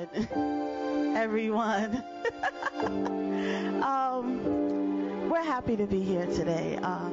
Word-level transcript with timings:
Lord, 0.00 0.28
everyone. 1.16 2.02
um, 3.82 5.28
we're 5.28 5.42
happy 5.42 5.76
to 5.76 5.86
be 5.86 6.02
here 6.02 6.24
today. 6.26 6.78
Uh, 6.82 7.10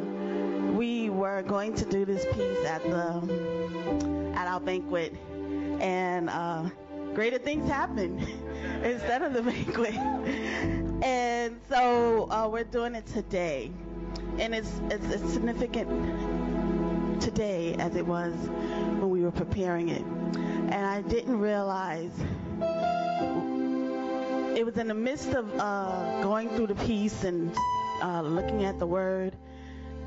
we 0.73 1.09
were 1.09 1.41
going 1.41 1.73
to 1.75 1.85
do 1.85 2.05
this 2.05 2.23
piece 2.25 2.65
at 2.65 2.81
the 2.83 4.33
at 4.35 4.47
our 4.47 4.61
banquet, 4.61 5.13
and 5.81 6.29
uh, 6.29 6.69
greater 7.13 7.37
things 7.37 7.69
happened 7.69 8.21
instead 8.83 9.21
of 9.21 9.33
the 9.33 9.41
banquet. 9.41 9.95
And 11.03 11.59
so 11.67 12.29
uh, 12.29 12.47
we're 12.49 12.63
doing 12.63 12.95
it 12.95 13.05
today, 13.07 13.71
and 14.39 14.55
it's, 14.55 14.79
it's 14.89 15.05
it's 15.07 15.33
significant 15.33 15.89
today 17.21 17.75
as 17.79 17.95
it 17.95 18.05
was 18.05 18.33
when 18.33 19.09
we 19.09 19.23
were 19.23 19.31
preparing 19.31 19.89
it. 19.89 20.03
And 20.03 20.85
I 20.85 21.01
didn't 21.01 21.39
realize 21.39 22.11
it 24.57 24.65
was 24.65 24.77
in 24.77 24.87
the 24.87 24.93
midst 24.93 25.33
of 25.33 25.47
uh, 25.59 26.21
going 26.21 26.49
through 26.49 26.67
the 26.67 26.75
piece 26.85 27.23
and 27.23 27.55
uh, 28.01 28.21
looking 28.21 28.65
at 28.65 28.79
the 28.79 28.87
word 28.87 29.35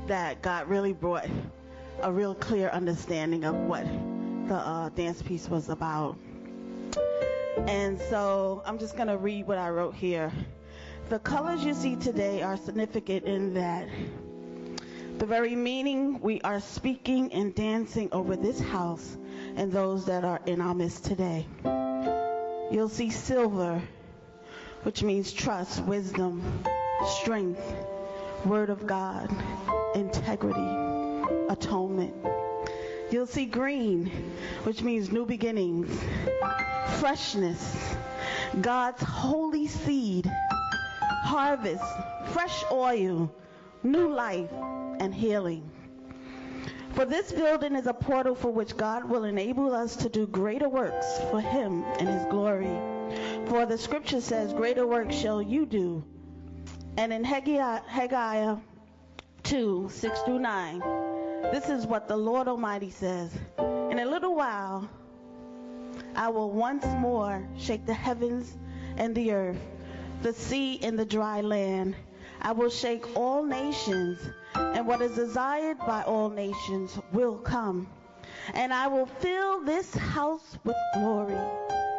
that 0.07 0.41
God 0.41 0.67
really 0.67 0.93
brought 0.93 1.27
a 2.01 2.11
real 2.11 2.35
clear 2.35 2.69
understanding 2.69 3.45
of 3.45 3.55
what 3.55 3.85
the 4.47 4.55
uh, 4.55 4.89
dance 4.89 5.21
piece 5.21 5.47
was 5.47 5.69
about. 5.69 6.17
And 7.67 7.99
so 8.09 8.61
I'm 8.65 8.77
just 8.77 8.95
going 8.95 9.07
to 9.07 9.17
read 9.17 9.47
what 9.47 9.57
I 9.57 9.69
wrote 9.69 9.95
here. 9.95 10.31
The 11.09 11.19
colors 11.19 11.63
you 11.63 11.73
see 11.73 11.95
today 11.95 12.41
are 12.41 12.57
significant 12.57 13.25
in 13.25 13.53
that 13.53 13.87
the 15.17 15.25
very 15.25 15.55
meaning 15.55 16.19
we 16.19 16.41
are 16.41 16.59
speaking 16.59 17.31
and 17.31 17.53
dancing 17.53 18.09
over 18.11 18.35
this 18.35 18.59
house 18.59 19.17
and 19.55 19.71
those 19.71 20.05
that 20.07 20.25
are 20.25 20.41
in 20.45 20.59
our 20.59 20.73
midst 20.73 21.05
today. 21.05 21.45
You'll 22.71 22.87
see 22.87 23.09
silver, 23.09 23.81
which 24.83 25.03
means 25.03 25.33
trust, 25.33 25.83
wisdom, 25.83 26.63
strength, 27.05 27.61
word 28.45 28.69
of 28.69 28.87
God, 28.87 29.29
integrity, 29.93 30.69
atonement. 31.49 32.13
You'll 33.09 33.27
see 33.27 33.45
green, 33.45 34.09
which 34.63 34.83
means 34.83 35.11
new 35.11 35.25
beginnings, 35.25 35.89
freshness, 36.99 37.93
God's 38.61 39.03
holy 39.03 39.67
seed, 39.67 40.31
harvest, 41.23 41.83
fresh 42.27 42.63
oil, 42.71 43.29
new 43.83 44.07
life, 44.07 44.51
and 44.99 45.13
healing. 45.13 45.70
For 46.93 47.05
this 47.05 47.31
building 47.31 47.75
is 47.75 47.87
a 47.87 47.93
portal 47.93 48.35
for 48.35 48.51
which 48.51 48.75
God 48.75 49.05
will 49.05 49.23
enable 49.23 49.73
us 49.73 49.95
to 49.97 50.09
do 50.09 50.27
greater 50.27 50.67
works 50.67 51.19
for 51.29 51.39
Him 51.39 51.83
and 51.99 52.07
His 52.07 52.25
glory. 52.25 52.77
For 53.47 53.65
the 53.65 53.77
scripture 53.77 54.19
says, 54.19 54.53
Greater 54.53 54.85
works 54.85 55.15
shall 55.15 55.41
you 55.41 55.65
do. 55.65 56.03
And 56.97 57.13
in 57.13 57.23
Haggai 57.23 58.55
2 59.43 59.89
6 59.89 60.21
through 60.21 60.39
9, 60.39 60.79
this 61.51 61.69
is 61.69 61.87
what 61.87 62.07
the 62.09 62.17
Lord 62.17 62.49
Almighty 62.49 62.89
says 62.89 63.31
In 63.57 63.99
a 63.99 64.05
little 64.05 64.35
while, 64.35 64.89
I 66.15 66.27
will 66.27 66.51
once 66.51 66.85
more 66.85 67.47
shake 67.57 67.85
the 67.85 67.93
heavens 67.93 68.57
and 68.97 69.15
the 69.15 69.31
earth, 69.31 69.61
the 70.21 70.33
sea 70.33 70.79
and 70.83 70.99
the 70.99 71.05
dry 71.05 71.39
land. 71.39 71.95
I 72.41 72.51
will 72.51 72.69
shake 72.69 73.15
all 73.15 73.43
nations 73.43 74.19
and 74.55 74.85
what 74.85 75.01
is 75.01 75.15
desired 75.15 75.77
by 75.79 76.03
all 76.03 76.29
nations 76.29 76.97
will 77.11 77.37
come. 77.37 77.87
And 78.53 78.73
I 78.73 78.87
will 78.87 79.05
fill 79.05 79.63
this 79.63 79.93
house 79.93 80.57
with 80.63 80.75
glory, 80.93 81.37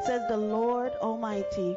says 0.04 0.22
the 0.28 0.36
Lord 0.36 0.92
Almighty. 1.00 1.76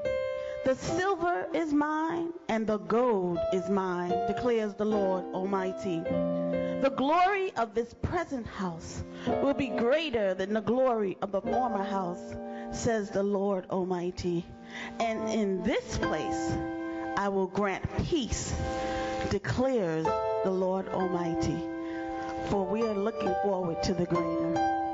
The 0.65 0.75
silver 0.75 1.47
is 1.53 1.71
mine 1.71 2.33
and 2.49 2.65
the 2.65 2.79
gold 2.79 3.37
is 3.53 3.69
mine, 3.69 4.09
declares 4.25 4.73
the 4.73 4.85
Lord 4.85 5.23
Almighty. 5.33 5.99
The 5.99 6.93
glory 6.97 7.53
of 7.55 7.75
this 7.75 7.93
present 8.01 8.47
house 8.47 9.03
will 9.27 9.53
be 9.53 9.67
greater 9.67 10.33
than 10.33 10.53
the 10.53 10.61
glory 10.61 11.17
of 11.21 11.31
the 11.31 11.41
former 11.41 11.83
house, 11.83 12.35
says 12.71 13.11
the 13.11 13.23
Lord 13.23 13.67
Almighty. 13.69 14.43
And 14.99 15.29
in 15.29 15.61
this 15.61 15.99
place 15.99 16.51
I 17.15 17.29
will 17.29 17.47
grant 17.47 17.85
peace, 18.05 18.55
declares 19.29 20.07
the 20.45 20.51
Lord 20.51 20.87
Almighty, 20.89 21.59
for 22.51 22.63
we 22.63 22.83
are 22.83 22.93
looking 22.93 23.33
forward 23.41 23.81
to 23.81 23.95
the 23.95 24.05
greater. 24.05 24.84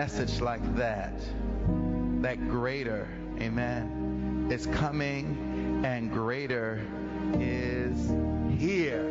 Message 0.00 0.40
like 0.40 0.76
that. 0.76 1.12
That 2.22 2.48
greater, 2.48 3.06
amen, 3.38 4.48
is 4.50 4.64
coming 4.64 5.82
and 5.84 6.10
greater 6.10 6.80
is 7.34 8.08
here. 8.58 9.04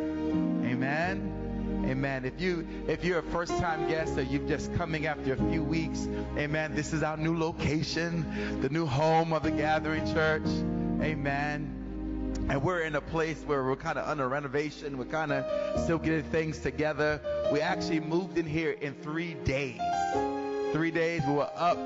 Amen. 0.64 1.84
Amen. 1.88 2.24
If 2.24 2.40
you 2.40 2.66
if 2.88 3.04
you're 3.04 3.20
a 3.20 3.22
first 3.22 3.56
time 3.58 3.88
guest 3.88 4.18
or 4.18 4.22
you're 4.22 4.48
just 4.48 4.74
coming 4.74 5.06
after 5.06 5.34
a 5.34 5.36
few 5.36 5.62
weeks, 5.62 6.08
amen. 6.36 6.74
This 6.74 6.92
is 6.92 7.04
our 7.04 7.16
new 7.16 7.38
location, 7.38 8.58
the 8.60 8.68
new 8.68 8.84
home 8.84 9.32
of 9.32 9.44
the 9.44 9.52
gathering 9.52 10.12
church. 10.12 10.48
Amen 11.00 11.76
and 12.48 12.60
we're 12.64 12.80
in 12.80 12.96
a 12.96 13.00
place 13.00 13.40
where 13.46 13.62
we're 13.62 13.76
kind 13.76 13.96
of 13.96 14.08
under 14.08 14.26
renovation. 14.26 14.98
We're 14.98 15.04
kind 15.04 15.30
of 15.30 15.84
still 15.84 15.98
getting 15.98 16.24
things 16.24 16.58
together. 16.58 17.20
We 17.52 17.60
actually 17.60 18.00
moved 18.00 18.38
in 18.38 18.46
here 18.46 18.72
in 18.72 18.94
three 18.94 19.34
days. 19.34 19.78
Three 20.72 20.90
days. 20.90 21.22
We 21.26 21.34
were 21.34 21.50
up 21.56 21.78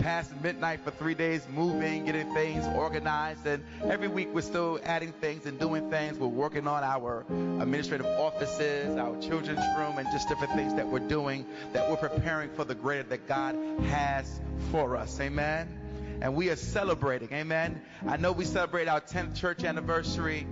past 0.00 0.32
midnight 0.42 0.80
for 0.80 0.90
three 0.90 1.14
days, 1.14 1.46
moving, 1.48 2.06
getting 2.06 2.34
things 2.34 2.66
organized. 2.76 3.46
And 3.46 3.64
every 3.84 4.08
week 4.08 4.28
we're 4.32 4.40
still 4.40 4.80
adding 4.82 5.12
things 5.12 5.46
and 5.46 5.60
doing 5.60 5.90
things. 5.90 6.18
We're 6.18 6.26
working 6.26 6.66
on 6.66 6.82
our 6.82 7.24
administrative 7.30 8.06
offices, 8.06 8.96
our 8.96 9.20
children's 9.20 9.64
room, 9.78 9.98
and 9.98 10.08
just 10.10 10.28
different 10.28 10.54
things 10.54 10.74
that 10.74 10.88
we're 10.88 10.98
doing 10.98 11.46
that 11.72 11.88
we're 11.88 11.96
preparing 11.96 12.50
for 12.50 12.64
the 12.64 12.74
greater 12.74 13.04
that 13.04 13.28
God 13.28 13.54
has 13.86 14.40
for 14.70 14.96
us. 14.96 15.20
Amen 15.20 15.78
and 16.22 16.36
we 16.36 16.50
are 16.50 16.56
celebrating. 16.56 17.32
Amen. 17.32 17.82
I 18.06 18.16
know 18.16 18.30
we 18.30 18.44
celebrate 18.44 18.86
our 18.86 19.00
10th 19.00 19.34
church 19.34 19.64
anniversary. 19.64 20.46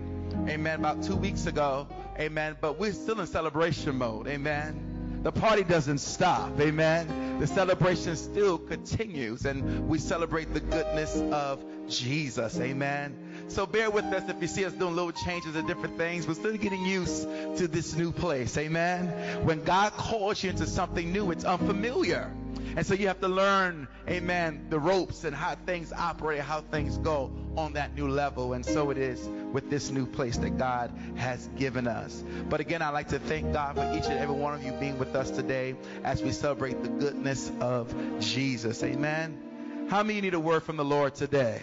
Amen. 0.49 0.81
About 0.81 1.05
two 1.05 1.15
weeks 1.15 1.47
ago. 1.47 1.87
Amen. 2.19 2.57
But 2.61 2.81
we're 2.81 2.93
still 2.93 3.21
in 3.21 3.29
celebration 3.29 3.97
mode. 3.97 4.27
Amen. 4.27 4.90
The 5.23 5.33
party 5.33 5.65
doesn't 5.65 5.99
stop. 5.99 6.59
Amen. 6.59 7.39
The 7.41 7.47
celebration 7.47 8.17
still 8.17 8.57
continues 8.59 9.45
and 9.45 9.89
we 9.89 9.99
celebrate 9.99 10.55
the 10.55 10.61
goodness 10.61 11.15
of 11.17 11.63
Jesus. 11.89 12.59
Amen. 12.59 13.17
So 13.49 13.67
bear 13.67 13.91
with 13.91 14.07
us 14.07 14.29
if 14.31 14.41
you 14.41 14.49
see 14.49 14.65
us 14.65 14.73
doing 14.73 14.97
little 14.97 15.13
changes 15.13 15.57
and 15.57 15.67
different 15.67 15.99
things. 15.99 16.27
We're 16.27 16.35
still 16.35 16.57
getting 16.57 16.87
used 16.87 17.23
to 17.59 17.69
this 17.69 17.95
new 17.95 18.13
place. 18.13 18.57
Amen. 18.57 19.45
When 19.45 19.63
God 19.65 19.93
calls 19.93 20.43
you 20.43 20.51
into 20.51 20.67
something 20.67 21.13
new, 21.13 21.31
it's 21.33 21.45
unfamiliar. 21.45 22.33
And 22.77 22.87
so 22.87 22.95
you 22.95 23.09
have 23.09 23.21
to 23.21 23.29
learn, 23.29 23.89
amen, 24.09 24.67
the 24.71 24.79
ropes 24.79 25.25
and 25.25 25.35
how 25.35 25.55
things 25.55 25.93
operate, 25.93 26.41
how 26.41 26.61
things 26.61 26.99
go 26.99 27.33
on 27.57 27.75
that 27.75 27.95
new 27.95 28.09
level. 28.09 28.53
And 28.53 28.65
so 28.65 28.91
it 28.91 28.99
is 28.99 29.29
with 29.53 29.71
this 29.71 29.91
new 29.91 30.07
place 30.07 30.37
that 30.39 30.59
God 30.59 30.93
has 31.17 31.49
given 31.57 31.87
us. 31.87 32.25
But 32.49 32.61
again, 32.61 32.83
I'd 32.83 32.91
like 32.91 33.09
to 33.09 33.19
thank 33.19 33.53
God 33.53 33.77
for 33.77 33.93
each 33.97 34.07
and 34.07 34.19
every 34.19 34.37
one 34.37 34.55
of 34.55 34.63
you 34.63 34.73
being 34.73 34.99
with 34.99 35.15
us 35.15 35.31
today 35.31 35.75
as 36.05 36.23
we 36.23 36.33
celebrate 36.33 36.83
the 36.83 36.89
goodness 36.89 37.51
of 37.61 37.95
Jesus. 38.21 38.83
Amen. 38.83 39.87
How 39.91 40.03
many 40.03 40.21
need 40.21 40.35
a 40.35 40.41
word 40.41 40.63
from 40.63 40.77
the 40.77 40.85
Lord 40.85 41.15
today? 41.15 41.61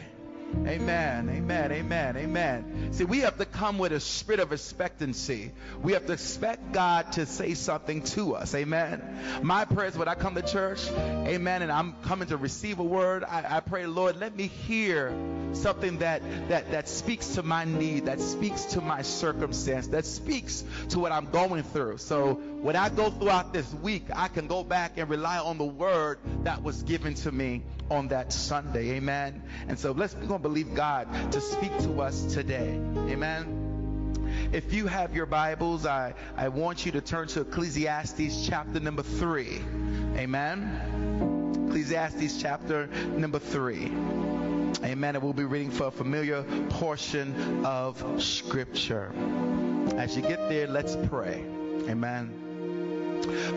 Amen. 0.55 1.29
Amen. 1.29 1.71
Amen. 1.71 2.17
Amen. 2.17 2.89
See, 2.91 3.03
we 3.03 3.19
have 3.19 3.37
to 3.37 3.45
come 3.45 3.77
with 3.77 3.91
a 3.91 3.99
spirit 3.99 4.39
of 4.39 4.51
expectancy. 4.53 5.51
We 5.81 5.93
have 5.93 6.05
to 6.07 6.13
expect 6.13 6.71
God 6.71 7.11
to 7.13 7.25
say 7.25 7.53
something 7.53 8.01
to 8.03 8.35
us. 8.35 8.55
Amen. 8.55 9.41
My 9.43 9.65
prayers 9.65 9.97
when 9.97 10.07
I 10.07 10.15
come 10.15 10.35
to 10.35 10.41
church, 10.41 10.89
amen, 10.89 11.61
and 11.61 11.71
I'm 11.71 11.93
coming 12.03 12.29
to 12.29 12.37
receive 12.37 12.79
a 12.79 12.83
word, 12.83 13.23
I, 13.23 13.57
I 13.57 13.59
pray, 13.59 13.85
Lord, 13.87 14.17
let 14.17 14.35
me 14.35 14.47
hear 14.47 15.13
something 15.53 15.99
that, 15.99 16.21
that, 16.49 16.71
that 16.71 16.89
speaks 16.89 17.35
to 17.35 17.43
my 17.43 17.65
need, 17.65 18.05
that 18.05 18.19
speaks 18.19 18.65
to 18.65 18.81
my 18.81 19.01
circumstance, 19.01 19.87
that 19.87 20.05
speaks 20.05 20.63
to 20.89 20.99
what 20.99 21.11
I'm 21.11 21.29
going 21.29 21.63
through. 21.63 21.97
So 21.97 22.33
when 22.33 22.75
I 22.75 22.89
go 22.89 23.09
throughout 23.09 23.53
this 23.53 23.71
week, 23.75 24.05
I 24.13 24.27
can 24.27 24.47
go 24.47 24.63
back 24.63 24.97
and 24.97 25.09
rely 25.09 25.39
on 25.39 25.57
the 25.57 25.65
word 25.65 26.19
that 26.43 26.63
was 26.63 26.83
given 26.83 27.13
to 27.15 27.31
me 27.31 27.63
on 27.89 28.09
that 28.09 28.33
Sunday. 28.33 28.91
Amen. 28.91 29.41
And 29.67 29.77
so 29.77 29.91
let's 29.91 30.15
we're 30.15 30.27
gonna 30.27 30.39
believe 30.39 30.73
God 30.75 31.31
to 31.31 31.41
speak 31.41 31.75
to 31.79 32.01
us 32.01 32.33
today. 32.33 32.79
Amen. 33.09 34.49
if 34.53 34.73
you 34.73 34.87
have 34.87 35.15
your 35.15 35.25
Bibles, 35.25 35.85
I, 35.85 36.13
I 36.35 36.49
want 36.49 36.85
you 36.85 36.91
to 36.93 37.01
turn 37.01 37.27
to 37.29 37.41
Ecclesiastes 37.41 38.47
chapter 38.47 38.79
number 38.79 39.03
3. 39.03 39.61
Amen. 40.17 41.65
Ecclesiastes 41.67 42.41
chapter 42.41 42.87
number 42.87 43.39
3. 43.39 43.91
Amen. 44.83 45.15
And 45.15 45.23
we'll 45.23 45.33
be 45.33 45.43
reading 45.43 45.71
for 45.71 45.87
a 45.87 45.91
familiar 45.91 46.43
portion 46.69 47.65
of 47.65 48.21
Scripture. 48.23 49.11
As 49.95 50.15
you 50.15 50.21
get 50.21 50.49
there, 50.49 50.67
let's 50.67 50.95
pray. 50.95 51.43
Amen. 51.89 52.46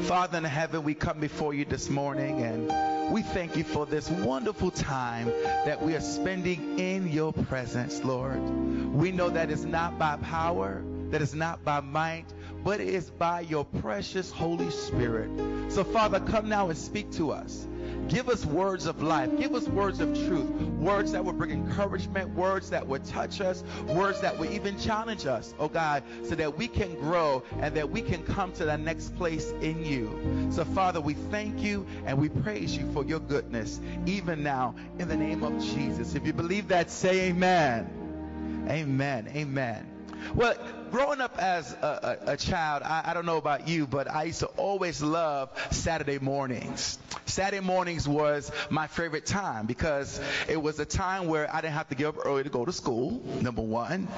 Father 0.02 0.38
in 0.38 0.44
heaven, 0.44 0.82
we 0.82 0.94
come 0.94 1.20
before 1.20 1.54
you 1.54 1.64
this 1.64 1.88
morning 1.88 2.42
and 2.42 3.12
we 3.12 3.22
thank 3.22 3.56
you 3.56 3.64
for 3.64 3.86
this 3.86 4.08
wonderful 4.08 4.70
time 4.70 5.26
that 5.64 5.82
we 5.82 5.94
are 5.96 6.00
spending 6.00 6.78
in 6.78 7.08
your 7.08 7.32
presence, 7.32 8.04
Lord. 8.04 8.40
We 8.94 9.10
know 9.12 9.28
that 9.30 9.50
it's 9.50 9.64
not 9.64 9.98
by 9.98 10.16
power, 10.16 10.82
that 11.10 11.20
it's 11.20 11.34
not 11.34 11.64
by 11.64 11.80
might, 11.80 12.26
but 12.62 12.80
it 12.80 12.88
is 12.88 13.10
by 13.10 13.40
your 13.40 13.64
precious 13.64 14.30
Holy 14.30 14.70
Spirit. 14.70 15.30
So, 15.70 15.84
Father, 15.84 16.20
come 16.20 16.48
now 16.48 16.68
and 16.68 16.78
speak 16.78 17.10
to 17.12 17.32
us. 17.32 17.66
Give 18.08 18.28
us 18.28 18.44
words 18.44 18.86
of 18.86 19.02
life. 19.02 19.30
Give 19.38 19.54
us 19.54 19.68
words 19.68 20.00
of 20.00 20.12
truth. 20.26 20.50
Words 20.50 21.12
that 21.12 21.24
will 21.24 21.32
bring 21.32 21.52
encouragement. 21.52 22.30
Words 22.30 22.70
that 22.70 22.86
will 22.86 22.98
touch 23.00 23.40
us. 23.40 23.62
Words 23.86 24.20
that 24.20 24.36
will 24.36 24.50
even 24.50 24.78
challenge 24.78 25.26
us, 25.26 25.54
oh 25.58 25.68
God, 25.68 26.02
so 26.24 26.34
that 26.34 26.56
we 26.56 26.66
can 26.66 26.94
grow 26.96 27.42
and 27.60 27.74
that 27.76 27.88
we 27.88 28.02
can 28.02 28.22
come 28.24 28.52
to 28.54 28.64
the 28.64 28.76
next 28.76 29.14
place 29.16 29.52
in 29.60 29.84
you. 29.84 30.50
So, 30.50 30.64
Father, 30.64 31.00
we 31.00 31.14
thank 31.14 31.60
you 31.60 31.86
and 32.04 32.18
we 32.18 32.28
praise 32.28 32.76
you 32.76 32.90
for 32.92 33.04
your 33.04 33.20
goodness, 33.20 33.80
even 34.06 34.42
now, 34.42 34.74
in 34.98 35.08
the 35.08 35.16
name 35.16 35.44
of 35.44 35.62
Jesus. 35.62 36.14
If 36.14 36.26
you 36.26 36.32
believe 36.32 36.68
that, 36.68 36.90
say 36.90 37.28
amen. 37.28 38.66
Amen. 38.68 39.30
Amen. 39.34 39.86
Well, 40.34 40.54
growing 40.90 41.20
up 41.20 41.38
as 41.38 41.73
a, 41.73 42.18
a, 42.26 42.32
a 42.32 42.37
child, 42.37 42.82
I, 42.82 43.02
I, 43.06 43.14
don't 43.14 43.26
know 43.26 43.37
about 43.37 43.68
you, 43.68 43.87
but 43.87 44.11
I 44.11 44.25
used 44.25 44.40
to 44.40 44.47
always 44.47 45.02
love 45.02 45.50
Saturday 45.70 46.18
mornings. 46.18 46.99
Saturday 47.26 47.64
mornings 47.64 48.09
was 48.09 48.50
my 48.70 48.87
favorite 48.87 49.26
time 49.26 49.66
because 49.66 50.20
it 50.49 50.61
was 50.61 50.80
a 50.80 50.85
time 50.85 51.28
where 51.28 51.52
I 51.54 51.61
didn't 51.61 51.75
have 51.75 51.88
to 51.90 51.94
get 51.94 52.09
up 52.09 52.16
early 52.25 52.42
to 52.42 52.50
go 52.50 52.64
to 52.64 52.73
school, 52.73 53.23
number 53.40 53.62
one. 53.62 54.09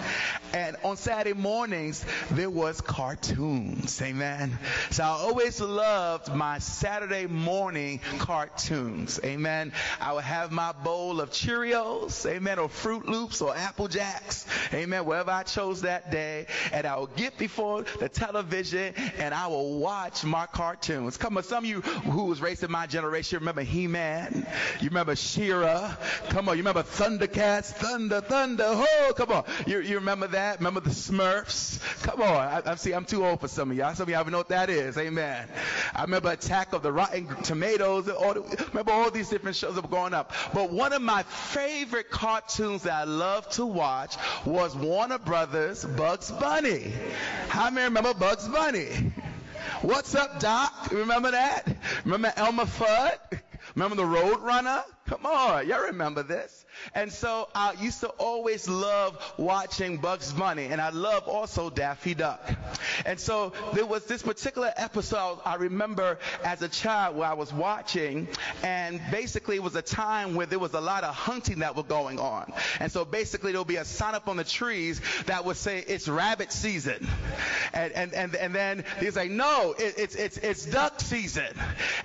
And 0.55 0.77
on 0.83 0.97
Saturday 0.97 1.39
mornings, 1.39 2.05
there 2.31 2.51
was 2.51 2.81
cartoons. 2.81 4.01
Amen. 4.01 4.59
So 4.91 5.05
I 5.05 5.09
always 5.09 5.61
loved 5.61 6.35
my 6.35 6.59
Saturday 6.59 7.27
morning 7.27 8.01
cartoons. 8.19 9.21
Amen. 9.23 9.73
I 10.01 10.13
would 10.15 10.25
have 10.25 10.53
my 10.53 10.73
bowl 10.73 11.21
of 11.21 11.31
Cheerios, 11.31 12.25
amen, 12.27 12.59
or 12.59 12.69
Froot 12.69 13.05
Loops 13.07 13.43
or 13.43 13.55
Apple 13.55 13.89
Jacks, 13.89 14.47
amen, 14.73 15.05
wherever 15.05 15.31
I 15.31 15.43
chose 15.43 15.83
that 15.83 16.11
day 16.11 16.47
and 16.73 16.87
I 16.87 16.97
will 16.97 17.07
get 17.09 17.39
before 17.39 17.85
the 17.99 18.09
television 18.09 18.95
and 19.19 19.35
I 19.35 19.47
will 19.47 19.79
watch 19.79 20.25
my 20.25 20.47
cartoons. 20.47 21.17
Come 21.17 21.37
on, 21.37 21.43
some 21.43 21.65
of 21.65 21.71
you 21.71 21.81
who 21.81 22.25
was 22.25 22.41
raised 22.41 22.63
in 22.63 22.71
my 22.71 22.87
generation 22.87 23.39
remember 23.39 23.63
He-Man. 23.63 24.47
You 24.81 24.89
remember 24.89 25.17
She-Ra. 25.17 25.95
Come 26.31 26.49
on, 26.49 26.57
you 26.57 26.63
remember 26.63 26.83
Thundercats, 26.83 27.67
Thunder, 27.73 28.21
Thunder. 28.21 28.65
Oh, 28.67 29.13
come 29.17 29.33
on. 29.33 29.45
You, 29.67 29.81
you 29.81 29.97
remember 29.97 30.27
that? 30.29 30.59
Remember 30.59 30.81
the 30.81 30.91
Smurfs? 30.91 31.81
Come 32.03 32.23
on. 32.23 32.37
I, 32.37 32.63
I 32.65 32.75
see 32.77 32.93
I'm 32.93 33.05
too 33.05 33.25
old 33.25 33.41
for 33.41 33.49
some 33.49 33.71
of 33.71 33.77
y'all. 33.77 33.95
Some 33.95 34.05
of 34.05 34.09
y'all 34.11 34.25
know 34.25 34.39
what 34.39 34.49
that 34.49 34.71
is. 34.71 34.97
Amen. 34.99 35.49
I 35.95 36.03
remember 36.03 36.31
Attack 36.31 36.73
of 36.73 36.83
the 36.83 36.93
Rotten 36.93 37.27
Tomatoes. 37.43 38.09
All 38.09 38.35
the, 38.35 38.67
remember 38.69 38.93
all 38.93 39.11
these 39.11 39.29
different 39.29 39.57
shows 39.57 39.75
that 39.75 39.83
were 39.83 39.89
growing 39.89 40.15
up. 40.15 40.33
But 40.53 40.71
one 40.71 40.93
of 40.93 41.03
my 41.03 41.23
favorite 41.23 42.11
cartoons 42.11 42.83
that 42.83 42.93
I 42.93 43.05
loved 43.05 43.53
to 43.53 43.67
watch 43.67 44.17
was 44.45 44.75
Warner 44.75 45.19
Brothers 45.19 45.85
Bugs 45.85 46.31
Bunny. 46.31 46.52
Bunny. 46.53 46.93
How 47.49 47.71
many 47.71 47.85
remember 47.85 48.13
Bugs 48.13 48.47
Bunny? 48.47 49.11
What's 49.81 50.15
up, 50.15 50.39
Doc? 50.39 50.91
Remember 50.93 51.31
that? 51.31 51.67
Remember 52.05 52.31
Elmer 52.37 52.67
Fudd? 52.67 53.41
Remember 53.75 53.97
the 53.97 54.05
Road 54.05 54.39
Runner? 54.41 54.85
Come 55.07 55.25
on, 55.25 55.67
y'all 55.67 55.85
remember 55.85 56.23
this. 56.23 56.62
And 56.95 57.13
so 57.13 57.49
I 57.55 57.73
used 57.73 58.01
to 58.01 58.09
always 58.09 58.69
love 58.69 59.19
watching 59.37 59.99
Bugs 59.99 60.33
Bunny, 60.33 60.67
and 60.67 60.81
I 60.81 60.91
love 60.91 61.29
also 61.29 61.71
Daffy 61.71 62.15
Duck. 62.15 62.41
And 63.07 63.19
so 63.19 63.53
there 63.73 63.87
was 63.87 64.05
this 64.07 64.23
particular 64.23 64.73
episode 64.77 65.39
I 65.45 65.57
remember 65.57 66.19
as 66.45 66.63
a 66.63 66.69
child 66.69 67.17
where 67.17 67.29
I 67.29 67.35
was 67.35 67.53
watching, 67.53 68.29
and 68.63 69.01
basically 69.11 69.57
it 69.57 69.63
was 69.63 69.77
a 69.77 69.83
time 69.83 70.35
where 70.35 70.47
there 70.47 70.59
was 70.59 70.75
a 70.75 70.81
lot 70.81 71.05
of 71.05 71.15
hunting 71.15 71.61
that 71.61 71.77
was 71.77 71.87
going 71.87 72.19
on. 72.19 72.53
And 72.81 72.91
so 72.91 73.05
basically 73.05 73.53
there'll 73.53 73.65
be 73.65 73.77
a 73.77 73.85
sign 73.85 74.15
up 74.15 74.29
on 74.29 74.37
the 74.37 74.45
trees 74.45 75.01
that 75.27 75.45
would 75.45 75.57
say 75.57 75.79
it's 75.87 76.09
rabbit 76.09 76.53
season. 76.53 77.07
And 77.73 77.93
and 77.93 78.15
and, 78.15 78.35
and 78.35 78.55
then 78.55 78.85
he's 79.01 79.17
like, 79.17 79.31
no, 79.31 79.75
it, 79.79 79.95
it's 79.99 80.15
it's 80.15 80.37
it's 80.39 80.67
duck 80.67 81.01
season. 81.01 81.49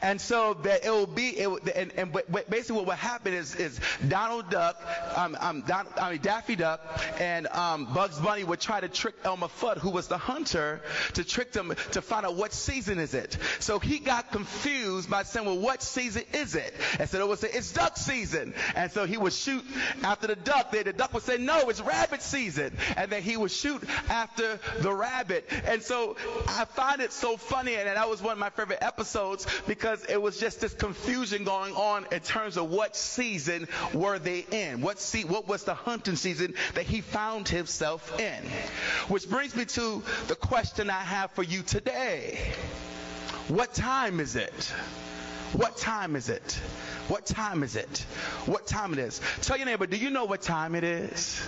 And 0.01 0.19
so 0.19 0.55
that 0.63 0.85
it 0.85 0.89
will 0.89 1.07
be 1.07 1.29
it, 1.29 1.75
and, 1.75 1.91
and 1.93 2.17
basically 2.49 2.77
what 2.77 2.87
would 2.87 2.95
happen 2.95 3.33
is 3.33 3.55
is 3.55 3.79
Donald 4.07 4.49
Duck 4.49 4.66
Duck, 4.67 5.17
um, 5.17 5.37
um, 5.39 5.61
Don, 5.61 5.87
I 5.97 6.11
mean 6.11 6.21
Daffy 6.21 6.57
Duck, 6.57 6.81
and 7.19 7.47
um, 7.47 7.85
Bugs 7.93 8.19
Bunny 8.19 8.43
would 8.43 8.59
try 8.59 8.81
to 8.81 8.89
trick 8.89 9.15
Elmer 9.23 9.47
Fudd, 9.47 9.77
who 9.77 9.91
was 9.91 10.07
the 10.07 10.17
hunter, 10.17 10.81
to 11.13 11.23
trick 11.23 11.53
them 11.53 11.73
to 11.91 12.01
find 12.01 12.25
out 12.25 12.35
what 12.35 12.51
season 12.51 12.99
is 12.99 13.13
it. 13.13 13.37
So 13.59 13.79
he 13.79 13.99
got 13.99 14.31
confused 14.31 15.09
by 15.09 15.23
saying, 15.23 15.45
"Well, 15.45 15.59
what 15.59 15.81
season 15.81 16.23
is 16.33 16.55
it?" 16.55 16.73
And 16.99 17.09
so 17.09 17.19
it 17.19 17.27
would 17.27 17.39
say, 17.39 17.49
"It's 17.49 17.71
duck 17.71 17.95
season." 17.95 18.53
And 18.75 18.91
so 18.91 19.05
he 19.05 19.17
would 19.17 19.33
shoot 19.33 19.63
after 20.03 20.27
the 20.27 20.35
duck. 20.35 20.71
Then 20.71 20.83
the 20.83 20.93
duck 20.93 21.13
would 21.13 21.23
say, 21.23 21.37
"No, 21.37 21.69
it's 21.69 21.79
rabbit 21.79 22.21
season." 22.21 22.75
And 22.97 23.09
then 23.09 23.21
he 23.21 23.37
would 23.37 23.51
shoot 23.51 23.81
after 24.09 24.59
the 24.81 24.93
rabbit. 24.93 25.49
And 25.65 25.81
so 25.81 26.17
I 26.47 26.65
find 26.65 27.01
it 27.01 27.13
so 27.13 27.37
funny, 27.37 27.75
and 27.75 27.87
that 27.87 28.09
was 28.09 28.21
one 28.21 28.33
of 28.33 28.39
my 28.39 28.49
favorite 28.49 28.79
episodes 28.81 29.47
because 29.65 30.03
it 30.05 30.21
was 30.21 30.37
just 30.39 30.59
this 30.59 30.73
confusion 30.73 31.45
going 31.45 31.73
on 31.73 32.05
in 32.11 32.19
terms 32.19 32.57
of 32.57 32.69
what 32.69 32.97
season 32.97 33.67
were 33.93 34.19
they 34.19 34.45
in 34.51 34.56
in? 34.57 34.81
What, 34.81 34.99
see, 34.99 35.23
what 35.23 35.47
was 35.47 35.63
the 35.63 35.73
hunting 35.73 36.15
season 36.15 36.53
that 36.73 36.85
he 36.85 37.01
found 37.01 37.47
himself 37.47 38.19
in? 38.19 38.43
Which 39.07 39.29
brings 39.29 39.55
me 39.55 39.65
to 39.65 40.03
the 40.27 40.35
question 40.35 40.89
I 40.89 41.01
have 41.01 41.31
for 41.31 41.43
you 41.43 41.61
today. 41.63 42.39
What 43.47 43.73
time 43.73 44.19
is 44.19 44.35
it? 44.35 44.73
What 45.53 45.77
time 45.77 46.15
is 46.15 46.27
it? 46.29 46.59
What 47.07 47.25
time 47.25 47.63
is 47.63 47.75
it? 47.75 47.99
What 48.45 48.67
time 48.67 48.91
it 48.93 48.99
is? 48.99 49.21
Tell 49.41 49.55
your 49.55 49.65
neighbor, 49.65 49.87
do 49.87 49.95
you 49.95 50.09
know 50.09 50.25
what 50.25 50.41
time 50.41 50.75
it 50.75 50.83
is? 50.83 51.41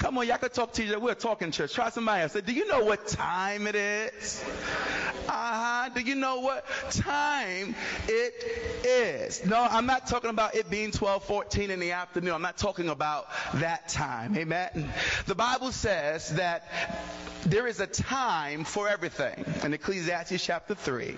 Come 0.00 0.16
on, 0.16 0.26
y'all 0.26 0.38
can 0.38 0.48
talk 0.48 0.72
to 0.72 0.82
each 0.82 0.88
other. 0.88 0.98
We're 0.98 1.12
talking 1.12 1.50
church. 1.50 1.74
Try 1.74 1.90
somebody 1.90 2.22
else. 2.22 2.32
Say, 2.32 2.40
do 2.40 2.54
you 2.54 2.66
know 2.66 2.86
what 2.86 3.06
time 3.06 3.66
it 3.66 3.74
is? 3.74 4.42
Uh-huh. 5.28 5.90
Do 5.94 6.00
you 6.00 6.14
know 6.14 6.40
what 6.40 6.64
time 6.88 7.74
it 8.08 8.86
is? 8.86 9.44
No, 9.44 9.58
I'm 9.60 9.84
not 9.84 10.06
talking 10.06 10.30
about 10.30 10.54
it 10.54 10.70
being 10.70 10.90
12, 10.90 11.24
14 11.24 11.70
in 11.70 11.80
the 11.80 11.92
afternoon. 11.92 12.32
I'm 12.32 12.40
not 12.40 12.56
talking 12.56 12.88
about 12.88 13.28
that 13.56 13.90
time. 13.90 14.38
Amen. 14.38 14.90
The 15.26 15.34
Bible 15.34 15.70
says 15.70 16.30
that 16.30 16.66
there 17.44 17.66
is 17.66 17.80
a 17.80 17.86
time 17.86 18.64
for 18.64 18.88
everything 18.88 19.44
in 19.64 19.72
Ecclesiastes 19.72 20.44
chapter 20.44 20.74
3 20.74 21.16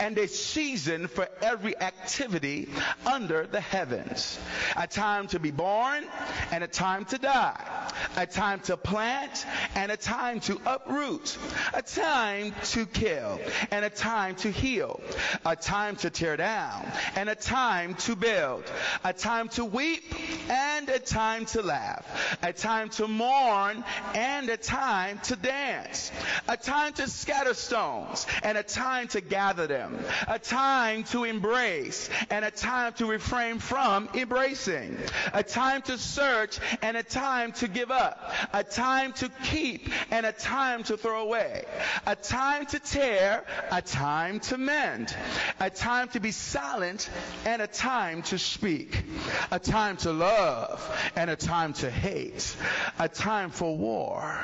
and 0.00 0.16
a 0.18 0.28
season 0.28 1.08
for 1.08 1.28
every 1.42 1.78
activity 1.80 2.68
under 3.06 3.46
the 3.46 3.60
heavens. 3.60 4.38
A 4.76 4.86
time 4.86 5.26
to 5.28 5.38
be 5.38 5.50
born 5.50 6.04
and 6.52 6.62
a 6.62 6.66
time 6.66 7.04
to 7.06 7.18
die. 7.18 7.90
A 8.16 8.26
time 8.26 8.60
to 8.60 8.76
plant 8.76 9.46
and 9.74 9.92
a 9.92 9.96
time 9.96 10.40
to 10.40 10.60
uproot. 10.66 11.36
A 11.74 11.82
time 11.82 12.54
to 12.64 12.86
kill 12.86 13.40
and 13.70 13.84
a 13.84 13.90
time 13.90 14.34
to 14.36 14.50
heal. 14.50 15.00
A 15.44 15.56
time 15.56 15.96
to 15.96 16.10
tear 16.10 16.36
down 16.36 16.86
and 17.16 17.28
a 17.28 17.34
time 17.34 17.94
to 17.94 18.16
build. 18.16 18.64
A 19.04 19.12
time 19.12 19.48
to 19.50 19.64
weep 19.64 20.02
and 20.48 20.88
a 20.88 20.98
time 20.98 21.46
to 21.46 21.62
laugh. 21.62 22.38
A 22.42 22.52
time 22.52 22.88
to 22.90 23.06
mourn 23.06 23.84
and 24.14 24.48
a 24.48 24.56
time 24.56 25.18
to 25.24 25.36
dance. 25.36 26.10
A 26.48 26.56
time 26.56 26.92
to 26.94 27.08
scatter 27.08 27.54
stones 27.54 28.26
and 28.42 28.58
a 28.58 28.62
time 28.62 29.08
to 29.08 29.20
gather 29.20 29.66
them. 29.66 29.98
A 30.26 30.38
time 30.38 31.04
to 31.04 31.24
embrace 31.24 32.08
and 32.30 32.44
a 32.44 32.50
time 32.50 32.92
to 32.94 33.06
refrain 33.06 33.58
from 33.58 34.08
embracing. 34.14 34.98
A 35.32 35.42
time 35.42 35.82
to 35.82 35.98
search 35.98 36.58
and 36.82 36.96
a 36.96 37.02
time 37.02 37.52
to 37.52 37.68
give 37.68 37.87
up. 37.90 38.32
A 38.52 38.64
time 38.64 39.12
to 39.14 39.30
keep 39.44 39.88
and 40.10 40.26
a 40.26 40.32
time 40.32 40.82
to 40.84 40.96
throw 40.96 41.22
away. 41.22 41.64
A 42.06 42.16
time 42.16 42.66
to 42.66 42.78
tear, 42.78 43.44
a 43.70 43.82
time 43.82 44.40
to 44.40 44.58
mend. 44.58 45.14
A 45.60 45.70
time 45.70 46.08
to 46.08 46.20
be 46.20 46.30
silent 46.30 47.08
and 47.44 47.62
a 47.62 47.66
time 47.66 48.22
to 48.22 48.38
speak. 48.38 49.04
A 49.50 49.58
time 49.58 49.96
to 49.98 50.12
love 50.12 51.10
and 51.16 51.30
a 51.30 51.36
time 51.36 51.72
to 51.74 51.90
hate. 51.90 52.56
A 52.98 53.08
time 53.08 53.50
for 53.50 53.76
war 53.76 54.38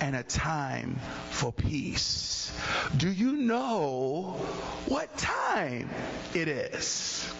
and 0.00 0.16
a 0.16 0.22
time 0.22 0.98
for 1.30 1.52
peace. 1.52 2.52
Do 2.96 3.10
you 3.10 3.32
know 3.32 4.36
what 4.86 5.16
time 5.18 5.88
it 6.34 6.48
is? 6.48 7.30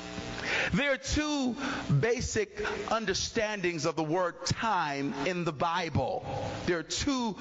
There 0.73 0.93
are 0.93 0.97
two 0.97 1.57
basic 2.01 2.65
understandings 2.91 3.87
of 3.87 3.97
the 3.97 4.03
word 4.03 4.35
time 4.47 5.15
in 5.27 5.45
the 5.45 5.53
Bible. 5.53 6.25
There 6.67 6.79
are 6.79 6.83
two 6.83 7.37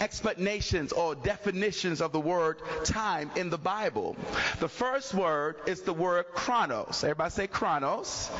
explanations 0.00 0.92
or 0.92 1.14
definitions 1.14 2.00
of 2.00 2.12
the 2.12 2.20
word 2.20 2.60
time 2.84 3.30
in 3.36 3.50
the 3.50 3.58
Bible. 3.58 4.16
The 4.58 4.68
first 4.68 5.14
word 5.14 5.56
is 5.66 5.82
the 5.82 5.92
word 5.92 6.26
chronos. 6.34 7.04
Everybody 7.04 7.30
say 7.30 7.46
chronos. 7.46 8.30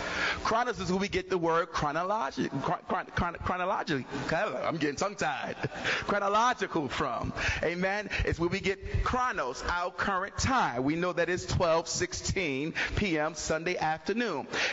Chronos 0.45 0.81
is 0.81 0.91
where 0.91 1.01
we 1.01 1.09
get 1.09 1.31
the 1.31 1.39
word 1.39 1.69
chronological. 1.69 2.59
chronologically. 2.59 4.07
I'm 4.33 4.77
getting 4.77 4.97
tongue 4.97 5.17
tied. 5.17 5.57
Chronological 6.07 6.89
from. 6.89 7.33
Amen. 7.63 8.11
It's 8.25 8.39
where 8.39 8.49
we 8.49 8.61
get 8.61 9.05
chronos, 9.05 9.63
our 9.69 9.91
current 9.91 10.37
time. 10.39 10.85
We 10.85 10.97
know 10.97 11.13
that 11.13 11.29
it's 11.29 11.47
12:16 11.47 12.75
p.m. 12.97 13.35
Sunday 13.35 13.77
afternoon. 13.77 13.92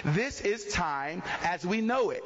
This 0.06 0.42
is 0.42 0.66
time 0.68 1.24
as 1.44 1.66
we 1.66 1.82
know 1.82 2.10
it. 2.12 2.24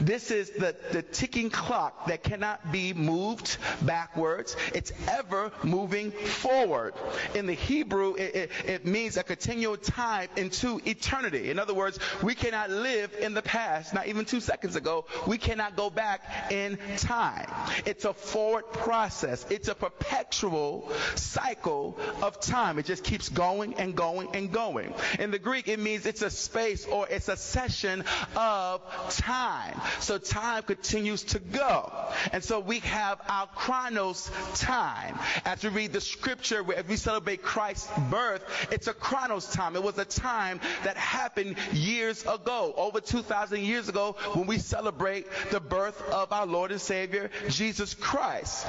This 0.00 0.30
is 0.30 0.50
the, 0.50 0.74
the 0.92 1.02
ticking 1.02 1.50
clock 1.50 2.06
that 2.06 2.22
cannot 2.22 2.72
be 2.72 2.92
moved 2.92 3.58
backwards. 3.82 4.56
It's 4.74 4.92
ever 5.08 5.52
moving 5.62 6.10
forward. 6.10 6.94
In 7.34 7.46
the 7.46 7.54
Hebrew, 7.54 8.14
it, 8.14 8.34
it, 8.34 8.50
it 8.64 8.86
means 8.86 9.16
a 9.16 9.22
continual 9.22 9.76
time 9.76 10.28
into 10.36 10.80
eternity. 10.84 11.50
In 11.50 11.58
other 11.58 11.74
words, 11.74 11.98
we 12.22 12.34
cannot 12.34 12.70
live 12.70 13.14
in 13.20 13.34
the 13.34 13.42
past, 13.42 13.94
not 13.94 14.06
even 14.06 14.24
two 14.24 14.40
seconds 14.40 14.76
ago. 14.76 15.06
We 15.26 15.38
cannot 15.38 15.76
go 15.76 15.90
back 15.90 16.50
in 16.50 16.78
time. 16.98 17.48
It's 17.86 18.04
a 18.04 18.14
forward 18.14 18.72
process. 18.72 19.46
It's 19.50 19.68
a 19.68 19.74
perpetual 19.74 20.90
cycle 21.14 21.98
of 22.22 22.40
time. 22.40 22.78
It 22.78 22.86
just 22.86 23.04
keeps 23.04 23.28
going 23.28 23.74
and 23.74 23.94
going 23.94 24.28
and 24.34 24.52
going. 24.52 24.94
In 25.18 25.30
the 25.30 25.38
Greek, 25.38 25.68
it 25.68 25.78
means 25.78 26.06
it's 26.06 26.22
a 26.22 26.30
space 26.32 26.86
or 26.86 27.06
it's 27.08 27.28
a 27.28 27.36
session 27.36 28.04
of 28.36 28.80
time. 29.10 29.80
So 30.00 30.18
time 30.18 30.62
continues 30.62 31.22
to 31.24 31.38
go. 31.38 31.92
And 32.32 32.42
so 32.42 32.60
we 32.60 32.80
have 32.80 33.20
our 33.28 33.46
chronos 33.48 34.30
time. 34.54 35.18
As 35.44 35.62
we 35.62 35.70
read 35.70 35.92
the 35.92 36.00
scripture, 36.00 36.64
as 36.74 36.86
we 36.86 36.96
celebrate 36.96 37.42
Christ's 37.42 37.90
birth, 38.10 38.44
it's 38.70 38.88
a 38.88 38.94
chronos 38.94 39.48
time. 39.48 39.76
It 39.76 39.82
was 39.82 39.98
a 39.98 40.04
time 40.04 40.60
that 40.84 40.96
happened 40.96 41.56
years 41.72 42.22
ago, 42.22 42.74
over 42.76 43.00
2,000 43.00 43.60
years 43.60 43.88
ago, 43.88 44.16
when 44.34 44.46
we 44.46 44.58
celebrate 44.58 45.26
the 45.50 45.60
birth 45.60 46.00
of 46.10 46.32
our 46.32 46.46
Lord 46.46 46.72
and 46.72 46.80
Savior, 46.80 47.30
Jesus 47.48 47.94
Christ. 47.94 48.66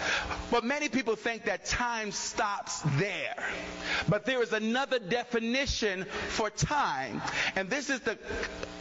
But 0.52 0.64
many 0.64 0.90
people 0.90 1.16
think 1.16 1.46
that 1.46 1.66
time 1.66 2.12
stops 2.12 2.82
there. 2.98 3.36
But 4.08 4.26
there 4.26 4.42
is 4.42 4.54
another 4.54 5.00
definition 5.00 6.06
for 6.30 6.50
time, 6.50 7.22
and 7.56 7.70
this 7.70 7.90
is 7.90 8.00
the 8.02 8.18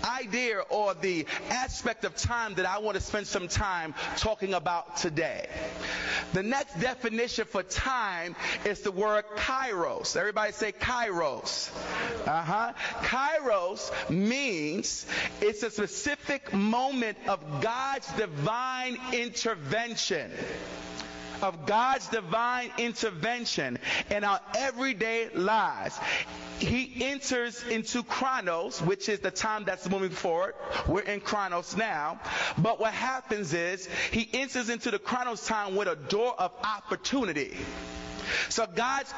idea 0.05 0.61
or 0.71 0.95
the 0.95 1.27
aspect 1.51 2.05
of 2.05 2.17
time 2.17 2.55
that 2.55 2.67
I 2.67 2.79
want 2.79 2.97
to 2.97 3.01
spend 3.01 3.27
some 3.27 3.49
time 3.49 3.95
talking 4.17 4.55
about 4.55 4.97
today. 4.97 5.49
The 6.33 6.43
next 6.43 6.81
definition 6.81 7.45
for 7.45 7.63
time 7.63 8.35
is 8.65 8.81
the 8.81 8.91
word 8.91 9.25
kairos. 9.37 10.17
Everybody 10.17 10.53
say 10.53 10.73
kairos. 10.73 11.71
Uh-huh. 12.27 12.73
Kairos 13.03 14.11
means 14.11 15.07
it's 15.41 15.63
a 15.63 15.71
specific 15.71 16.53
moment 16.53 17.19
of 17.29 17.61
God's 17.61 18.11
divine 18.13 18.99
intervention 19.13 20.31
of 21.43 21.67
God's 21.67 22.09
divine 22.09 22.71
intervention 22.79 23.79
in 24.11 24.25
our 24.25 24.41
everyday 24.57 25.29
lives. 25.35 25.99
He 26.59 27.05
enters 27.05 27.63
into 27.65 28.03
Chronos, 28.05 28.81
which 28.81 29.09
is 29.09 29.21
the 29.21 29.33
time 29.33 29.65
that's 29.65 29.89
moving 29.89 30.11
forward. 30.11 30.55
We're 30.87 31.01
in 31.01 31.21
Chronos 31.21 31.77
now. 31.77 32.21
But 32.57 32.79
what 32.79 32.93
happens 32.93 33.53
is 33.53 33.89
he 34.13 34.29
enters 34.33 34.69
into 34.69 34.91
the 34.91 34.99
Chronos 34.99 35.45
time 35.45 35.75
with 35.75 35.89
a 35.89 35.97
door 35.97 36.35
of 36.39 36.53
opportunity. 36.63 37.57
So 38.49 38.67
God's 38.67 39.13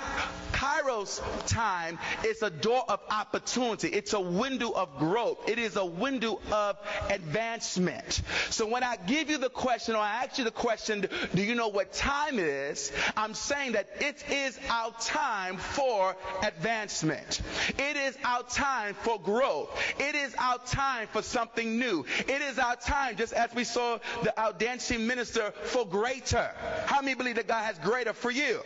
Kairos 0.53 1.21
time 1.47 1.99
is 2.25 2.43
a 2.43 2.51
door 2.51 2.85
of 2.89 3.01
opportunity. 3.11 3.89
It's 3.89 4.13
a 4.13 4.21
window 4.21 4.71
of 4.71 4.99
growth. 4.99 5.49
It 5.49 5.59
is 5.59 5.77
a 5.77 5.85
window 5.85 6.41
of 6.51 6.77
advancement. 7.11 8.23
So 8.51 8.67
when 8.67 8.83
I 8.83 8.97
give 8.97 9.31
you 9.31 9.39
the 9.39 9.51
question 9.51 9.95
or 9.95 9.99
I 9.99 10.25
ask 10.25 10.39
you 10.39 10.45
the 10.45 10.51
question, 10.51 11.07
do 11.35 11.43
you 11.43 11.55
know 11.55 11.69
what 11.69 11.93
time 11.93 12.39
is? 12.39 12.93
I'm 13.17 13.35
saying 13.35 13.73
that 13.73 13.89
it 14.01 14.25
is 14.31 14.59
our 14.71 14.93
time 15.01 15.57
for 15.57 16.17
advancement. 16.43 17.41
It 17.79 17.97
is 17.97 18.17
our 18.25 18.43
time 18.45 18.95
for 18.95 19.21
growth. 19.21 19.71
It 19.99 20.15
is 20.15 20.35
our 20.39 20.59
time 20.67 21.09
for 21.13 21.23
something 21.23 21.79
new. 21.79 22.05
It 22.21 22.43
is 22.43 22.59
our 22.59 22.77
time, 22.77 23.17
just 23.17 23.33
as 23.33 23.55
we 23.55 23.65
saw 23.65 23.99
the, 24.23 24.41
our 24.41 24.53
dancing 24.53 25.07
minister, 25.07 25.53
for 25.65 25.87
greater. 25.87 26.51
How 26.87 27.01
many 27.01 27.15
believe 27.15 27.37
that 27.37 27.49
God 27.49 27.65
has 27.65 27.79
greater 27.79 28.13
for 28.13 28.31
you? 28.31 28.61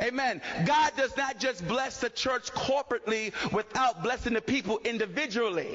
Amen. 0.00 0.40
God 0.64 0.92
does 0.96 1.16
not 1.16 1.38
just 1.38 1.66
bless 1.66 2.00
the 2.00 2.10
church 2.10 2.52
corporately 2.52 3.32
without 3.52 4.02
blessing 4.02 4.34
the 4.34 4.40
people 4.40 4.80
individually. 4.84 5.70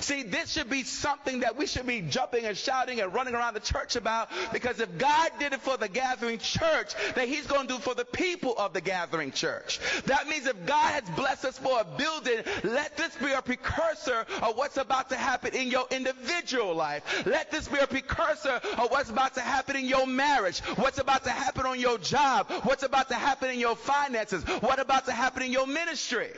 See, 0.00 0.22
this 0.22 0.52
should 0.52 0.70
be 0.70 0.84
something 0.84 1.40
that 1.40 1.56
we 1.56 1.66
should 1.66 1.86
be 1.86 2.00
jumping 2.02 2.44
and 2.44 2.56
shouting 2.56 3.00
and 3.00 3.12
running 3.12 3.34
around 3.34 3.54
the 3.54 3.60
church 3.60 3.96
about 3.96 4.28
because 4.52 4.80
if 4.80 4.98
God 4.98 5.30
did 5.38 5.52
it 5.52 5.60
for 5.60 5.76
the 5.76 5.88
gathering 5.88 6.38
church, 6.38 6.94
then 7.14 7.28
He's 7.28 7.46
going 7.46 7.66
to 7.68 7.74
do 7.74 7.80
for 7.80 7.94
the 7.94 8.04
people 8.04 8.54
of 8.56 8.72
the 8.72 8.80
gathering 8.80 9.32
church. 9.32 9.80
That 10.06 10.28
means 10.28 10.46
if 10.46 10.66
God 10.66 10.92
has 10.92 11.16
blessed 11.16 11.44
us 11.44 11.58
for 11.58 11.80
a 11.80 11.84
building, 11.84 12.42
let 12.64 12.96
this 12.96 13.14
be 13.16 13.32
a 13.32 13.42
precursor 13.42 14.26
of 14.42 14.56
what's 14.56 14.76
about 14.76 15.10
to 15.10 15.16
happen 15.16 15.54
in 15.54 15.68
your 15.68 15.86
individual 15.90 16.74
life. 16.74 17.26
Let 17.26 17.50
this 17.50 17.68
be 17.68 17.78
a 17.78 17.86
precursor 17.86 18.60
of 18.78 18.90
what's 18.90 19.10
about 19.10 19.34
to 19.34 19.40
happen 19.40 19.76
in 19.76 19.86
your 19.86 20.06
marriage, 20.06 20.60
what's 20.76 20.98
about 20.98 21.24
to 21.24 21.30
happen 21.30 21.66
on 21.66 21.80
your 21.80 21.98
job, 21.98 22.50
what's 22.62 22.82
about 22.82 23.08
to 23.08 23.14
happen 23.14 23.50
in 23.50 23.58
your 23.58 23.76
finances, 23.76 24.42
what 24.60 24.78
about 24.78 25.06
to 25.06 25.12
happen 25.12 25.42
in 25.42 25.52
your 25.52 25.66
ministry. 25.66 26.30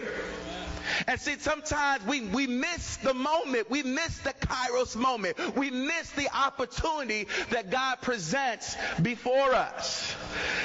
And 1.07 1.21
see, 1.21 1.39
sometimes 1.39 2.05
we, 2.07 2.23
we 2.23 2.47
miss 2.47 2.97
the 2.99 3.15
moment. 3.15 3.71
We 3.71 3.83
miss 3.83 4.19
the 4.19 4.33
kairos 4.33 4.97
moment. 4.97 5.57
We 5.57 5.71
miss 5.71 6.11
the 6.11 6.29
opportunity 6.35 7.27
that 7.51 7.71
God 7.71 8.01
presents 8.01 8.77
before 9.01 9.55
us. 9.55 10.15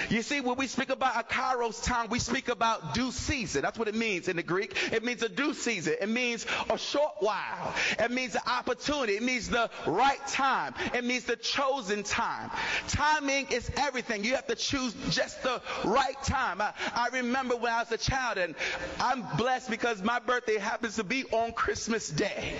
You 0.09 0.21
see, 0.21 0.41
when 0.41 0.57
we 0.57 0.67
speak 0.67 0.89
about 0.89 1.19
a 1.19 1.23
kairos 1.23 1.83
time, 1.83 2.09
we 2.09 2.19
speak 2.19 2.49
about 2.49 2.93
due 2.93 3.11
season. 3.11 3.63
That's 3.63 3.79
what 3.79 3.87
it 3.87 3.95
means 3.95 4.27
in 4.27 4.35
the 4.35 4.43
Greek. 4.43 4.75
It 4.91 5.03
means 5.03 5.23
a 5.23 5.29
due 5.29 5.53
season. 5.53 5.95
It 5.99 6.09
means 6.09 6.45
a 6.69 6.77
short 6.77 7.15
while. 7.19 7.73
It 7.99 8.11
means 8.11 8.33
the 8.33 8.49
opportunity. 8.49 9.13
It 9.13 9.23
means 9.23 9.49
the 9.49 9.69
right 9.87 10.25
time. 10.27 10.73
It 10.93 11.03
means 11.03 11.25
the 11.25 11.35
chosen 11.35 12.03
time. 12.03 12.51
Timing 12.87 13.47
is 13.51 13.69
everything. 13.77 14.23
You 14.23 14.35
have 14.35 14.47
to 14.47 14.55
choose 14.55 14.93
just 15.09 15.41
the 15.43 15.61
right 15.83 16.21
time. 16.23 16.61
I, 16.61 16.73
I 16.93 17.09
remember 17.13 17.55
when 17.55 17.71
I 17.71 17.79
was 17.79 17.91
a 17.91 17.97
child, 17.97 18.37
and 18.37 18.55
I'm 18.99 19.25
blessed 19.37 19.69
because 19.69 20.01
my 20.01 20.14
birthday 20.19 20.57
happens 20.57 20.95
to 20.95 21.03
be 21.03 21.25
on 21.31 21.51
Christmas 21.51 22.09
Day. 22.09 22.53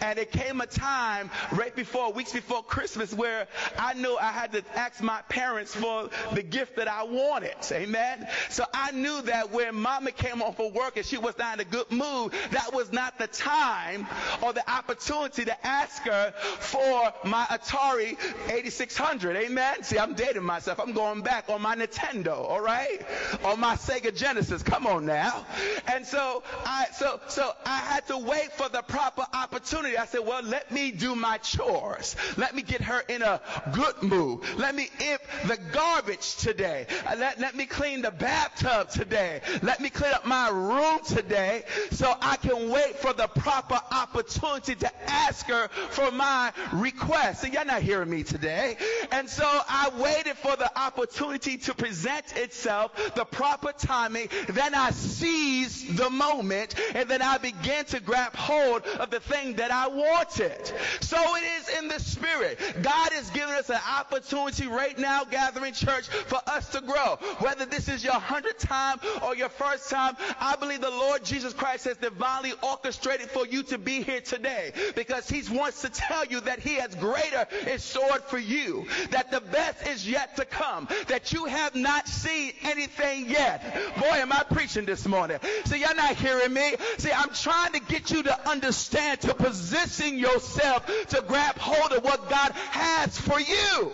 And 0.00 0.18
it 0.18 0.32
came 0.32 0.60
a 0.60 0.66
time 0.66 1.30
right 1.52 1.74
before, 1.74 2.12
weeks 2.12 2.32
before 2.32 2.62
Christmas, 2.62 3.12
where 3.12 3.48
I 3.78 3.94
knew 3.94 4.16
I 4.16 4.32
had 4.32 4.52
to 4.52 4.62
ask 4.74 5.02
my 5.02 5.22
parents 5.28 5.74
for 5.74 6.10
the 6.32 6.42
gift 6.42 6.76
that 6.76 6.88
I 6.88 7.04
wanted. 7.04 7.54
Amen. 7.72 8.26
So 8.50 8.64
I 8.72 8.92
knew 8.92 9.22
that 9.22 9.52
when 9.52 9.74
mama 9.74 10.12
came 10.12 10.38
home 10.38 10.54
from 10.54 10.72
work 10.74 10.96
and 10.96 11.06
she 11.06 11.18
was 11.18 11.36
not 11.38 11.54
in 11.54 11.66
a 11.66 11.70
good 11.70 11.90
mood, 11.90 12.32
that 12.50 12.72
was 12.72 12.92
not 12.92 13.18
the 13.18 13.26
time 13.26 14.06
or 14.42 14.52
the 14.52 14.68
opportunity 14.70 15.44
to 15.44 15.66
ask 15.66 16.02
her 16.02 16.32
for 16.32 17.12
my 17.24 17.44
Atari 17.46 18.16
8600. 18.50 19.36
Amen. 19.36 19.82
See, 19.82 19.98
I'm 19.98 20.14
dating 20.14 20.44
myself. 20.44 20.80
I'm 20.80 20.92
going 20.92 21.22
back 21.22 21.48
on 21.48 21.62
my 21.62 21.76
Nintendo, 21.76 22.36
all 22.36 22.60
right? 22.60 23.04
On 23.44 23.60
my 23.60 23.76
Sega 23.76 24.14
Genesis. 24.14 24.62
Come 24.62 24.86
on 24.86 25.06
now. 25.06 25.46
And 25.86 26.06
so 26.06 26.42
I 26.64 26.86
so 26.98 27.20
so 27.28 27.52
I 27.64 27.78
had 27.78 28.06
to 28.08 28.18
wait 28.18 28.52
for 28.52 28.68
the 28.68 28.82
proper 28.82 29.24
opportunity. 29.32 29.96
I 29.96 30.06
said, 30.06 30.20
well, 30.26 30.42
let 30.42 30.70
me 30.70 30.90
do 30.90 31.14
my 31.14 31.38
chores. 31.38 32.16
Let 32.36 32.54
me 32.54 32.62
get 32.62 32.80
her 32.82 33.00
in 33.08 33.22
a 33.22 33.40
good 33.72 34.02
mood. 34.02 34.42
Let 34.56 34.74
me 34.74 34.88
imp 35.00 35.22
the 35.46 35.58
garbage 35.72 36.36
today. 36.36 36.86
Uh, 37.06 37.16
let, 37.18 37.38
let 37.40 37.54
me 37.54 37.66
clean 37.66 38.02
the 38.02 38.10
bathtub 38.10 38.90
today. 38.90 39.40
Let 39.62 39.80
me 39.80 39.90
clean 39.90 40.12
up 40.12 40.26
my 40.26 40.48
room 40.48 41.00
today 41.04 41.64
so 41.90 42.14
I 42.20 42.36
can 42.36 42.70
wait 42.70 42.96
for 42.96 43.12
the 43.12 43.26
proper 43.28 43.80
opportunity 43.90 44.74
to 44.76 45.10
ask 45.10 45.46
her 45.46 45.68
for 45.90 46.10
my 46.10 46.52
request. 46.72 47.42
See, 47.42 47.50
y'all 47.50 47.64
not 47.64 47.82
hearing 47.82 48.10
me 48.10 48.22
today. 48.22 48.76
And 49.12 49.28
so 49.28 49.44
I 49.46 49.90
waited 49.98 50.36
for 50.36 50.56
the 50.56 50.70
opportunity 50.78 51.58
to 51.58 51.74
present 51.74 52.36
itself, 52.36 52.92
the 53.14 53.24
proper 53.24 53.72
timing. 53.72 54.28
Then 54.48 54.74
I 54.74 54.90
seized 54.90 55.96
the 55.96 56.10
moment 56.10 56.74
and 56.94 57.08
then 57.08 57.22
I 57.22 57.38
began 57.38 57.84
to 57.86 58.00
grab 58.00 58.34
hold 58.34 58.82
of 58.98 59.10
the 59.10 59.20
thing 59.20 59.54
that 59.56 59.70
I 59.70 59.88
wanted. 59.88 60.72
So 61.00 61.16
it 61.36 61.42
is 61.60 61.78
in 61.78 61.88
the 61.88 62.00
spirit. 62.00 62.58
God 62.82 63.12
is 63.14 63.30
giving 63.30 63.54
us 63.54 63.70
an 63.70 63.80
opportunity 63.98 64.66
right 64.66 64.98
now, 64.98 65.24
gathering 65.24 65.72
church, 65.72 66.08
for 66.08 66.40
us 66.46 66.70
to 66.70 66.80
grow. 66.80 67.18
Whether 67.38 67.66
this 67.66 67.88
is 67.88 68.04
your 68.04 68.14
hundredth 68.14 68.58
time 68.58 68.98
or 69.22 69.34
your 69.34 69.48
first 69.48 69.90
time, 69.90 70.16
I 70.40 70.56
believe 70.56 70.80
the 70.80 70.90
Lord 70.90 71.24
Jesus 71.24 71.52
Christ 71.52 71.84
has 71.84 71.96
divinely 71.96 72.52
orchestrated 72.62 73.30
for 73.30 73.46
you 73.46 73.62
to 73.64 73.78
be 73.78 74.02
here 74.02 74.20
today 74.20 74.72
because 74.94 75.28
He 75.28 75.42
wants 75.54 75.82
to 75.82 75.88
tell 75.88 76.24
you 76.24 76.40
that 76.40 76.60
He 76.60 76.74
has 76.74 76.94
greater 76.94 77.46
in 77.70 77.78
store 77.78 78.18
for 78.26 78.38
you, 78.38 78.86
that 79.10 79.30
the 79.30 79.40
best 79.40 79.86
is 79.86 80.08
yet 80.08 80.36
to 80.36 80.44
come, 80.44 80.88
that 81.08 81.32
you 81.32 81.44
have 81.44 81.74
not 81.74 82.08
seen 82.08 82.52
anything 82.62 83.28
yet. 83.28 83.74
Boy, 83.98 84.16
am 84.16 84.32
I 84.32 84.44
preaching 84.50 84.84
this 84.84 85.06
morning. 85.06 85.38
See, 85.64 85.80
you're 85.80 85.94
not 85.94 86.16
hearing 86.16 86.52
me. 86.52 86.65
See, 86.98 87.12
I'm 87.12 87.30
trying 87.30 87.72
to 87.72 87.80
get 87.80 88.10
you 88.10 88.22
to 88.24 88.48
understand, 88.48 89.20
to 89.22 89.34
position 89.34 90.18
yourself 90.18 90.86
to 91.08 91.22
grab 91.26 91.58
hold 91.58 91.92
of 91.92 92.04
what 92.04 92.28
God 92.30 92.52
has 92.52 93.18
for 93.18 93.40
you. 93.40 93.92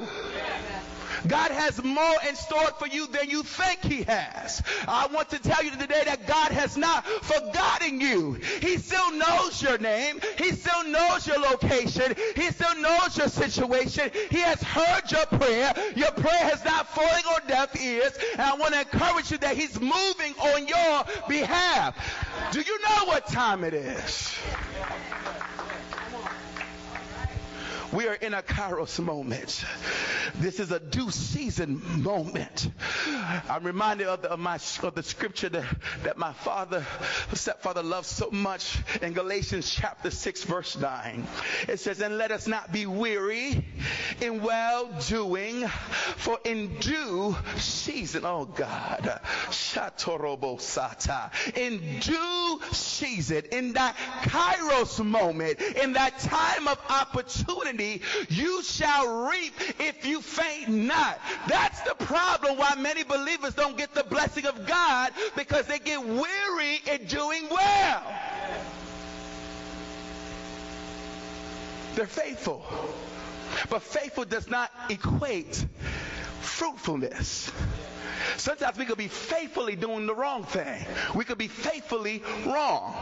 God 1.26 1.50
has 1.50 1.82
more 1.82 2.16
in 2.28 2.35
store 2.37 2.70
for 2.78 2.87
you 2.87 3.06
than 3.06 3.30
you 3.30 3.42
think 3.42 3.82
He 3.85 4.02
has. 4.04 4.62
I 4.88 5.06
want 5.06 5.30
to 5.30 5.38
tell 5.38 5.62
you 5.62 5.70
today 5.70 6.02
that 6.04 6.26
God 6.26 6.52
has 6.52 6.76
not 6.76 7.06
forgotten 7.06 8.00
you. 8.00 8.35
He 8.61 8.78
still 8.78 9.12
knows 9.12 9.62
your 9.62 9.78
name. 9.78 10.20
He 10.38 10.52
still 10.52 10.85
knows 10.85 11.26
your 11.26 11.38
location. 11.38 12.14
He 12.37 12.50
still 12.50 12.76
knows 12.80 13.16
your 13.16 13.28
situation. 13.28 14.11
He 14.30 14.38
has 14.38 14.62
heard 14.62 15.11
your 15.11 15.26
prayer. 15.26 15.72
Your 15.96 16.11
prayer 16.12 16.44
has 16.44 16.64
not 16.64 16.88
fallen 16.88 17.24
on 17.35 17.46
deaf 17.46 17.80
ears. 17.80 18.12
And 18.32 18.42
I 18.42 18.54
want 18.54 18.74
to 18.74 18.80
encourage 18.80 19.30
you 19.30 19.38
that 19.38 19.56
He's 19.56 19.80
moving 19.80 20.35
on 20.38 20.66
your 20.66 21.04
behalf. 21.28 21.94
Do 22.52 22.61
you 22.61 22.80
know 22.82 23.06
what 23.06 23.26
time 23.26 23.64
it 23.64 23.74
is? 23.74 24.35
We 27.92 28.09
are 28.09 28.14
in 28.14 28.33
a 28.33 28.40
kairos 28.40 28.98
moment. 29.00 29.62
This 30.37 30.61
is 30.61 30.72
a 30.72 30.81
due 30.81 31.11
season 31.11 32.02
moment. 32.02 32.70
I'm 33.50 33.64
reminded 33.64 34.07
of 34.07 34.22
the, 34.22 34.31
of 34.31 34.38
my, 34.38 34.55
of 34.83 34.94
the 34.94 35.02
scripture 35.02 35.50
that, 35.50 35.64
that 36.05 36.16
my 36.16 36.33
father, 36.33 36.87
stepfather 37.35 37.83
loved 37.83 38.07
so 38.07 38.31
much 38.31 38.78
in 39.02 39.12
Galatians 39.12 39.70
chapter 39.70 40.11
6 40.11 40.44
verse 40.44 40.78
9. 40.78 41.26
It 41.68 41.81
says, 41.81 42.00
and 42.00 42.16
let 42.16 42.31
us 42.31 42.46
not 42.46 42.72
be 42.72 42.87
weary 42.87 43.66
in 44.22 44.42
well 44.42 44.88
doing, 45.09 45.66
for 45.68 46.38
in 46.44 46.78
due 46.78 47.37
season, 47.57 48.24
oh 48.24 48.46
God, 48.46 49.20
Shatorobo 49.50 50.59
Sata, 50.59 51.31
in 51.59 52.00
due 52.00 52.61
season, 52.72 53.42
in 53.52 53.74
that 53.74 53.96
kairos 54.22 55.05
moment, 55.05 55.61
in 55.61 55.92
that 55.92 56.18
time 56.20 56.68
of 56.68 56.78
opportunity, 56.88 57.81
you 58.28 58.62
shall 58.62 59.28
reap 59.28 59.54
if 59.78 60.06
you 60.06 60.20
faint 60.20 60.68
not. 60.68 61.20
That's 61.48 61.80
the 61.82 61.94
problem 61.94 62.56
why 62.56 62.74
many 62.76 63.02
believers 63.04 63.54
don't 63.54 63.76
get 63.76 63.94
the 63.94 64.04
blessing 64.04 64.46
of 64.46 64.66
God 64.66 65.12
because 65.36 65.66
they 65.66 65.78
get 65.78 66.04
weary 66.04 66.80
in 66.86 67.04
doing 67.06 67.48
well. 67.50 68.02
They're 71.94 72.06
faithful. 72.06 72.64
But 73.68 73.82
faithful 73.82 74.24
does 74.24 74.48
not 74.48 74.70
equate 74.88 75.64
fruitfulness. 76.40 77.50
Sometimes 78.37 78.78
we 78.78 78.85
could 78.85 78.98
be 78.98 79.08
faithfully 79.08 79.76
doing 79.76 80.06
the 80.06 80.14
wrong 80.14 80.44
thing. 80.44 80.85
We 81.14 81.24
could 81.24 81.38
be 81.38 81.48
faithfully 81.48 82.22
wrong. 82.46 82.94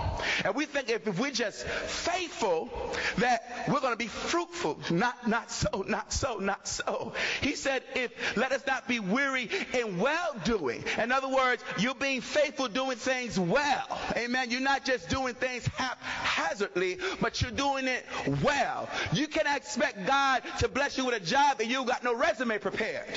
And 0.45 0.55
we 0.55 0.67
think 0.67 0.91
if, 0.91 1.07
if 1.07 1.19
we're 1.19 1.31
just 1.31 1.67
faithful, 1.67 2.71
that 3.19 3.67
we're 3.69 3.81
going 3.81 3.93
to 3.93 3.99
be 3.99 4.07
fruitful. 4.07 4.79
Not, 4.91 5.29
not 5.29 5.51
so, 5.51 5.85
not 5.87 6.13
so, 6.13 6.39
not 6.39 6.67
so. 6.67 7.13
He 7.41 7.55
said, 7.55 7.83
if, 7.95 8.13
let 8.37 8.53
us 8.53 8.63
not 8.67 8.89
be 8.89 9.01
weary 9.01 9.51
in 9.73 9.99
well 9.99 10.35
doing. 10.45 10.85
In 10.99 11.13
other 11.13 11.29
words, 11.29 11.65
you're 11.79 11.95
being 11.95 12.21
faithful 12.21 12.69
doing 12.69 12.97
things 12.97 13.39
well. 13.39 14.01
Amen. 14.17 14.51
You're 14.51 14.61
not 14.61 14.85
just 14.85 15.09
doing 15.09 15.35
things 15.35 15.67
haphazardly, 15.67 16.99
but 17.21 17.41
you're 17.43 17.51
doing 17.51 17.87
it 17.87 18.07
well. 18.43 18.89
You 19.13 19.29
can 19.29 19.47
expect 19.55 20.07
God 20.07 20.43
to 20.59 20.69
bless 20.69 20.97
you 20.97 21.05
with 21.05 21.21
a 21.21 21.25
job 21.25 21.61
and 21.61 21.71
you 21.71 21.85
got 21.85 22.05
no 22.05 22.15
resume 22.15 22.59
prepared. 22.59 23.09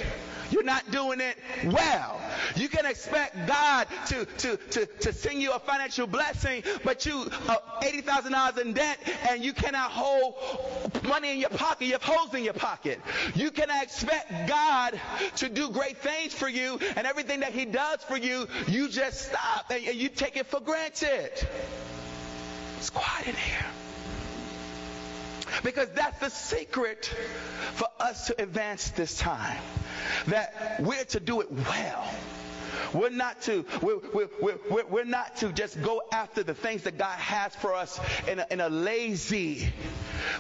You're 0.52 0.64
not 0.64 0.90
doing 0.92 1.20
it 1.20 1.38
well. 1.66 1.93
You 2.56 2.70
can 2.70 2.86
expect 2.86 3.48
God 3.48 3.88
to, 4.08 4.26
to, 4.26 4.58
to, 4.58 4.86
to 4.86 5.14
send 5.14 5.42
you 5.42 5.52
a 5.52 5.60
financial 5.60 6.08
blessing, 6.08 6.64
but 6.84 7.06
you 7.06 7.30
uh, 7.48 7.58
$80,000 7.82 8.60
in 8.60 8.74
debt 8.74 8.98
and 9.30 9.44
you 9.44 9.54
cannot 9.54 9.92
hold 9.92 10.36
money 11.04 11.32
in 11.32 11.40
your 11.40 11.50
pocket. 11.50 11.86
You 11.86 11.94
have 11.94 12.04
holes 12.04 12.34
in 12.34 12.44
your 12.44 12.54
pocket. 12.54 13.00
You 13.36 13.52
cannot 13.52 13.84
expect 13.84 14.48
God 14.48 15.00
to 15.38 15.50
do 15.50 15.70
great 15.70 15.98
things 15.98 16.34
for 16.34 16.50
you 16.50 16.80
and 16.96 17.08
everything 17.08 17.42
that 17.42 17.54
he 17.54 17.66
does 17.66 18.04
for 18.04 18.18
you, 18.18 18.48
you 18.68 18.90
just 18.90 19.30
stop 19.30 19.70
and, 19.70 19.84
and 19.86 19.96
you 19.96 20.10
take 20.10 20.38
it 20.38 20.48
for 20.48 20.60
granted. 20.60 21.32
It's 22.78 22.90
quiet 22.90 23.28
in 23.28 23.36
here. 23.36 23.83
Because 25.64 25.90
that's 25.90 26.20
the 26.20 26.30
secret 26.30 27.14
for 27.74 27.88
us 28.00 28.28
to 28.28 28.42
advance 28.42 28.90
this 28.92 29.18
time. 29.18 29.58
That 30.28 30.78
we're 30.80 31.06
to 31.06 31.20
do 31.20 31.42
it 31.42 31.52
well. 31.52 32.08
We're 32.94 33.10
not 33.10 33.42
to 33.44 33.66
we're, 33.82 34.00
we're, 34.14 34.30
we're, 34.70 34.86
we're, 34.86 35.04
not 35.04 35.38
to 35.38 35.52
just 35.52 35.82
go 35.82 36.04
after 36.12 36.44
the 36.44 36.54
things 36.54 36.84
that 36.84 36.98
God 36.98 37.18
has 37.18 37.56
for 37.56 37.74
us 37.74 38.00
in 38.28 38.40
a, 38.40 38.48
in 38.52 38.62
a 38.62 38.70
lazy. 38.70 39.68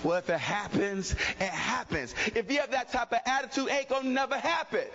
Well, 0.04 0.17
if 0.17 0.30
it 0.30 0.39
happens, 0.39 1.12
it 1.12 1.49
happens. 1.49 2.13
If 2.36 2.52
you 2.52 2.60
have 2.60 2.71
that 2.71 2.91
type 2.91 3.12
of 3.12 3.19
attitude, 3.26 3.67
it 3.67 3.71
ain't 3.71 3.89
gonna 3.89 4.10
never 4.10 4.38
happen. 4.38 4.86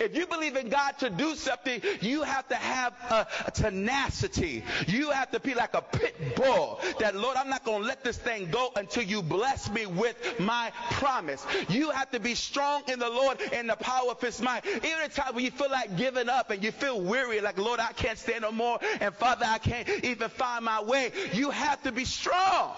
If 0.00 0.16
you 0.16 0.26
believe 0.26 0.56
in 0.56 0.68
God 0.68 0.98
to 0.98 1.10
do 1.10 1.34
something, 1.34 1.80
you 2.00 2.22
have 2.22 2.48
to 2.48 2.54
have 2.54 2.94
a, 3.10 3.26
a 3.46 3.50
tenacity. 3.50 4.64
You 4.86 5.10
have 5.10 5.30
to 5.32 5.40
be 5.40 5.54
like 5.54 5.74
a 5.74 5.82
pit 5.82 6.36
bull 6.36 6.80
that, 6.98 7.14
Lord, 7.14 7.36
I'm 7.36 7.48
not 7.48 7.64
going 7.64 7.82
to 7.82 7.88
let 7.88 8.04
this 8.04 8.16
thing 8.16 8.50
go 8.50 8.70
until 8.76 9.02
you 9.02 9.22
bless 9.22 9.70
me 9.70 9.86
with 9.86 10.16
my 10.40 10.72
promise. 10.92 11.44
You 11.68 11.90
have 11.90 12.10
to 12.12 12.20
be 12.20 12.34
strong 12.34 12.82
in 12.88 12.98
the 12.98 13.08
Lord 13.08 13.38
and 13.52 13.68
the 13.68 13.76
power 13.76 14.10
of 14.10 14.20
his 14.20 14.40
might. 14.40 14.66
Even 14.66 15.00
at 15.04 15.12
times 15.12 15.34
when 15.34 15.44
you 15.44 15.50
feel 15.50 15.70
like 15.70 15.96
giving 15.96 16.28
up 16.28 16.50
and 16.50 16.62
you 16.62 16.72
feel 16.72 17.00
weary, 17.00 17.40
like, 17.40 17.58
Lord, 17.58 17.80
I 17.80 17.92
can't 17.92 18.18
stand 18.18 18.42
no 18.42 18.52
more. 18.52 18.78
And 19.00 19.14
Father, 19.14 19.46
I 19.48 19.58
can't 19.58 19.88
even 20.04 20.28
find 20.28 20.64
my 20.64 20.82
way. 20.82 21.12
You 21.32 21.50
have 21.50 21.82
to 21.82 21.92
be 21.92 22.04
strong. 22.04 22.72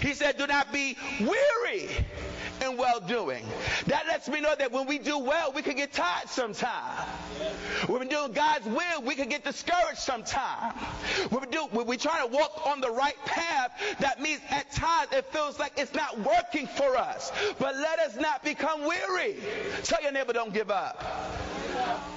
He 0.00 0.12
said, 0.14 0.36
do 0.36 0.46
not 0.46 0.72
be 0.72 0.96
weary 1.20 1.88
in 2.62 2.76
well 2.76 3.00
doing. 3.00 3.44
That 3.86 4.06
lets 4.06 4.28
me 4.28 4.40
know 4.40 4.54
that 4.54 4.72
when 4.72 4.86
we 4.86 4.98
do 4.98 5.18
well, 5.18 5.52
we 5.52 5.62
can 5.62 5.76
get 5.76 5.92
tired 5.92 6.28
sometimes. 6.28 7.08
When 7.86 8.00
we're 8.00 8.06
doing 8.06 8.32
God's 8.32 8.66
will, 8.66 9.02
we 9.04 9.14
can 9.14 9.28
get 9.28 9.44
discouraged 9.44 9.98
sometimes. 9.98 10.74
When 11.30 11.40
we 11.42 11.46
do, 11.48 11.66
when 11.70 11.86
we 11.86 11.96
try 11.96 12.20
to 12.20 12.26
walk 12.26 12.66
on 12.66 12.80
the 12.80 12.90
right 12.90 13.16
path, 13.24 13.72
that 14.00 14.20
means 14.20 14.40
at 14.50 14.70
times 14.72 15.12
it 15.12 15.26
feels 15.26 15.58
like 15.58 15.72
it's 15.76 15.94
not 15.94 16.18
working 16.18 16.66
for 16.66 16.96
us. 16.96 17.32
But 17.58 17.76
let 17.76 17.98
us 17.98 18.16
not 18.16 18.42
become 18.44 18.84
weary. 18.84 19.36
Tell 19.84 20.02
your 20.02 20.12
neighbor, 20.12 20.32
don't 20.32 20.52
give 20.52 20.70
up. 20.70 21.02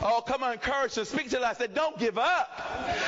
Oh, 0.01 0.23
come 0.25 0.43
on, 0.43 0.53
encourage 0.53 0.95
them. 0.95 1.05
Speak 1.05 1.29
to 1.31 1.41
us. 1.41 1.57
Say, 1.57 1.67
don't 1.67 1.97
give 1.99 2.17
up. 2.17 2.49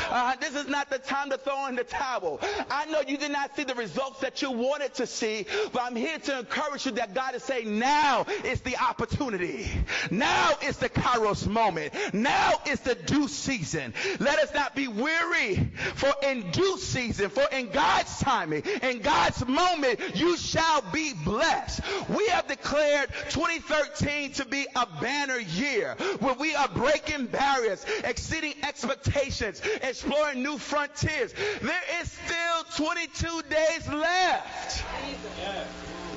Uh, 0.09 0.35
this 0.35 0.55
is 0.55 0.67
not 0.67 0.89
the 0.89 0.97
time 0.97 1.29
to 1.29 1.37
throw 1.37 1.67
in 1.67 1.75
the 1.75 1.83
towel. 1.83 2.39
I 2.69 2.85
know 2.85 3.01
you 3.07 3.17
did 3.17 3.31
not 3.31 3.55
see 3.55 3.63
the 3.63 3.75
results 3.75 4.19
that 4.21 4.41
you 4.41 4.51
wanted 4.51 4.93
to 4.95 5.07
see, 5.07 5.45
but 5.71 5.81
I'm 5.83 5.95
here 5.95 6.19
to 6.19 6.39
encourage 6.39 6.85
you 6.85 6.91
that 6.93 7.13
God 7.13 7.20
is 7.35 7.43
saying 7.43 7.79
now 7.79 8.25
is 8.43 8.61
the 8.61 8.77
opportunity. 8.77 9.69
Now 10.09 10.51
is 10.63 10.77
the 10.77 10.89
Kairos 10.89 11.47
moment. 11.47 11.93
Now 12.13 12.53
is 12.67 12.79
the 12.81 12.95
due 12.95 13.27
season. 13.27 13.93
Let 14.19 14.39
us 14.39 14.53
not 14.53 14.75
be 14.75 14.87
weary, 14.87 15.71
for 15.95 16.11
in 16.23 16.51
due 16.51 16.77
season, 16.77 17.29
for 17.29 17.45
in 17.51 17.69
God's 17.69 18.19
timing, 18.19 18.63
in 18.81 18.99
God's 18.99 19.45
moment, 19.47 19.99
you 20.15 20.37
shall 20.37 20.81
be 20.91 21.13
blessed. 21.13 21.81
We 22.09 22.27
have 22.27 22.47
declared 22.47 23.09
2013 23.29 24.33
to 24.33 24.45
be 24.45 24.67
a 24.75 24.87
banner 24.99 25.39
year 25.39 25.95
where 26.19 26.35
we 26.35 26.55
are 26.55 26.67
breaking 26.67 27.27
barriers, 27.27 27.85
exceeding 28.03 28.53
expectations, 28.63 29.61
exploring 29.81 30.43
new 30.43 30.57
frontiers. 30.57 31.33
There 31.61 31.83
is 32.01 32.11
still 32.11 32.87
22 32.87 33.41
days 33.49 33.87
left. 33.87 34.83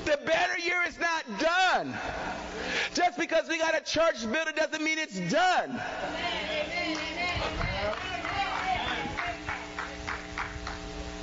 The 0.05 0.19
banner 0.23 0.57
year 0.59 0.83
is 0.87 0.99
not 0.99 1.23
done. 1.39 1.97
Just 2.93 3.17
because 3.17 3.49
we 3.49 3.57
got 3.57 3.75
a 3.75 3.81
church 3.81 4.21
builder 4.31 4.51
doesn't 4.55 4.83
mean 4.83 4.99
it's 4.99 5.19
done. 5.31 5.81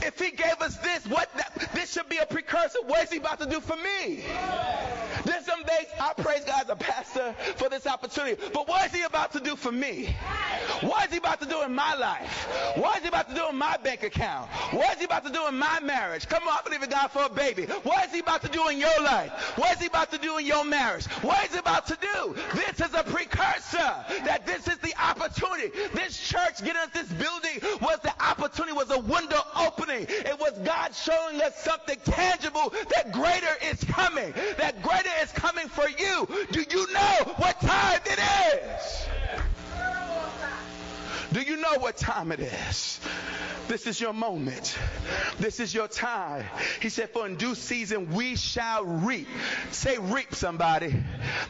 If 0.04 0.18
he 0.18 0.30
gave 0.30 0.60
us 0.60 0.76
this, 0.78 1.06
what 1.06 1.30
this 1.74 1.92
should 1.92 2.08
be 2.08 2.18
a 2.18 2.26
precursor. 2.26 2.78
What 2.86 3.04
is 3.04 3.10
he 3.10 3.18
about 3.18 3.40
to 3.40 3.46
do 3.46 3.60
for 3.60 3.76
me? 3.76 4.24
There's 5.24 5.44
some 5.46 5.62
days 5.62 5.86
I 6.00 6.12
praise 6.14 6.44
God 6.44 6.64
as 6.64 6.68
a 6.68 6.76
pastor 6.76 7.34
for 7.56 7.68
this 7.68 7.86
opportunity. 7.86 8.42
But 8.52 8.66
what 8.66 8.86
is 8.86 8.92
he 8.92 9.02
about 9.02 9.32
to 9.32 9.40
do 9.40 9.56
for 9.56 9.70
me? 9.70 10.14
What 10.80 11.06
is 11.06 11.12
he 11.12 11.18
about 11.18 11.40
to 11.40 11.46
do 11.46 11.62
in 11.62 11.74
my 11.74 11.94
life? 11.94 12.48
What 12.76 12.96
is 12.96 13.02
he 13.02 13.08
about 13.08 13.28
to 13.28 13.34
do 13.34 13.48
in 13.48 13.56
my 13.56 13.76
bank 13.82 14.02
account? 14.02 14.48
What 14.72 14.92
is 14.94 14.98
he 14.98 15.04
about 15.04 15.24
to 15.24 15.32
do 15.32 15.46
in 15.46 15.56
my 15.56 15.80
marriage? 15.80 16.28
Come 16.28 16.42
on, 16.48 16.58
I 16.58 16.62
believe 16.64 16.82
in 16.82 16.90
God 16.90 17.08
for 17.08 17.24
a 17.24 17.28
baby. 17.28 17.64
What 17.84 18.06
is 18.06 18.12
he 18.12 18.20
about 18.20 18.42
to 18.42 18.48
do 18.48 18.68
in 18.68 18.78
your 18.78 19.02
life? 19.02 19.30
What 19.56 19.72
is 19.72 19.80
he 19.80 19.86
about 19.86 20.10
to 20.12 20.18
do 20.18 20.38
in 20.38 20.46
your 20.46 20.64
marriage? 20.64 21.06
What 21.22 21.44
is 21.44 21.52
he 21.52 21.58
about 21.58 21.86
to 21.86 21.98
do? 22.00 22.34
This 22.54 22.86
is 22.86 22.94
a 22.94 23.04
precursor 23.04 23.94
that 24.24 24.44
this 24.46 24.66
is 24.66 24.78
the 24.78 24.94
opportunity. 25.00 25.70
This 25.94 26.18
church 26.18 26.58
getting 26.64 26.76
us 26.76 26.90
this 26.92 27.08
building 27.12 27.60
was 27.80 27.98
the 28.02 28.12
opportunity, 28.22 28.72
was 28.72 28.90
a 28.90 29.00
window 29.00 29.40
It 30.00 30.38
was 30.38 30.52
God 30.64 30.94
showing 30.94 31.40
us 31.42 31.56
something 31.62 31.98
tangible 32.04 32.72
that 32.94 33.12
greater 33.12 33.54
is 33.70 33.82
coming. 33.84 34.32
That 34.58 34.81
what 41.92 41.98
time 41.98 42.32
it 42.32 42.40
is? 42.40 43.00
This 43.68 43.86
is 43.86 44.00
your 44.00 44.14
moment. 44.14 44.78
This 45.38 45.60
is 45.60 45.74
your 45.74 45.88
time. 45.88 46.46
He 46.80 46.88
said, 46.88 47.10
For 47.10 47.26
in 47.26 47.36
due 47.36 47.54
season 47.54 48.14
we 48.14 48.34
shall 48.34 48.82
reap. 48.82 49.28
Say 49.72 49.98
reap, 49.98 50.34
somebody. 50.34 50.94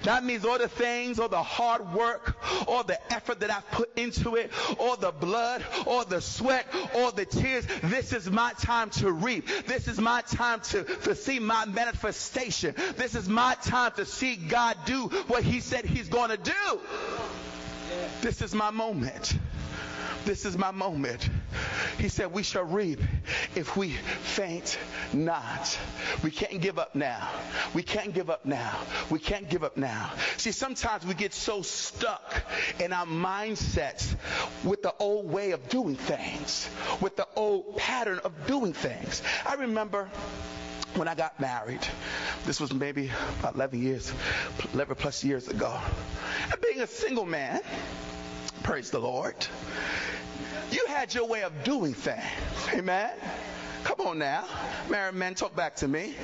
That 0.02 0.24
means 0.24 0.44
all 0.44 0.58
the 0.58 0.66
things, 0.66 1.20
all 1.20 1.28
the 1.28 1.42
hard 1.42 1.94
work, 1.94 2.36
all 2.66 2.82
the 2.82 2.98
effort 3.12 3.38
that 3.38 3.52
I've 3.52 3.70
put 3.70 3.96
into 3.96 4.34
it, 4.34 4.50
all 4.80 4.96
the 4.96 5.12
blood, 5.12 5.64
all 5.86 6.04
the 6.04 6.20
sweat, 6.20 6.66
all 6.92 7.12
the 7.12 7.24
tears. 7.24 7.64
This 7.84 8.12
is 8.12 8.28
my 8.28 8.52
time 8.54 8.90
to 8.90 9.12
reap. 9.12 9.46
This 9.68 9.86
is 9.86 10.00
my 10.00 10.22
time 10.22 10.60
to, 10.70 10.82
to 10.82 11.14
see 11.14 11.38
my 11.38 11.66
manifestation. 11.66 12.74
This 12.96 13.14
is 13.14 13.28
my 13.28 13.54
time 13.62 13.92
to 13.92 14.04
see 14.04 14.34
God 14.34 14.76
do 14.86 15.02
what 15.28 15.44
He 15.44 15.60
said 15.60 15.84
He's 15.84 16.08
going 16.08 16.30
to 16.30 16.36
do. 16.36 16.80
This 18.22 18.42
is 18.42 18.52
my 18.52 18.70
moment. 18.70 19.34
This 20.24 20.44
is 20.44 20.56
my 20.56 20.70
moment. 20.70 21.28
He 21.98 22.08
said, 22.08 22.32
We 22.32 22.44
shall 22.44 22.64
reap 22.64 23.00
if 23.56 23.76
we 23.76 23.90
faint 23.90 24.78
not. 25.12 25.78
We 26.22 26.30
can't 26.30 26.60
give 26.60 26.78
up 26.78 26.94
now. 26.94 27.28
We 27.74 27.82
can't 27.82 28.14
give 28.14 28.30
up 28.30 28.46
now. 28.46 28.78
We 29.10 29.18
can't 29.18 29.48
give 29.48 29.64
up 29.64 29.76
now. 29.76 30.12
See, 30.36 30.52
sometimes 30.52 31.04
we 31.04 31.14
get 31.14 31.34
so 31.34 31.62
stuck 31.62 32.42
in 32.78 32.92
our 32.92 33.06
mindsets 33.06 34.14
with 34.62 34.82
the 34.82 34.94
old 34.98 35.28
way 35.28 35.50
of 35.50 35.68
doing 35.68 35.96
things, 35.96 36.68
with 37.00 37.16
the 37.16 37.26
old 37.34 37.76
pattern 37.78 38.20
of 38.24 38.46
doing 38.46 38.72
things. 38.72 39.22
I 39.44 39.54
remember 39.54 40.08
when 40.94 41.08
I 41.08 41.14
got 41.14 41.40
married, 41.40 41.80
this 42.44 42.60
was 42.60 42.72
maybe 42.72 43.10
about 43.40 43.54
11 43.54 43.82
years, 43.82 44.12
11 44.74 44.94
plus 44.96 45.24
years 45.24 45.48
ago. 45.48 45.80
And 46.50 46.60
being 46.60 46.80
a 46.80 46.86
single 46.86 47.24
man, 47.24 47.60
praise 48.62 48.90
the 48.90 48.98
Lord, 48.98 49.34
you 50.70 50.84
had 50.86 51.14
your 51.14 51.26
way 51.26 51.42
of 51.42 51.64
doing 51.64 51.94
things. 51.94 52.22
Amen. 52.72 53.10
Come 53.84 54.06
on 54.06 54.18
now. 54.18 54.44
Married 54.88 55.14
men, 55.14 55.34
talk 55.34 55.56
back 55.56 55.76
to 55.76 55.88
me. 55.88 56.14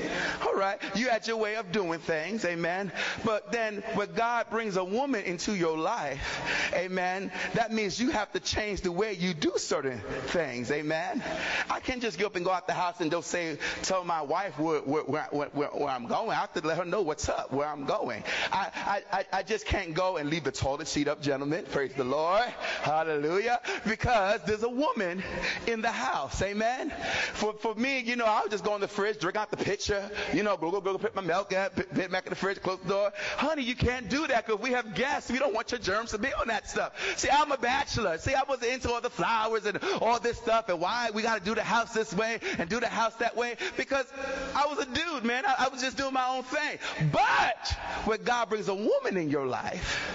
All 0.46 0.54
right. 0.54 0.78
You 0.94 1.08
had 1.08 1.26
your 1.26 1.36
way 1.36 1.56
of 1.56 1.72
doing 1.72 1.98
things. 1.98 2.44
Amen. 2.44 2.92
But 3.24 3.52
then 3.52 3.82
when 3.94 4.12
God 4.14 4.46
brings 4.50 4.76
a 4.76 4.84
woman 4.84 5.24
into 5.24 5.54
your 5.54 5.76
life, 5.76 6.40
amen, 6.74 7.32
that 7.54 7.72
means 7.72 8.00
you 8.00 8.10
have 8.10 8.30
to 8.32 8.40
change 8.40 8.82
the 8.82 8.92
way 8.92 9.14
you 9.14 9.34
do 9.34 9.52
certain 9.56 10.00
things. 10.26 10.70
Amen. 10.70 11.22
I 11.70 11.80
can't 11.80 12.00
just 12.00 12.18
get 12.18 12.26
up 12.26 12.36
and 12.36 12.44
go 12.44 12.50
out 12.50 12.66
the 12.66 12.74
house 12.74 13.00
and 13.00 13.10
don't 13.10 13.24
say, 13.24 13.58
tell 13.82 14.04
my 14.04 14.22
wife 14.22 14.58
where, 14.58 14.80
where, 14.80 15.02
where, 15.02 15.48
where, 15.48 15.88
I'm 15.88 16.06
going. 16.06 16.30
I 16.30 16.34
have 16.34 16.52
to 16.54 16.66
let 16.66 16.78
her 16.78 16.84
know 16.84 17.02
what's 17.02 17.28
up, 17.28 17.52
where 17.52 17.66
I'm 17.66 17.84
going. 17.84 18.22
I, 18.52 19.02
I, 19.12 19.24
I 19.32 19.42
just 19.42 19.66
can't 19.66 19.94
go 19.94 20.16
and 20.16 20.30
leave 20.30 20.44
the 20.44 20.52
toilet 20.52 20.88
seat 20.88 21.08
up, 21.08 21.22
gentlemen. 21.22 21.64
Praise 21.70 21.92
the 21.96 22.04
Lord. 22.04 22.44
Hallelujah. 22.82 23.60
Because 23.86 24.40
there's 24.46 24.62
a 24.62 24.68
woman 24.68 25.22
in 25.66 25.82
the 25.82 25.90
house. 25.90 26.40
Amen. 26.42 26.92
For 27.34 27.47
for, 27.52 27.74
for 27.74 27.80
me, 27.80 28.00
you 28.00 28.16
know, 28.16 28.24
I 28.24 28.42
would 28.42 28.50
just 28.50 28.64
go 28.64 28.74
in 28.74 28.80
the 28.80 28.88
fridge, 28.88 29.18
drink 29.18 29.36
out 29.36 29.50
the 29.50 29.56
pitcher, 29.56 30.10
you 30.32 30.42
know, 30.42 30.56
go, 30.56 30.70
go, 30.70 30.80
go, 30.80 30.98
put 30.98 31.14
my 31.14 31.22
milk 31.22 31.52
out, 31.52 31.74
put, 31.74 31.92
put 31.94 32.10
back 32.10 32.26
in 32.26 32.30
the 32.30 32.36
fridge, 32.36 32.60
close 32.60 32.78
the 32.80 32.88
door. 32.88 33.12
Honey, 33.36 33.62
you 33.62 33.74
can't 33.74 34.08
do 34.08 34.26
that 34.26 34.46
because 34.46 34.60
we 34.60 34.70
have 34.72 34.94
guests. 34.94 35.30
We 35.30 35.38
don't 35.38 35.54
want 35.54 35.70
your 35.70 35.80
germs 35.80 36.10
to 36.10 36.18
be 36.18 36.28
on 36.34 36.48
that 36.48 36.68
stuff. 36.68 36.92
See, 37.16 37.28
I'm 37.30 37.50
a 37.52 37.58
bachelor. 37.58 38.18
See, 38.18 38.34
I 38.34 38.42
wasn't 38.48 38.72
into 38.72 38.92
all 38.92 39.00
the 39.00 39.10
flowers 39.10 39.66
and 39.66 39.78
all 40.00 40.20
this 40.20 40.36
stuff 40.38 40.68
and 40.68 40.80
why 40.80 41.10
we 41.12 41.22
got 41.22 41.38
to 41.38 41.44
do 41.44 41.54
the 41.54 41.62
house 41.62 41.92
this 41.92 42.12
way 42.14 42.40
and 42.58 42.68
do 42.68 42.80
the 42.80 42.88
house 42.88 43.14
that 43.16 43.36
way 43.36 43.56
because 43.76 44.06
I 44.54 44.66
was 44.66 44.78
a 44.78 44.86
dude, 44.86 45.24
man. 45.24 45.44
I, 45.46 45.66
I 45.66 45.68
was 45.68 45.80
just 45.80 45.96
doing 45.96 46.12
my 46.12 46.28
own 46.28 46.42
thing. 46.42 46.78
But 47.12 47.76
when 48.04 48.22
God 48.24 48.48
brings 48.48 48.68
a 48.68 48.74
woman 48.74 49.16
in 49.16 49.30
your 49.30 49.46
life, 49.46 50.12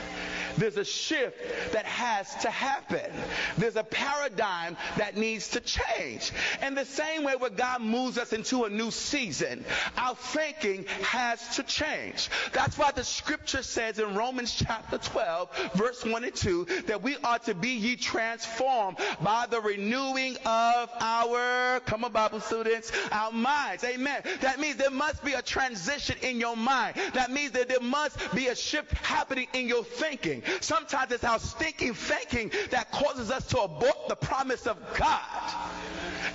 there's 0.58 0.78
a 0.78 0.86
shift 0.86 1.74
that 1.74 1.86
has 1.86 2.34
to 2.44 2.50
happen. 2.50 3.12
There's 3.58 3.76
a 3.76 3.84
paradigm 3.84 4.78
that 4.98 5.18
needs 5.18 5.50
to 5.50 5.60
change. 5.60 6.32
And 6.62 6.78
the 6.78 6.86
same 6.86 7.24
way 7.24 7.36
where 7.36 7.50
God 7.50 7.82
moves 7.82 8.18
us 8.18 8.34
into 8.34 8.64
a 8.64 8.70
new 8.70 8.92
season, 8.92 9.66
our 9.98 10.16
thinking 10.16 10.86
has 11.02 11.56
to 11.56 11.64
change. 11.64 12.30
That's 12.54 12.78
why 12.78 12.92
the 12.92 13.04
scripture 13.04 13.64
says 13.64 14.00
in 14.00 14.16
Romans 14.16 14.54
chapter 14.54 14.98
12, 14.98 15.72
verse 15.76 16.04
1 16.04 16.24
and 16.24 16.36
2, 16.36 16.66
that 16.88 17.02
we 17.02 17.18
are 17.24 17.40
to 17.40 17.54
be 17.54 17.70
ye 17.70 17.96
transformed 17.96 18.98
by 19.22 19.46
the 19.50 19.62
renewing 19.62 20.38
of 20.46 20.90
our, 21.00 21.80
come 21.82 22.04
on 22.04 22.12
Bible 22.12 22.40
students, 22.40 22.92
our 23.12 23.32
minds. 23.32 23.84
Amen. 23.84 24.22
That 24.42 24.60
means 24.60 24.78
there 24.78 24.92
must 24.92 25.24
be 25.24 25.34
a 25.34 25.42
transition 25.42 26.16
in 26.22 26.40
your 26.40 26.56
mind. 26.56 26.96
That 27.14 27.32
means 27.32 27.52
that 27.52 27.68
there 27.68 27.82
must 27.82 28.18
be 28.36 28.48
a 28.48 28.56
shift 28.56 28.92
happening 28.94 29.48
in 29.54 29.68
your 29.68 29.84
thinking. 29.84 30.43
Sometimes 30.62 31.12
it's 31.12 31.24
our 31.24 31.40
stinking 31.40 31.94
thinking 31.94 32.52
that 32.72 32.92
causes 32.92 33.32
us 33.32 33.46
to 33.48 33.62
abort 33.62 34.08
the 34.08 34.16
promise 34.16 34.68
of 34.68 34.78
God. 34.98 35.22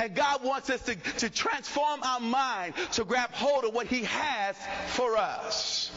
And 0.01 0.15
God 0.15 0.45
wants 0.45 0.71
us 0.71 0.81
to, 0.83 0.95
to 0.95 1.31
transform 1.31 2.03
our 2.03 2.21
mind 2.21 2.75
to 2.93 3.05
grab 3.05 3.33
hold 3.33 3.65
of 3.65 3.75
what 3.75 3.87
He 3.87 4.05
has 4.05 4.57
for 4.89 5.17
us. 5.17 5.91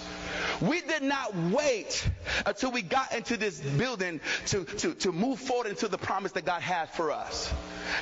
We 0.62 0.82
did 0.82 1.04
not 1.04 1.36
wait 1.36 2.08
until 2.46 2.72
we 2.72 2.82
got 2.82 3.14
into 3.14 3.38
this 3.38 3.60
building 3.60 4.22
to, 4.48 4.64
to, 4.64 4.94
to 4.96 5.12
move 5.12 5.40
forward 5.40 5.68
into 5.68 5.88
the 5.88 5.98
promise 5.98 6.32
that 6.34 6.46
God 6.46 6.62
has 6.62 6.90
for 6.90 7.12
us. 7.12 7.54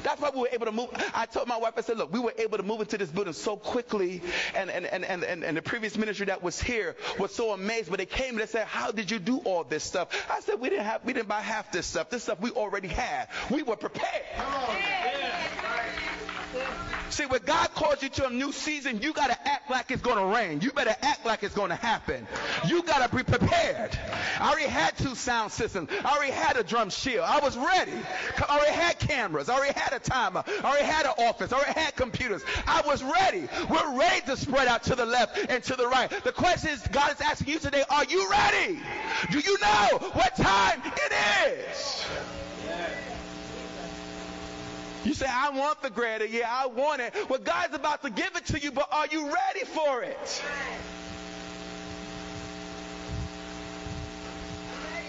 That's 0.03 0.21
why 0.21 0.29
we 0.33 0.41
were 0.41 0.49
able 0.51 0.65
to 0.67 0.71
move. 0.71 0.89
I 1.13 1.25
told 1.25 1.47
my 1.47 1.57
wife, 1.57 1.73
I 1.77 1.81
said, 1.81 1.97
look, 1.97 2.13
we 2.13 2.19
were 2.19 2.33
able 2.37 2.57
to 2.57 2.63
move 2.63 2.81
into 2.81 2.97
this 2.97 3.09
building 3.09 3.33
so 3.33 3.57
quickly. 3.57 4.21
And, 4.55 4.69
and, 4.69 4.85
and, 4.85 5.03
and, 5.03 5.43
and, 5.43 5.57
the 5.57 5.61
previous 5.61 5.97
ministry 5.97 6.27
that 6.27 6.43
was 6.43 6.61
here 6.61 6.95
was 7.17 7.33
so 7.33 7.51
amazed. 7.51 7.89
But 7.89 7.99
they 7.99 8.05
came 8.05 8.31
and 8.31 8.39
they 8.39 8.45
said, 8.45 8.67
how 8.67 8.91
did 8.91 9.11
you 9.11 9.19
do 9.19 9.39
all 9.39 9.63
this 9.63 9.83
stuff? 9.83 9.98
I 10.29 10.39
said, 10.41 10.59
we 10.59 10.69
didn't 10.69 10.85
have, 10.85 11.03
we 11.03 11.13
didn't 11.13 11.27
buy 11.27 11.41
half 11.41 11.71
this 11.71 11.87
stuff. 11.87 12.09
This 12.09 12.23
stuff 12.23 12.39
we 12.39 12.51
already 12.51 12.87
had. 12.87 13.27
We 13.49 13.63
were 13.63 13.75
prepared. 13.75 14.25
See, 17.09 17.25
when 17.25 17.41
God 17.41 17.73
calls 17.73 18.03
you 18.03 18.09
to 18.09 18.27
a 18.27 18.29
new 18.29 18.51
season, 18.51 19.01
you 19.01 19.13
got 19.13 19.27
to 19.27 19.47
act 19.47 19.69
like 19.69 19.89
it's 19.91 20.01
to 20.01 20.25
rain. 20.25 20.61
You 20.61 20.71
better 20.71 20.95
act 21.01 21.25
like 21.25 21.43
it's 21.43 21.55
to 21.55 21.75
happen. 21.75 22.27
You 22.67 22.83
got 22.83 23.09
to 23.09 23.15
be 23.15 23.23
prepared. 23.23 23.97
I 24.39 24.49
already 24.49 24.67
had 24.67 24.97
two 24.97 25.15
sound 25.15 25.51
systems. 25.51 25.89
I 26.03 26.15
already 26.15 26.31
had 26.31 26.57
a 26.57 26.63
drum 26.63 26.89
shield. 26.89 27.25
I 27.27 27.39
was 27.39 27.57
ready. 27.57 27.93
I 28.37 28.57
already 28.57 28.73
had 28.73 28.99
cameras. 28.99 29.49
I 29.49 29.55
already 29.55 29.77
had 29.77 29.93
a 29.93 29.99
timer. 29.99 30.43
I 30.47 30.69
already 30.69 30.85
had 30.85 31.05
an 31.05 31.13
office. 31.17 31.51
I 31.51 31.57
already 31.57 31.79
had 31.79 31.95
computers. 31.95 32.43
I 32.67 32.81
was 32.85 33.03
ready. 33.03 33.47
We're 33.69 33.97
ready 33.97 34.21
to 34.27 34.37
spread 34.37 34.67
out 34.67 34.83
to 34.83 34.95
the 34.95 35.05
left 35.05 35.37
and 35.49 35.63
to 35.63 35.75
the 35.75 35.87
right. 35.87 36.09
The 36.23 36.31
question 36.31 36.71
is, 36.71 36.85
God 36.87 37.11
is 37.11 37.21
asking 37.21 37.53
you 37.53 37.59
today, 37.59 37.83
are 37.89 38.05
you 38.05 38.29
ready? 38.29 38.79
Do 39.31 39.39
you 39.39 39.57
know 39.59 40.09
what 40.13 40.35
time 40.35 40.81
it 40.85 41.69
is? 41.69 42.05
You 45.05 45.13
say, 45.13 45.27
I 45.29 45.51
want 45.51 45.81
the 45.81 45.89
greater. 45.89 46.25
Yeah, 46.25 46.49
I 46.49 46.67
want 46.67 47.01
it. 47.01 47.15
Well, 47.29 47.39
God's 47.39 47.73
about 47.73 48.01
to 48.03 48.09
give 48.09 48.35
it 48.35 48.45
to 48.47 48.59
you, 48.59 48.71
but 48.71 48.87
are 48.91 49.07
you 49.07 49.25
ready 49.25 49.65
for 49.65 50.03
it? 50.03 50.43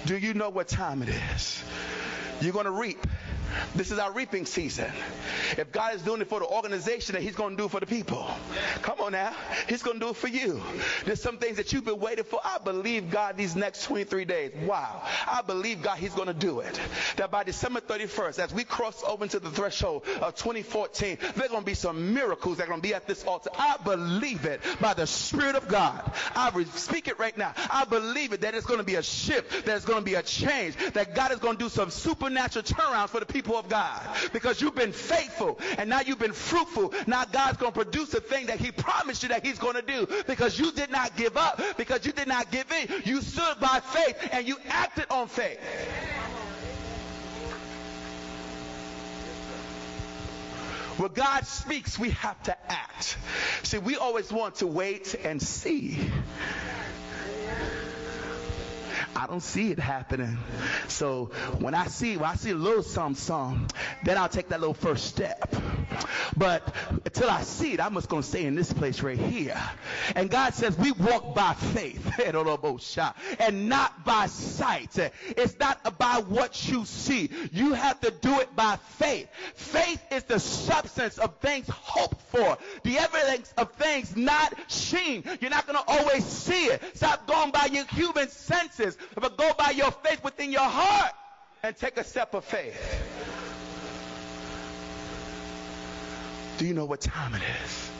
Do 0.07 0.17
you 0.17 0.35
know 0.35 0.49
what 0.49 0.69
time 0.69 1.03
it 1.03 1.09
is? 1.09 1.63
You're 2.41 2.53
going 2.53 2.65
to 2.65 2.71
reap. 2.71 3.07
This 3.75 3.91
is 3.91 3.99
our 3.99 4.13
reaping 4.13 4.47
season. 4.47 4.91
If 5.57 5.73
God 5.73 5.95
is 5.95 6.03
doing 6.03 6.21
it 6.21 6.29
for 6.29 6.41
the 6.41 6.47
organization, 6.47 7.15
that 7.15 7.23
He's 7.23 7.35
going 7.35 7.57
to 7.57 7.57
do 7.57 7.67
it 7.67 7.71
for 7.71 7.81
the 7.81 7.87
people. 7.87 8.27
Come 8.83 9.01
on 9.01 9.13
now. 9.13 9.35
He's 9.69 9.83
going 9.83 9.99
to 9.99 10.05
do 10.07 10.11
it 10.11 10.17
for 10.17 10.29
you. 10.29 10.63
There's 11.05 11.21
some 11.21 11.39
things 11.39 11.57
that 11.57 11.73
you've 11.73 11.85
been 11.85 12.01
waiting 12.01 12.25
for. 12.25 12.41
I 12.45 12.59
believe 12.59 13.11
God 13.11 13.37
these 13.37 13.57
next 13.57 13.85
23 13.85 14.25
days. 14.25 14.53
Wow. 14.67 15.03
I 15.27 15.43
believe 15.43 15.83
God, 15.83 15.99
He's 15.99 16.15
going 16.15 16.29
to 16.29 16.35
do 16.35 16.61
it. 16.61 16.81
That 17.17 17.31
by 17.31 17.45
December 17.45 17.81
31st, 17.81 18.39
as 18.39 18.55
we 18.55 18.65
cross 18.65 19.03
over 19.05 19.25
into 19.25 19.41
the 19.41 19.51
threshold 19.51 20.05
of 20.21 20.35
2014, 20.35 21.19
there's 21.37 21.51
going 21.51 21.63
to 21.63 21.67
be 21.67 21.75
some 21.75 22.15
miracles 22.15 22.59
that 22.59 22.65
are 22.65 22.69
going 22.69 22.81
to 22.81 22.89
be 22.89 22.95
at 22.95 23.07
this 23.07 23.25
altar. 23.25 23.51
I 23.57 23.77
believe 23.83 24.45
it 24.45 24.61
by 24.81 24.95
the 24.95 25.07
Spirit 25.07 25.57
of 25.57 25.69
God. 25.69 26.13
I 26.35 26.51
speak 26.75 27.09
it 27.09 27.19
right 27.19 27.37
now. 27.37 27.55
I 27.71 27.85
believe 27.85 28.33
it 28.33 28.43
that 28.43 28.55
it's 28.55 28.67
going 28.67 28.79
to 28.79 28.85
be 28.85 28.97
a 28.97 29.03
shift, 29.03 29.67
that 29.67 29.77
it's 29.77 29.85
going 29.85 30.01
to 30.01 30.05
be 30.05 30.15
a 30.15 30.23
change, 30.23 30.77
that 30.93 31.15
God 31.15 31.33
is 31.33 31.39
going 31.39 31.57
to 31.57 31.65
do 31.65 31.69
some 31.69 31.91
supernatural 31.91 32.63
turnarounds 32.63 33.09
for 33.09 33.21
the 33.21 33.27
people 33.27 33.40
people 33.41 33.57
of 33.57 33.71
God 33.71 34.03
because 34.35 34.61
you've 34.61 34.75
been 34.75 34.93
faithful 34.93 35.59
and 35.79 35.89
now 35.89 36.01
you've 36.01 36.19
been 36.19 36.35
fruitful. 36.35 36.93
Now 37.07 37.25
God's 37.25 37.57
going 37.57 37.73
to 37.73 37.85
produce 37.85 38.13
a 38.13 38.21
thing 38.21 38.47
that 38.47 38.61
he 38.61 38.71
promised 38.71 39.23
you 39.23 39.31
that 39.31 39.47
he's 39.47 39.59
going 39.59 39.77
to 39.77 39.83
do 39.83 40.07
because 40.27 40.59
you 40.59 40.73
did 40.73 40.91
not 40.91 41.17
give 41.17 41.39
up, 41.39 41.59
because 41.79 42.05
you 42.05 42.13
did 42.13 42.29
not 42.29 42.51
give 42.51 42.71
in. 42.71 43.03
You 43.05 43.23
stood 43.23 43.59
by 43.59 43.81
faith 43.81 44.29
and 44.33 44.47
you 44.47 44.59
acted 44.69 45.07
on 45.11 45.29
faith. 45.29 45.59
When 50.99 51.13
God 51.15 51.47
speaks, 51.47 51.99
we 51.99 52.11
have 52.11 52.43
to 52.43 52.71
act. 52.71 53.17
See, 53.63 53.79
we 53.79 53.97
always 53.97 54.31
want 54.31 54.57
to 54.57 54.67
wait 54.67 55.15
and 55.15 55.41
see. 55.41 55.99
I 59.17 59.27
don't 59.27 59.43
see 59.43 59.71
it 59.71 59.79
happening. 59.79 60.39
So 60.89 61.31
when 61.59 61.75
I 61.75 61.87
see, 61.87 62.17
when 62.17 62.31
I 62.31 62.35
see 62.37 62.51
a 62.51 62.55
little 62.55 62.83
some 62.83 63.15
some, 63.15 63.69
then 64.05 64.19
I'll 64.19 64.29
take 64.29 64.49
that 64.49 64.61
little 64.61 64.75
first 64.75 65.07
step. 65.07 65.55
But 66.37 66.75
until 67.05 67.29
I 67.29 67.43
see 67.43 67.73
it, 67.73 67.81
I'm 67.81 67.95
just 67.95 68.09
going 68.09 68.23
to 68.23 68.29
stay 68.29 68.45
in 68.45 68.55
this 68.55 68.73
place 68.73 69.03
right 69.03 69.19
here. 69.19 69.61
And 70.15 70.31
God 70.31 70.55
says 70.55 70.77
we 70.79 70.93
walk 70.93 71.35
by 71.35 71.55
faith 71.55 72.19
and 73.39 73.69
not 73.69 74.05
by 74.05 74.27
sight. 74.27 74.99
It's 75.27 75.59
not 75.59 75.81
about 75.85 76.29
what 76.29 76.69
you 76.69 76.85
see. 76.85 77.31
You 77.53 77.75
have 77.75 78.01
to 78.01 78.11
do 78.11 78.41
it 78.41 78.55
by 78.55 78.77
faith. 78.99 79.29
Faith 79.55 80.03
is 80.11 80.25
the 80.25 80.39
substance 80.39 81.19
of 81.19 81.37
things 81.39 81.69
hoped 81.69 82.21
for, 82.31 82.59
the 82.85 82.99
evidence 82.99 83.53
of 83.57 83.73
things 83.73 84.17
not 84.17 84.55
seen. 84.69 85.25
You're 85.41 85.51
not 85.51 85.67
going 85.67 85.79
to 85.79 85.85
always 85.87 86.25
see 86.25 86.67
it. 86.67 86.83
Stop 86.97 87.27
going 87.27 87.51
by 87.51 87.69
your 87.73 87.85
human 87.87 88.29
senses, 88.29 88.97
but 89.15 89.37
go 89.37 89.53
by 89.59 89.71
your 89.71 89.91
faith 89.91 90.23
within 90.25 90.53
your 90.53 90.69
heart 90.69 91.13
and 91.63 91.77
take 91.77 91.97
a 91.97 92.05
step 92.05 92.35
of 92.35 92.45
faith. 92.45 92.79
Do 96.59 96.67
you 96.67 96.75
know 96.75 96.85
what 96.85 97.01
time 97.01 97.35
it 97.35 97.43
is? 97.65 97.91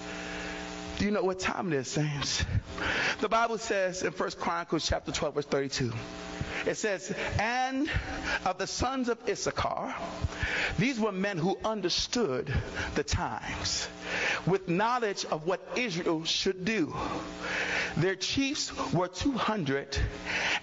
Do 0.99 1.07
you 1.07 1.13
know 1.13 1.23
what 1.23 1.41
time 1.41 1.73
it 1.73 1.77
is, 1.77 1.89
saints? 1.89 2.45
The 3.21 3.29
Bible 3.29 3.57
says 3.57 4.03
in 4.03 4.13
1 4.13 4.31
Chronicles 4.33 4.87
chapter 4.87 5.13
12, 5.13 5.35
verse 5.35 5.47
32, 5.47 5.93
it 6.67 6.77
says, 6.77 7.13
And 7.39 7.91
of 8.45 8.59
the 8.59 8.67
sons 8.67 9.09
of 9.09 9.19
Issachar, 9.29 9.95
these 10.79 10.99
were 10.99 11.13
men 11.13 11.39
who 11.39 11.59
understood 11.65 12.53
the 12.95 13.03
times 13.03 13.89
with 14.47 14.69
knowledge 14.69 15.25
of 15.25 15.47
what 15.47 15.61
Israel 15.77 16.25
should 16.25 16.65
do. 16.65 16.95
Their 17.97 18.15
chiefs 18.15 18.73
were 18.93 19.09
200, 19.09 19.99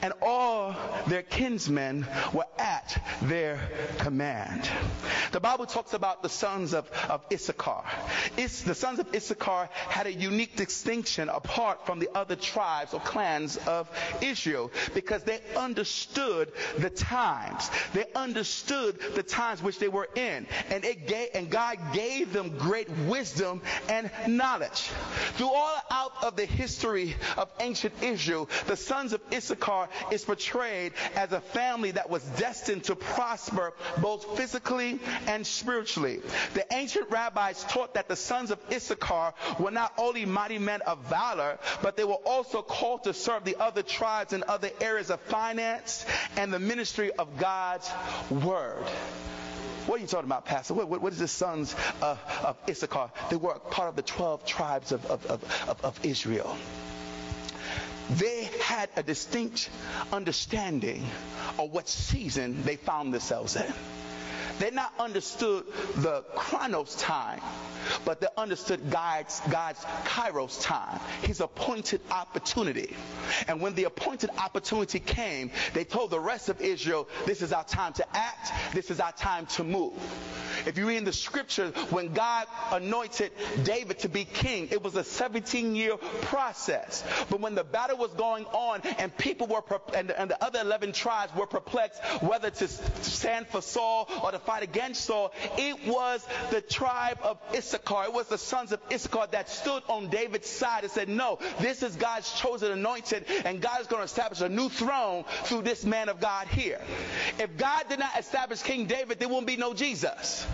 and 0.02 0.14
all 0.22 0.76
their 1.08 1.24
kinsmen 1.24 2.08
were 2.34 2.46
at 2.58 3.04
their 3.22 3.60
command. 3.98 4.70
The 5.34 5.42
Bible 5.42 5.66
talks 5.66 5.94
about 5.94 6.24
the 6.24 6.30
sons 6.30 6.74
of, 6.74 6.90
of 7.10 7.26
Issachar. 7.32 7.84
Is, 8.38 8.64
the 8.64 8.76
sons 8.76 9.00
of 9.00 9.14
Issachar 9.14 9.70
had 9.90 10.08
a 10.08 10.14
unique 10.14 10.56
distinction 10.56 11.28
apart 11.28 11.86
from 11.86 12.00
the 12.00 12.10
other 12.16 12.38
tribes 12.38 12.94
or 12.94 13.02
clans 13.02 13.58
of 13.68 13.90
Israel 14.22 14.72
because 14.94 15.24
they 15.24 15.42
understood 15.56 15.77
the 15.78 16.92
times. 16.96 17.70
They 17.94 18.06
understood 18.16 19.00
the 19.16 19.24
times 19.24 19.62
which 19.62 19.80
they 19.80 19.88
were 19.88 20.10
in. 20.16 20.48
And, 20.70 20.84
it 20.84 21.08
gave, 21.08 21.30
and 21.34 21.50
God 21.50 21.78
gave 21.94 22.34
them 22.34 22.58
great 22.58 22.90
wisdom 23.08 23.62
and 23.90 24.10
knowledge. 24.28 24.90
Through 25.36 25.52
all 25.54 25.82
out 25.92 26.24
of 26.24 26.36
the 26.36 26.46
history 26.46 27.16
of 27.38 27.50
ancient 27.60 27.94
Israel, 28.02 28.50
the 28.68 28.76
sons 28.78 29.14
of 29.14 29.22
Issachar 29.32 29.90
is 30.12 30.26
portrayed 30.26 30.94
as 31.16 31.32
a 31.32 31.42
family 31.42 31.92
that 31.92 32.10
was 32.10 32.24
destined 32.38 32.86
to 32.86 32.96
prosper 32.96 33.74
both 34.02 34.38
physically 34.38 35.00
and 35.28 35.46
spiritually. 35.46 36.22
The 36.54 36.66
ancient 36.74 37.10
rabbis 37.10 37.64
taught 37.66 37.94
that 37.96 38.08
the 38.08 38.16
sons 38.16 38.52
of 38.52 38.60
Issachar 38.72 39.34
were 39.60 39.72
not 39.72 39.94
only 39.98 40.26
mighty 40.26 40.60
men 40.60 40.82
of 40.82 41.00
valor, 41.08 41.60
but 41.82 41.98
they 41.98 42.04
were 42.04 42.14
also 42.26 42.62
called 42.62 43.04
to 43.04 43.14
serve 43.14 43.44
the 43.44 43.58
other 43.60 43.84
tribes 43.84 44.34
in 44.34 44.44
other 44.48 44.70
areas 44.82 45.10
of 45.10 45.20
finance 45.58 46.06
and 46.36 46.54
the 46.54 46.60
ministry 46.60 47.12
of 47.12 47.38
God's 47.38 47.90
word. 48.30 48.84
What 49.88 50.00
are 50.00 50.02
you 50.02 50.08
talking 50.08 50.26
about, 50.26 50.46
Pastor? 50.46 50.74
what, 50.74 50.88
what, 50.88 51.02
what 51.02 51.14
is 51.14 51.20
the 51.20 51.28
sons 51.28 51.74
of, 52.02 52.20
of 52.44 52.58
Issachar? 52.70 53.10
They 53.30 53.38
were 53.38 53.56
part 53.56 53.90
of 53.90 53.96
the 53.96 54.02
12 54.04 54.46
tribes 54.46 54.92
of, 54.92 55.06
of, 55.08 55.26
of, 55.26 55.84
of 55.84 56.06
Israel 56.06 56.56
they 58.10 58.50
had 58.62 58.90
a 58.96 59.04
distinct 59.04 59.70
understanding 60.14 61.06
of 61.60 61.74
what 61.74 61.90
season 61.90 62.64
they 62.64 62.78
found 62.78 63.14
themselves 63.14 63.58
in. 63.58 63.74
They 64.60 64.72
not 64.72 64.94
understood 65.00 65.66
the 65.96 66.24
chronos 66.36 66.96
time, 66.96 67.42
but 68.06 68.22
they 68.22 68.28
understood 68.36 68.90
God's, 68.90 69.40
God's 69.50 69.80
kairos 70.06 70.62
time, 70.62 71.00
his 71.22 71.42
appointed 71.42 72.02
opportunity. 72.12 72.96
And 73.48 73.62
when 73.62 73.76
the 73.76 73.84
appointed 73.86 74.32
opportunity 74.38 75.00
came, 75.00 75.52
they 75.74 75.84
told 75.84 76.10
the 76.10 76.20
rest 76.20 76.50
of 76.50 76.62
Israel, 76.62 77.08
this 77.26 77.42
is 77.42 77.54
our 77.54 77.64
time 77.64 77.94
to 77.94 78.18
act, 78.18 78.52
this 78.74 78.90
is 78.90 79.00
our 79.00 79.12
time 79.12 79.46
to 79.48 79.64
move. 79.64 79.94
If 80.68 80.78
you 80.78 80.86
read 80.86 80.98
in 80.98 81.06
the 81.06 81.14
scripture, 81.14 81.70
when 81.92 82.12
God 82.12 82.46
anointed 82.72 83.32
David 83.64 84.00
to 84.00 84.10
be 84.10 84.26
king, 84.26 84.68
it 84.70 84.84
was 84.84 84.96
a 84.96 85.04
17 85.04 85.76
year 85.76 85.96
process. 86.24 87.06
But 87.30 87.40
when 87.40 87.56
the 87.56 87.64
battle 87.64 87.98
was 87.98 88.12
going 88.12 88.44
on 88.48 88.82
and 89.00 89.16
people 89.18 89.48
were, 89.48 89.64
and, 89.96 90.12
and 90.12 90.30
the 90.30 90.44
other 90.44 90.60
11 90.60 90.92
tribes 90.92 91.34
were 91.36 91.46
perplexed 91.46 92.04
whether 92.22 92.50
to 92.50 92.68
stand 92.68 93.48
for 93.48 93.62
Saul 93.62 94.10
or 94.22 94.32
to 94.32 94.40
fight 94.40 94.64
against 94.64 95.06
Saul, 95.06 95.32
it 95.58 95.88
was 95.88 96.28
the 96.52 96.60
tribe 96.60 97.20
of 97.24 97.38
Issachar. 97.56 98.04
It 98.04 98.14
was 98.14 98.28
the 98.28 98.38
sons 98.38 98.74
of 98.74 98.82
Issachar 98.92 99.28
that 99.32 99.50
stood 99.50 99.84
on 99.88 100.10
David's 100.10 100.50
side 100.50 100.84
and 100.84 100.92
said, 100.92 101.08
no, 101.08 101.40
this 101.62 101.82
is 101.82 101.96
God's 101.96 102.30
chosen 102.34 102.74
anointed 102.74 103.24
and 103.46 103.62
God 103.62 103.80
is 103.80 103.88
going 103.88 104.02
to 104.02 104.06
establish 104.06 104.42
a 104.42 104.50
new 104.50 104.68
throne 104.68 105.24
through 105.46 105.62
this 105.62 105.86
man 105.86 106.10
of 106.10 106.20
God 106.20 106.48
here. 106.48 106.82
If 107.40 107.56
God 107.56 107.86
did 107.88 108.00
not 108.00 108.20
establish 108.20 108.62
King 108.62 108.86
David, 108.86 109.20
there 109.20 109.30
wouldn't 109.30 109.48
be 109.48 109.56
no 109.56 109.74
Jesus. 109.74 110.46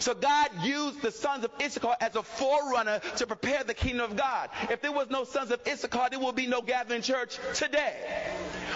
So 0.00 0.14
God 0.14 0.50
used 0.62 1.02
the 1.02 1.10
sons 1.10 1.44
of 1.44 1.50
Issachar 1.60 1.96
as 2.00 2.16
a 2.16 2.22
forerunner 2.22 3.00
to 3.16 3.26
prepare 3.26 3.64
the 3.64 3.74
kingdom 3.74 4.10
of 4.10 4.16
God. 4.16 4.50
If 4.70 4.82
there 4.82 4.92
was 4.92 5.10
no 5.10 5.24
sons 5.24 5.50
of 5.50 5.60
Issachar, 5.66 6.08
there 6.10 6.20
would 6.20 6.36
be 6.36 6.46
no 6.46 6.62
gathering 6.62 7.02
church 7.02 7.38
today. 7.54 7.94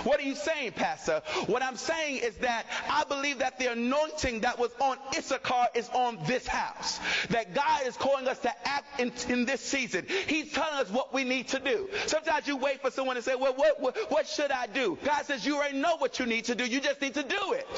What 0.05 0.19
are 0.19 0.25
you 0.25 0.35
saying, 0.35 0.73
Pastor? 0.73 1.23
What 1.47 1.63
I'm 1.63 1.77
saying 1.77 2.19
is 2.19 2.35
that 2.37 2.67
I 2.89 3.05
believe 3.05 3.39
that 3.39 3.59
the 3.59 3.73
anointing 3.73 4.41
that 4.41 4.59
was 4.59 4.71
on 4.81 4.97
Issachar 5.17 5.69
is 5.75 5.89
on 5.91 6.19
this 6.27 6.47
house. 6.47 6.99
That 7.31 7.55
God 7.55 7.87
is 7.87 7.97
calling 7.97 8.27
us 8.27 8.39
to 8.41 8.69
act 8.69 9.01
in, 9.01 9.13
in 9.29 9.45
this 9.45 9.61
season. 9.61 10.07
He's 10.27 10.53
telling 10.53 10.81
us 10.81 10.91
what 10.91 11.15
we 11.15 11.25
need 11.25 11.49
to 11.49 11.59
do. 11.59 11.89
Sometimes 12.07 12.47
you 12.47 12.57
wait 12.57 12.83
for 12.83 12.91
someone 12.91 13.17
to 13.17 13.23
say, 13.23 13.35
well, 13.35 13.55
what, 13.55 13.81
what, 13.81 13.97
what 14.11 14.27
should 14.27 14.51
I 14.51 14.67
do? 14.67 14.99
God 15.05 15.25
says 15.27 15.47
you 15.47 15.57
already 15.57 15.79
know 15.79 15.97
what 15.99 16.19
you 16.19 16.27
need 16.27 16.47
to 16.47 16.55
do. 16.55 16.67
You 16.67 16.81
just 16.81 17.01
need 17.01 17.15
to 17.15 17.23
do 17.23 17.53
it. 17.53 17.69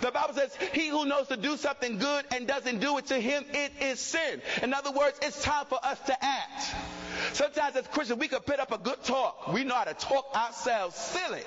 The 0.00 0.10
Bible 0.10 0.34
says, 0.34 0.54
he 0.72 0.88
who 0.88 1.04
knows 1.06 1.28
to 1.28 1.36
do 1.36 1.56
something 1.56 1.98
good 1.98 2.24
and 2.34 2.46
doesn't 2.46 2.80
do 2.80 2.98
it 2.98 3.06
to 3.06 3.20
him, 3.20 3.44
it 3.52 3.72
is 3.80 4.00
sin. 4.00 4.40
In 4.62 4.74
other 4.74 4.90
words, 4.92 5.18
it's 5.22 5.42
time 5.42 5.66
for 5.68 5.78
us 5.82 5.98
to 6.06 6.24
act. 6.24 6.74
Sometimes 7.32 7.76
as 7.76 7.86
Christians, 7.88 8.18
we 8.20 8.28
can 8.28 8.40
put 8.40 8.58
up 8.58 8.72
a 8.72 8.78
good 8.78 9.02
talk. 9.04 9.52
We 9.52 9.64
know 9.64 9.74
how 9.74 9.84
to 9.84 9.94
talk 9.94 10.34
ourselves 10.34 10.96
silly. 10.96 11.42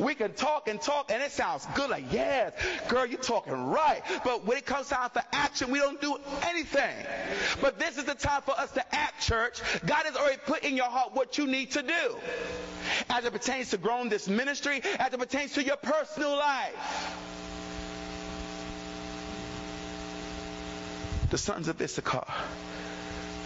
We 0.00 0.14
can 0.14 0.32
talk 0.32 0.68
and 0.68 0.80
talk 0.80 1.10
and 1.10 1.22
it 1.22 1.32
sounds 1.32 1.66
good. 1.74 1.90
Like, 1.90 2.12
yes, 2.12 2.52
girl, 2.88 3.06
you're 3.06 3.18
talking 3.18 3.70
right. 3.70 4.02
But 4.24 4.44
when 4.46 4.58
it 4.58 4.66
comes 4.66 4.88
time 4.88 5.10
for 5.10 5.22
action, 5.32 5.70
we 5.70 5.78
don't 5.78 6.00
do 6.00 6.16
anything. 6.42 6.94
But 7.60 7.78
this 7.78 7.98
is 7.98 8.04
the 8.04 8.14
time 8.14 8.42
for 8.42 8.58
us 8.58 8.70
to 8.72 8.94
act, 8.94 9.22
church. 9.22 9.60
God 9.86 10.04
has 10.04 10.16
already 10.16 10.38
put 10.46 10.64
in 10.64 10.76
your 10.76 10.86
heart 10.86 11.14
what 11.14 11.38
you 11.38 11.46
need 11.46 11.72
to 11.72 11.82
do. 11.82 12.16
As 13.10 13.24
it 13.24 13.32
pertains 13.32 13.70
to 13.70 13.78
growing 13.78 14.08
this 14.08 14.28
ministry, 14.28 14.82
as 14.98 15.12
it 15.12 15.18
pertains 15.18 15.52
to 15.54 15.62
your 15.62 15.76
personal 15.76 16.36
life. 16.36 17.16
The 21.30 21.38
sons 21.38 21.68
of 21.68 21.80
Issachar. 21.80 22.26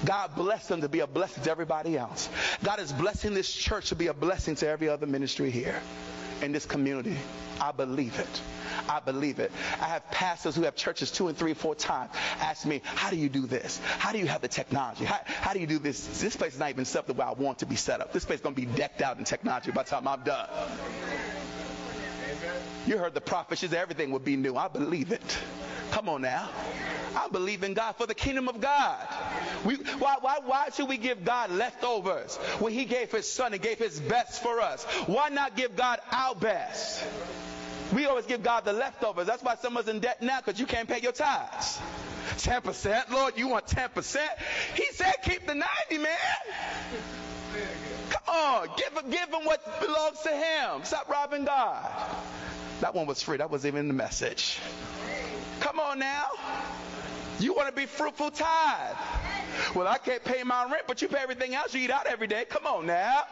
God 0.04 0.34
bless 0.34 0.66
them 0.66 0.80
to 0.80 0.88
be 0.88 1.00
a 1.00 1.06
blessing 1.06 1.44
to 1.44 1.50
everybody 1.50 1.96
else. 1.96 2.28
God 2.64 2.80
is 2.80 2.92
blessing 2.92 3.34
this 3.34 3.52
church 3.52 3.90
to 3.90 3.94
be 3.94 4.08
a 4.08 4.14
blessing 4.14 4.56
to 4.56 4.68
every 4.68 4.88
other 4.88 5.06
ministry 5.06 5.50
here 5.50 5.80
in 6.40 6.50
this 6.52 6.66
community. 6.66 7.16
I 7.60 7.70
believe 7.70 8.18
it. 8.18 8.40
I 8.88 8.98
believe 8.98 9.38
it. 9.38 9.52
I 9.80 9.84
have 9.84 10.10
pastors 10.10 10.56
who 10.56 10.62
have 10.62 10.74
churches 10.74 11.12
two 11.12 11.28
and 11.28 11.38
three, 11.38 11.54
four 11.54 11.76
times 11.76 12.10
ask 12.40 12.66
me, 12.66 12.80
how 12.84 13.10
do 13.10 13.16
you 13.16 13.28
do 13.28 13.46
this? 13.46 13.80
How 13.98 14.10
do 14.10 14.18
you 14.18 14.26
have 14.26 14.40
the 14.40 14.48
technology? 14.48 15.04
How, 15.04 15.20
how 15.24 15.52
do 15.52 15.60
you 15.60 15.68
do 15.68 15.78
this? 15.78 16.20
This 16.20 16.34
place 16.34 16.54
is 16.54 16.58
not 16.58 16.70
even 16.70 16.84
set 16.84 17.00
up 17.00 17.06
the 17.06 17.12
way 17.12 17.24
I 17.24 17.32
want 17.32 17.60
to 17.60 17.66
be 17.66 17.76
set 17.76 18.00
up. 18.00 18.12
This 18.12 18.24
place 18.24 18.38
is 18.38 18.42
going 18.42 18.56
to 18.56 18.60
be 18.60 18.66
decked 18.66 19.02
out 19.02 19.18
in 19.18 19.24
technology 19.24 19.70
by 19.70 19.84
the 19.84 19.90
time 19.90 20.08
I'm 20.08 20.24
done. 20.24 20.48
You 22.86 22.98
heard 22.98 23.14
the 23.14 23.20
prophet, 23.20 23.58
she 23.58 23.68
said 23.68 23.78
everything 23.78 24.10
would 24.10 24.24
be 24.24 24.36
new. 24.36 24.56
I 24.56 24.66
believe 24.66 25.12
it. 25.12 25.38
Come 25.92 26.08
on 26.08 26.22
now. 26.22 26.48
I 27.14 27.28
believe 27.28 27.62
in 27.62 27.74
God 27.74 27.92
for 27.96 28.06
the 28.06 28.14
kingdom 28.14 28.48
of 28.48 28.62
God. 28.62 28.96
We, 29.66 29.76
why, 29.76 30.16
why, 30.20 30.38
why 30.42 30.70
should 30.70 30.88
we 30.88 30.96
give 30.96 31.22
God 31.22 31.50
leftovers 31.50 32.36
when 32.58 32.72
He 32.72 32.86
gave 32.86 33.12
His 33.12 33.30
Son 33.30 33.52
and 33.52 33.60
gave 33.60 33.78
His 33.78 34.00
best 34.00 34.42
for 34.42 34.58
us? 34.60 34.84
Why 35.06 35.28
not 35.28 35.54
give 35.54 35.76
God 35.76 36.00
our 36.10 36.34
best? 36.34 37.04
We 37.94 38.06
always 38.06 38.24
give 38.24 38.42
God 38.42 38.64
the 38.64 38.72
leftovers. 38.72 39.26
That's 39.26 39.42
why 39.42 39.56
someone's 39.56 39.86
in 39.86 40.00
debt 40.00 40.22
now 40.22 40.40
because 40.40 40.58
you 40.58 40.64
can't 40.64 40.88
pay 40.88 41.00
your 41.02 41.12
tithes. 41.12 41.78
10%. 42.38 43.10
Lord, 43.10 43.36
you 43.36 43.48
want 43.48 43.66
10%? 43.66 44.16
He 44.74 44.86
said 44.92 45.12
keep 45.22 45.46
the 45.46 45.54
90, 45.54 45.98
man. 45.98 46.06
Come 48.08 48.34
on. 48.34 48.68
Give, 48.78 49.10
give 49.10 49.28
him 49.28 49.44
what 49.44 49.80
belongs 49.80 50.20
to 50.22 50.30
him. 50.30 50.84
Stop 50.84 51.10
robbing 51.10 51.44
God. 51.44 51.86
That 52.80 52.94
one 52.94 53.06
was 53.06 53.22
free. 53.22 53.36
That 53.36 53.50
wasn't 53.50 53.74
even 53.74 53.88
the 53.88 53.94
message. 53.94 54.58
Come 55.62 55.78
on 55.78 56.00
now. 56.00 56.24
You 57.38 57.54
want 57.54 57.68
to 57.68 57.72
be 57.74 57.86
fruitful 57.86 58.32
tithe. 58.32 58.96
Well, 59.76 59.86
I 59.86 59.96
can't 59.98 60.24
pay 60.24 60.42
my 60.42 60.64
rent, 60.64 60.86
but 60.88 61.00
you 61.00 61.06
pay 61.06 61.20
everything 61.20 61.54
else. 61.54 61.72
You 61.72 61.82
eat 61.82 61.90
out 61.90 62.08
every 62.08 62.26
day. 62.26 62.44
Come 62.48 62.66
on 62.66 62.84
now. 62.84 63.22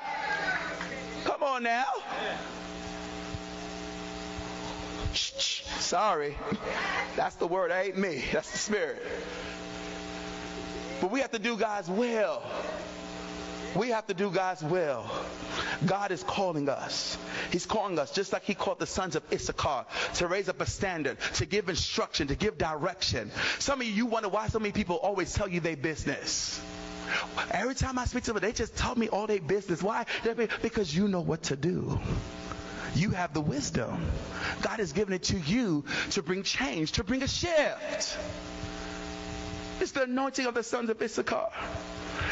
Come 1.25 1.43
on 1.43 1.65
now. 1.65 1.87
Sorry. 5.13 6.39
That's 7.17 7.35
the 7.35 7.49
word. 7.49 7.73
That 7.73 7.87
ain't 7.87 7.99
me. 7.99 8.23
That's 8.33 8.53
the 8.53 8.59
spirit. 8.59 9.03
But 11.01 11.11
we 11.11 11.19
have 11.21 11.33
to 11.33 11.41
do 11.41 11.57
God's 11.57 11.91
will. 11.91 12.43
We 13.75 13.91
have 13.91 14.07
to 14.09 14.15
do 14.15 14.31
God's 14.31 14.63
will. 14.63 15.09
God 15.87 16.11
is 16.11 16.23
calling 16.23 16.69
us. 16.69 17.17
He's 17.53 17.67
calling 17.67 17.99
us 17.99 18.11
just 18.11 18.33
like 18.33 18.45
he 18.45 18.55
called 18.55 18.81
the 18.81 18.87
sons 18.87 19.15
of 19.15 19.23
Issachar 19.33 19.87
to 20.15 20.27
raise 20.27 20.49
up 20.49 20.61
a 20.61 20.67
standard, 20.67 21.19
to 21.35 21.47
give 21.47 21.69
instruction, 21.69 22.29
to 22.29 22.35
give 22.35 22.59
direction. 22.59 23.31
Some 23.59 23.81
of 23.81 23.87
you, 23.87 23.93
you 23.93 24.07
wonder 24.07 24.29
why 24.29 24.49
so 24.49 24.59
many 24.59 24.73
people 24.73 24.97
always 24.97 25.33
tell 25.33 25.49
you 25.49 25.61
their 25.61 25.77
business. 25.77 26.61
Every 27.51 27.75
time 27.75 27.99
I 27.99 28.05
speak 28.07 28.25
to 28.25 28.33
them, 28.33 28.43
they 28.43 28.53
just 28.53 28.77
tell 28.77 28.95
me 28.95 29.09
all 29.09 29.27
their 29.27 29.41
business. 29.41 29.83
Why? 29.83 30.07
Because 30.63 30.95
you 30.95 31.09
know 31.09 31.21
what 31.21 31.45
to 31.45 31.57
do. 31.57 32.01
You 32.95 33.11
have 33.11 33.33
the 33.33 33.41
wisdom. 33.41 34.05
God 34.63 34.81
has 34.81 34.93
given 34.93 35.15
it 35.15 35.25
to 35.25 35.39
you 35.39 35.85
to 36.11 36.23
bring 36.23 36.43
change, 36.43 36.93
to 36.93 37.05
bring 37.05 37.23
a 37.23 37.29
shift. 37.29 38.19
It's 39.81 39.93
the 39.93 40.03
anointing 40.03 40.47
of 40.47 40.55
the 40.55 40.63
sons 40.63 40.91
of 40.91 41.01
Issachar. 41.01 41.51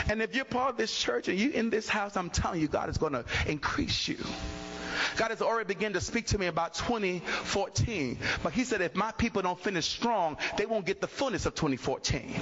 And 0.09 0.23
if 0.23 0.35
you're 0.35 0.45
part 0.45 0.71
of 0.71 0.77
this 0.77 0.97
church 0.97 1.29
and 1.29 1.39
you're 1.39 1.53
in 1.53 1.71
this 1.71 1.89
house, 1.89 2.17
I'm 2.17 2.31
telling 2.31 2.61
you, 2.61 2.69
God 2.69 2.89
is 2.89 2.99
going 2.99 3.13
to 3.13 3.25
increase 3.47 4.09
you. 4.09 4.19
God 5.17 5.31
has 5.31 5.43
already 5.43 5.75
begun 5.75 5.93
to 5.93 6.01
speak 6.01 6.27
to 6.27 6.39
me 6.39 6.47
about 6.47 6.75
2014. 6.75 8.19
But 8.43 8.53
He 8.53 8.65
said, 8.65 8.81
if 8.81 8.95
my 8.95 9.13
people 9.13 9.43
don't 9.43 9.59
finish 9.59 9.87
strong, 9.87 10.37
they 10.57 10.67
won't 10.67 10.87
get 10.87 11.01
the 11.01 11.07
fullness 11.07 11.47
of 11.47 11.55
2014. 11.55 12.35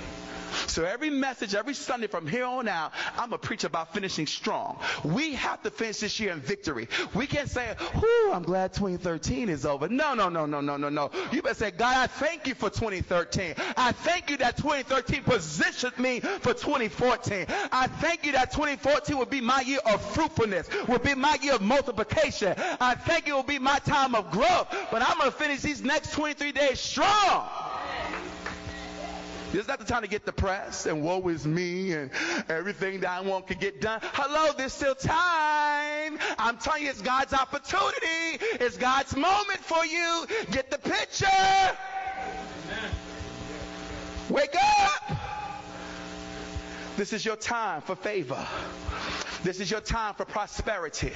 So 0.66 0.84
every 0.84 1.10
message, 1.10 1.54
every 1.54 1.74
Sunday 1.74 2.06
from 2.06 2.26
here 2.26 2.44
on 2.44 2.68
out, 2.68 2.92
I'm 3.16 3.30
going 3.30 3.40
to 3.40 3.46
preach 3.46 3.64
about 3.64 3.92
finishing 3.92 4.26
strong. 4.26 4.78
We 5.04 5.34
have 5.34 5.62
to 5.62 5.70
finish 5.70 6.00
this 6.00 6.18
year 6.20 6.32
in 6.32 6.40
victory. 6.40 6.88
We 7.14 7.26
can't 7.26 7.48
say, 7.48 7.74
whoo, 7.94 8.32
I'm 8.32 8.42
glad 8.42 8.72
2013 8.74 9.48
is 9.48 9.66
over. 9.66 9.88
No, 9.88 10.14
no, 10.14 10.28
no, 10.28 10.46
no, 10.46 10.60
no, 10.60 10.76
no, 10.76 10.88
no. 10.88 11.10
You 11.32 11.42
better 11.42 11.54
say, 11.54 11.70
God, 11.70 11.96
I 11.96 12.06
thank 12.06 12.46
you 12.46 12.54
for 12.54 12.70
2013. 12.70 13.54
I 13.76 13.92
thank 13.92 14.30
you 14.30 14.36
that 14.38 14.56
2013 14.56 15.22
positioned 15.22 15.98
me 15.98 16.20
for 16.20 16.54
2014. 16.54 17.46
I 17.48 17.86
thank 17.86 18.24
you 18.24 18.32
that 18.32 18.52
2014 18.52 19.16
will 19.16 19.26
be 19.26 19.40
my 19.40 19.60
year 19.60 19.80
of 19.86 20.04
fruitfulness, 20.12 20.68
will 20.88 20.98
be 20.98 21.14
my 21.14 21.36
year 21.42 21.54
of 21.54 21.62
multiplication. 21.62 22.54
I 22.80 22.94
thank 22.94 23.26
you 23.26 23.34
will 23.34 23.42
be 23.42 23.58
my 23.58 23.78
time 23.80 24.14
of 24.14 24.30
growth. 24.30 24.68
But 24.90 25.02
I'm 25.02 25.18
going 25.18 25.30
to 25.30 25.36
finish 25.36 25.60
these 25.60 25.82
next 25.82 26.12
23 26.12 26.52
days 26.52 26.80
strong. 26.80 27.48
This 29.52 29.62
is 29.62 29.68
not 29.68 29.78
the 29.78 29.84
time 29.84 30.02
to 30.02 30.08
get 30.08 30.26
depressed 30.26 30.86
and 30.86 31.02
woe 31.02 31.26
is 31.28 31.46
me 31.46 31.92
and 31.92 32.10
everything 32.48 33.00
that 33.00 33.10
I 33.10 33.20
want 33.20 33.46
could 33.46 33.60
get 33.60 33.80
done. 33.80 34.00
Hello, 34.02 34.52
there's 34.56 34.72
still 34.72 34.94
time. 34.94 36.18
I'm 36.38 36.58
telling 36.58 36.82
you, 36.82 36.90
it's 36.90 37.00
God's 37.00 37.32
opportunity. 37.32 38.44
It's 38.60 38.76
God's 38.76 39.14
moment 39.16 39.60
for 39.60 39.84
you. 39.86 40.26
Get 40.50 40.70
the 40.70 40.78
picture. 40.78 41.26
Wake 44.28 44.56
up. 44.56 45.15
This 46.96 47.12
is 47.12 47.24
your 47.24 47.36
time 47.36 47.82
for 47.82 47.94
favor. 47.94 48.46
This 49.42 49.60
is 49.60 49.70
your 49.70 49.82
time 49.82 50.14
for 50.14 50.24
prosperity. 50.24 51.12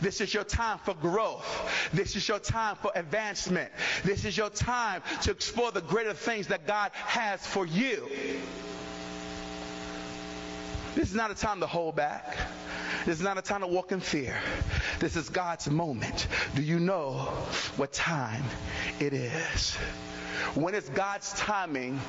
This 0.00 0.20
is 0.20 0.34
your 0.34 0.44
time 0.44 0.78
for 0.78 0.94
growth. 0.94 1.46
This 1.92 2.16
is 2.16 2.28
your 2.28 2.40
time 2.40 2.76
for 2.76 2.90
advancement. 2.94 3.70
This 4.04 4.24
is 4.24 4.36
your 4.36 4.50
time 4.50 5.02
to 5.22 5.30
explore 5.30 5.70
the 5.70 5.82
greater 5.82 6.14
things 6.14 6.48
that 6.48 6.66
God 6.66 6.90
has 6.94 7.46
for 7.46 7.64
you. 7.64 8.08
This 10.94 11.10
is 11.10 11.14
not 11.14 11.30
a 11.30 11.34
time 11.34 11.60
to 11.60 11.66
hold 11.66 11.96
back. 11.96 12.36
This 13.06 13.18
is 13.18 13.22
not 13.22 13.38
a 13.38 13.42
time 13.42 13.60
to 13.60 13.66
walk 13.66 13.92
in 13.92 14.00
fear. 14.00 14.36
This 14.98 15.16
is 15.16 15.28
God's 15.28 15.70
moment. 15.70 16.26
Do 16.54 16.62
you 16.62 16.80
know 16.80 17.12
what 17.76 17.92
time 17.92 18.42
it 18.98 19.12
is? 19.12 19.76
When 20.54 20.74
it's 20.74 20.88
God's 20.88 21.32
timing, 21.34 22.00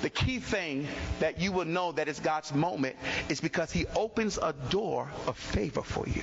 the 0.00 0.10
key 0.10 0.40
thing 0.40 0.88
that 1.20 1.40
you 1.40 1.52
will 1.52 1.66
know 1.66 1.92
that 1.92 2.08
it's 2.08 2.20
God's 2.20 2.52
moment 2.54 2.96
is 3.28 3.40
because 3.40 3.70
He 3.70 3.86
opens 3.94 4.38
a 4.38 4.54
door 4.70 5.10
of 5.26 5.36
favor 5.36 5.82
for 5.82 6.08
you. 6.08 6.22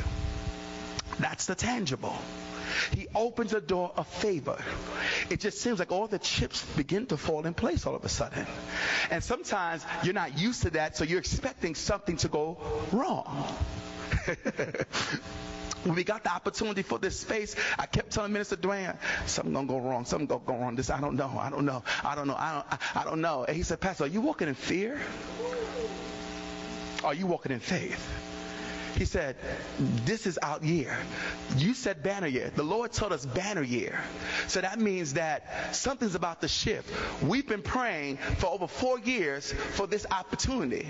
That's 1.19 1.45
the 1.45 1.55
tangible. 1.55 2.17
He 2.95 3.07
opens 3.15 3.53
a 3.53 3.61
door 3.61 3.91
of 3.95 4.07
favor. 4.07 4.57
It 5.29 5.39
just 5.39 5.59
seems 5.59 5.79
like 5.79 5.91
all 5.91 6.07
the 6.07 6.19
chips 6.19 6.63
begin 6.75 7.05
to 7.07 7.17
fall 7.17 7.45
in 7.45 7.53
place 7.53 7.85
all 7.85 7.95
of 7.95 8.05
a 8.05 8.09
sudden. 8.09 8.45
And 9.09 9.23
sometimes 9.23 9.85
you're 10.03 10.13
not 10.13 10.37
used 10.37 10.63
to 10.63 10.71
that, 10.71 10.97
so 10.97 11.03
you're 11.03 11.19
expecting 11.19 11.75
something 11.75 12.17
to 12.17 12.27
go 12.27 12.57
wrong. 12.91 13.47
when 15.83 15.95
we 15.95 16.03
got 16.03 16.23
the 16.23 16.31
opportunity 16.31 16.81
for 16.81 16.99
this 16.99 17.19
space, 17.19 17.55
I 17.77 17.85
kept 17.85 18.11
telling 18.11 18.33
Minister 18.33 18.55
Dwayne, 18.55 18.97
something 19.25 19.53
gonna 19.53 19.67
go 19.67 19.79
wrong, 19.79 20.05
something 20.05 20.27
gonna 20.27 20.41
go 20.45 20.55
wrong. 20.55 20.75
This 20.75 20.89
I 20.89 20.99
don't 20.99 21.15
know, 21.15 21.37
I 21.39 21.49
don't 21.49 21.65
know, 21.65 21.83
I 22.03 22.15
don't 22.15 22.27
know, 22.27 22.35
I 22.37 22.53
don't, 22.53 22.65
I, 22.95 23.01
I 23.01 23.03
don't 23.03 23.21
know. 23.21 23.45
And 23.45 23.55
he 23.55 23.63
said, 23.63 23.79
Pastor, 23.79 24.05
are 24.05 24.07
you 24.07 24.21
walking 24.21 24.47
in 24.47 24.55
fear? 24.55 24.99
Are 27.03 27.13
you 27.13 27.27
walking 27.27 27.51
in 27.51 27.59
faith? 27.59 28.28
He 28.99 29.05
said, 29.05 29.37
This 30.03 30.27
is 30.27 30.37
our 30.39 30.59
year. 30.61 30.93
You 31.55 31.73
said 31.73 32.03
banner 32.03 32.27
year. 32.27 32.51
The 32.53 32.63
Lord 32.63 32.91
told 32.91 33.13
us 33.13 33.25
banner 33.25 33.63
year. 33.63 33.97
So 34.47 34.59
that 34.59 34.77
means 34.77 35.13
that 35.13 35.73
something's 35.73 36.15
about 36.15 36.41
to 36.41 36.49
shift. 36.49 36.91
We've 37.23 37.47
been 37.47 37.61
praying 37.61 38.17
for 38.17 38.47
over 38.47 38.67
four 38.67 38.99
years 38.99 39.53
for 39.53 39.87
this 39.87 40.05
opportunity. 40.11 40.85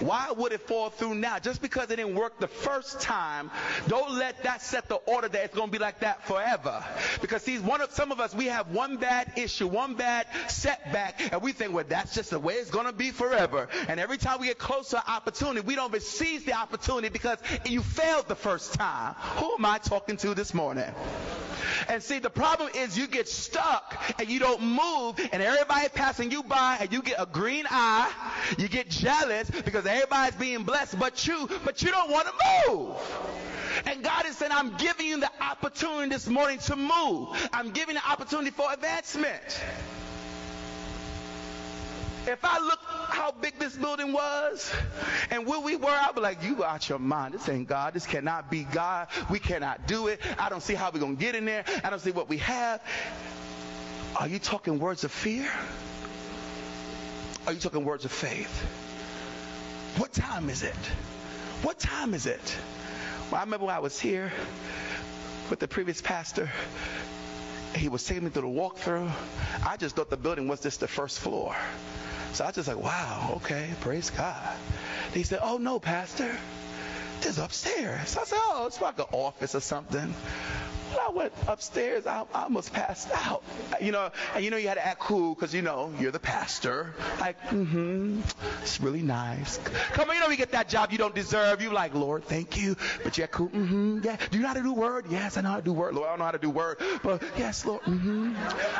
Why 0.00 0.30
would 0.30 0.52
it 0.52 0.60
fall 0.60 0.90
through 0.90 1.14
now? 1.14 1.38
Just 1.38 1.62
because 1.62 1.90
it 1.90 1.96
didn't 1.96 2.14
work 2.14 2.38
the 2.38 2.48
first 2.48 3.00
time, 3.00 3.50
don't 3.88 4.12
let 4.12 4.42
that 4.42 4.60
set 4.60 4.90
the 4.90 4.96
order 4.96 5.28
that 5.28 5.44
it's 5.44 5.56
going 5.56 5.68
to 5.68 5.72
be 5.72 5.78
like 5.78 6.00
that 6.00 6.26
forever. 6.26 6.84
Because 7.22 7.44
see, 7.44 7.58
one 7.58 7.80
of 7.80 7.92
some 7.92 8.12
of 8.12 8.20
us, 8.20 8.34
we 8.34 8.44
have 8.46 8.72
one 8.72 8.98
bad 8.98 9.32
issue, 9.38 9.68
one 9.68 9.94
bad 9.94 10.26
setback, 10.48 11.32
and 11.32 11.40
we 11.40 11.52
think, 11.52 11.72
well, 11.72 11.86
that's 11.88 12.14
just 12.14 12.28
the 12.28 12.38
way 12.38 12.54
it's 12.54 12.70
going 12.70 12.86
to 12.86 12.92
be 12.92 13.10
forever. 13.10 13.68
And 13.88 13.98
every 13.98 14.18
time 14.18 14.38
we 14.38 14.48
get 14.48 14.58
close 14.58 14.90
to 14.90 14.98
an 14.98 15.04
opportunity, 15.08 15.66
we 15.66 15.74
don't 15.74 15.94
seize 16.02 16.44
the 16.44 16.52
opportunity 16.52 17.08
because 17.08 17.38
you 17.66 17.82
failed 17.82 18.28
the 18.28 18.34
first 18.34 18.74
time. 18.74 19.14
Who 19.36 19.54
am 19.54 19.64
I 19.64 19.78
talking 19.78 20.16
to 20.18 20.34
this 20.34 20.54
morning? 20.54 20.92
And 21.88 22.02
see, 22.02 22.18
the 22.18 22.30
problem 22.30 22.70
is 22.74 22.96
you 22.98 23.06
get 23.06 23.28
stuck 23.28 23.96
and 24.18 24.28
you 24.28 24.38
don't 24.38 24.62
move 24.62 25.18
and 25.32 25.42
everybody 25.42 25.88
passing 25.88 26.30
you 26.30 26.42
by 26.42 26.78
and 26.80 26.92
you 26.92 27.02
get 27.02 27.16
a 27.18 27.26
green 27.26 27.66
eye. 27.68 28.10
You 28.58 28.68
get 28.68 28.88
jealous 28.88 29.50
because 29.50 29.86
everybody's 29.86 30.38
being 30.38 30.64
blessed 30.64 30.98
but 30.98 31.26
you, 31.26 31.48
but 31.64 31.82
you 31.82 31.90
don't 31.90 32.10
want 32.10 32.28
to 32.28 32.70
move. 32.70 32.96
And 33.86 34.02
God 34.02 34.26
is 34.26 34.36
saying, 34.36 34.52
I'm 34.52 34.76
giving 34.76 35.06
you 35.06 35.20
the 35.20 35.30
opportunity 35.40 36.08
this 36.08 36.28
morning 36.28 36.58
to 36.60 36.76
move. 36.76 37.48
I'm 37.52 37.70
giving 37.70 37.96
the 37.96 38.08
opportunity 38.08 38.50
for 38.50 38.72
advancement. 38.72 39.60
If 42.26 42.42
I 42.42 42.58
look 42.58 42.80
how 42.82 43.32
big 43.32 43.58
this 43.58 43.76
building 43.76 44.12
was 44.12 44.72
and 45.30 45.46
where 45.46 45.60
we 45.60 45.76
were, 45.76 45.90
I'd 45.90 46.14
be 46.14 46.20
like, 46.20 46.42
you 46.42 46.64
out 46.64 46.88
your 46.88 46.98
mind. 46.98 47.34
This 47.34 47.48
ain't 47.48 47.68
God. 47.68 47.94
This 47.94 48.06
cannot 48.06 48.50
be 48.50 48.64
God. 48.64 49.08
We 49.30 49.38
cannot 49.38 49.86
do 49.86 50.06
it. 50.08 50.20
I 50.38 50.48
don't 50.48 50.62
see 50.62 50.74
how 50.74 50.90
we're 50.92 51.00
going 51.00 51.16
to 51.16 51.22
get 51.22 51.34
in 51.34 51.44
there. 51.44 51.64
I 51.82 51.90
don't 51.90 52.00
see 52.00 52.12
what 52.12 52.28
we 52.28 52.38
have. 52.38 52.80
Are 54.16 54.28
you 54.28 54.38
talking 54.38 54.78
words 54.78 55.04
of 55.04 55.12
fear? 55.12 55.50
Are 57.46 57.52
you 57.52 57.58
talking 57.58 57.84
words 57.84 58.04
of 58.04 58.12
faith? 58.12 58.60
What 59.98 60.12
time 60.12 60.48
is 60.48 60.62
it? 60.62 60.74
What 61.62 61.78
time 61.78 62.14
is 62.14 62.26
it? 62.26 62.56
Well, 63.30 63.40
I 63.40 63.44
remember 63.44 63.66
when 63.66 63.74
I 63.74 63.80
was 63.80 64.00
here 64.00 64.32
with 65.50 65.58
the 65.58 65.68
previous 65.68 66.00
pastor. 66.00 66.50
He 67.76 67.88
was 67.88 68.04
taking 68.04 68.24
me 68.24 68.30
through 68.30 68.42
the 68.42 68.60
walkthrough. 68.60 69.10
I 69.66 69.76
just 69.76 69.96
thought 69.96 70.10
the 70.10 70.16
building 70.16 70.48
was 70.48 70.60
just 70.60 70.80
the 70.80 70.88
first 70.88 71.18
floor. 71.20 71.56
So 72.32 72.44
I 72.44 72.48
was 72.48 72.56
just 72.56 72.68
like, 72.68 72.78
wow, 72.78 73.34
okay, 73.36 73.70
praise 73.80 74.10
God. 74.10 74.56
He 75.12 75.22
said, 75.22 75.40
oh 75.42 75.58
no, 75.58 75.78
pastor, 75.78 76.36
this 77.20 77.32
is 77.32 77.38
upstairs. 77.38 78.10
So 78.10 78.20
I 78.20 78.24
said, 78.24 78.38
oh, 78.40 78.64
it's 78.66 78.80
like 78.80 78.98
an 78.98 79.06
office 79.12 79.54
or 79.54 79.60
something. 79.60 80.14
I 81.00 81.10
went 81.10 81.32
upstairs, 81.46 82.06
I, 82.06 82.24
I 82.34 82.44
almost 82.44 82.72
passed 82.72 83.10
out. 83.12 83.42
You 83.80 83.92
know, 83.92 84.10
and 84.34 84.44
you 84.44 84.50
know 84.50 84.56
you 84.56 84.68
had 84.68 84.74
to 84.74 84.86
act 84.86 85.00
cool 85.00 85.34
because 85.34 85.54
you 85.54 85.62
know 85.62 85.92
you're 85.98 86.12
the 86.12 86.18
pastor. 86.18 86.94
Like, 87.20 87.40
mm-hmm, 87.48 88.20
it's 88.62 88.80
really 88.80 89.02
nice. 89.02 89.58
Come 89.92 90.08
on, 90.08 90.16
you 90.16 90.20
know 90.22 90.28
you 90.28 90.36
get 90.36 90.52
that 90.52 90.68
job 90.68 90.92
you 90.92 90.98
don't 90.98 91.14
deserve. 91.14 91.60
You 91.62 91.70
like, 91.70 91.94
Lord, 91.94 92.24
thank 92.24 92.56
you, 92.56 92.76
but 93.02 93.18
you're 93.18 93.26
cool. 93.26 93.48
Mm-hmm, 93.48 94.00
yeah. 94.02 94.16
Do 94.30 94.36
you 94.36 94.42
know 94.42 94.48
how 94.48 94.54
to 94.54 94.62
do 94.62 94.72
word? 94.72 95.06
Yes, 95.08 95.36
I 95.36 95.40
know 95.40 95.50
how 95.50 95.56
to 95.56 95.62
do 95.62 95.72
word. 95.72 95.94
Lord, 95.94 96.06
I 96.06 96.10
don't 96.12 96.18
know 96.18 96.24
how 96.26 96.30
to 96.32 96.38
do 96.38 96.50
word, 96.50 96.78
but 97.02 97.22
yes, 97.36 97.64
Lord. 97.64 97.82
Mm-hmm. 97.82 98.34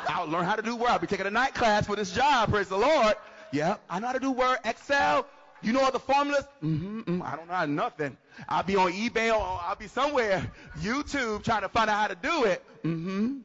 I'll 0.08 0.26
learn 0.26 0.44
how 0.44 0.56
to 0.56 0.62
do 0.62 0.76
word. 0.76 0.90
I'll 0.90 0.98
be 0.98 1.06
taking 1.06 1.26
a 1.26 1.30
night 1.30 1.54
class 1.54 1.86
for 1.86 1.96
this 1.96 2.12
job. 2.12 2.50
Praise 2.50 2.68
the 2.68 2.78
Lord. 2.78 3.14
Yeah, 3.52 3.76
I 3.88 4.00
know 4.00 4.08
how 4.08 4.12
to 4.14 4.20
do 4.20 4.32
word. 4.32 4.58
Excel. 4.64 5.26
You 5.62 5.72
know 5.72 5.80
all 5.80 5.92
the 5.92 5.98
formulas? 5.98 6.44
Mm-hmm, 6.62 7.00
mm, 7.00 7.22
I 7.24 7.36
don't 7.36 7.48
know 7.48 7.82
nothing. 7.82 8.16
I'll 8.48 8.62
be 8.62 8.76
on 8.76 8.92
eBay 8.92 9.32
or 9.32 9.60
I'll 9.62 9.76
be 9.76 9.86
somewhere, 9.86 10.50
YouTube, 10.80 11.42
trying 11.42 11.62
to 11.62 11.68
find 11.68 11.88
out 11.88 11.96
how 11.96 12.08
to 12.08 12.14
do 12.14 12.44
it. 12.44 12.62
Mm-hmm. 12.84 13.38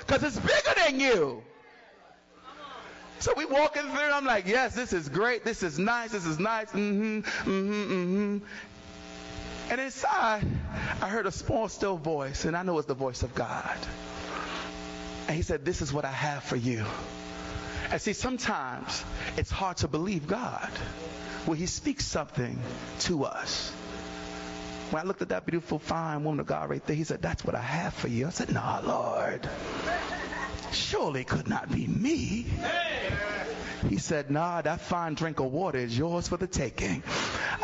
Because 0.00 0.22
it's 0.24 0.38
bigger 0.38 0.80
than 0.84 0.98
you. 0.98 1.42
So 3.20 3.34
we 3.36 3.44
walking 3.44 3.82
through, 3.82 4.10
I'm 4.12 4.24
like, 4.24 4.48
yes, 4.48 4.74
this 4.74 4.92
is 4.92 5.08
great. 5.08 5.44
This 5.44 5.62
is 5.62 5.78
nice. 5.78 6.10
This 6.10 6.26
is 6.26 6.40
nice. 6.40 6.66
Mm-hmm, 6.72 7.20
mm-hmm, 7.20 7.92
mm-hmm. 7.92 8.38
And 9.70 9.80
inside, 9.80 10.44
I 11.00 11.08
heard 11.08 11.26
a 11.26 11.30
small, 11.30 11.68
still 11.68 11.96
voice, 11.96 12.44
and 12.46 12.56
I 12.56 12.64
know 12.64 12.78
it's 12.78 12.88
the 12.88 12.94
voice 12.94 13.22
of 13.22 13.32
God. 13.34 13.78
And 15.28 15.36
he 15.36 15.42
said, 15.42 15.64
this 15.64 15.82
is 15.82 15.92
what 15.92 16.04
I 16.04 16.10
have 16.10 16.42
for 16.42 16.56
you. 16.56 16.84
And 17.92 18.00
see, 18.00 18.14
sometimes 18.14 19.04
it's 19.36 19.50
hard 19.50 19.76
to 19.78 19.88
believe 19.88 20.26
God 20.26 20.70
when 21.44 21.58
He 21.58 21.66
speaks 21.66 22.06
something 22.06 22.58
to 23.00 23.24
us. 23.24 23.68
When 24.90 25.02
I 25.02 25.06
looked 25.06 25.20
at 25.20 25.28
that 25.28 25.44
beautiful, 25.44 25.78
fine 25.78 26.24
woman 26.24 26.40
of 26.40 26.46
God 26.46 26.70
right 26.70 26.84
there, 26.86 26.96
He 26.96 27.04
said, 27.04 27.20
That's 27.20 27.44
what 27.44 27.54
I 27.54 27.60
have 27.60 27.92
for 27.92 28.08
you. 28.08 28.28
I 28.28 28.30
said, 28.30 28.50
Nah, 28.50 28.80
Lord. 28.82 29.46
Surely 30.72 31.24
could 31.24 31.48
not 31.48 31.70
be 31.70 31.86
me. 31.86 32.46
He 33.88 33.98
said, 33.98 34.30
Nah, 34.30 34.62
that 34.62 34.80
fine 34.80 35.14
drink 35.14 35.40
of 35.40 35.46
water 35.52 35.78
is 35.78 35.96
yours 35.96 36.28
for 36.28 36.36
the 36.36 36.46
taking. 36.46 37.02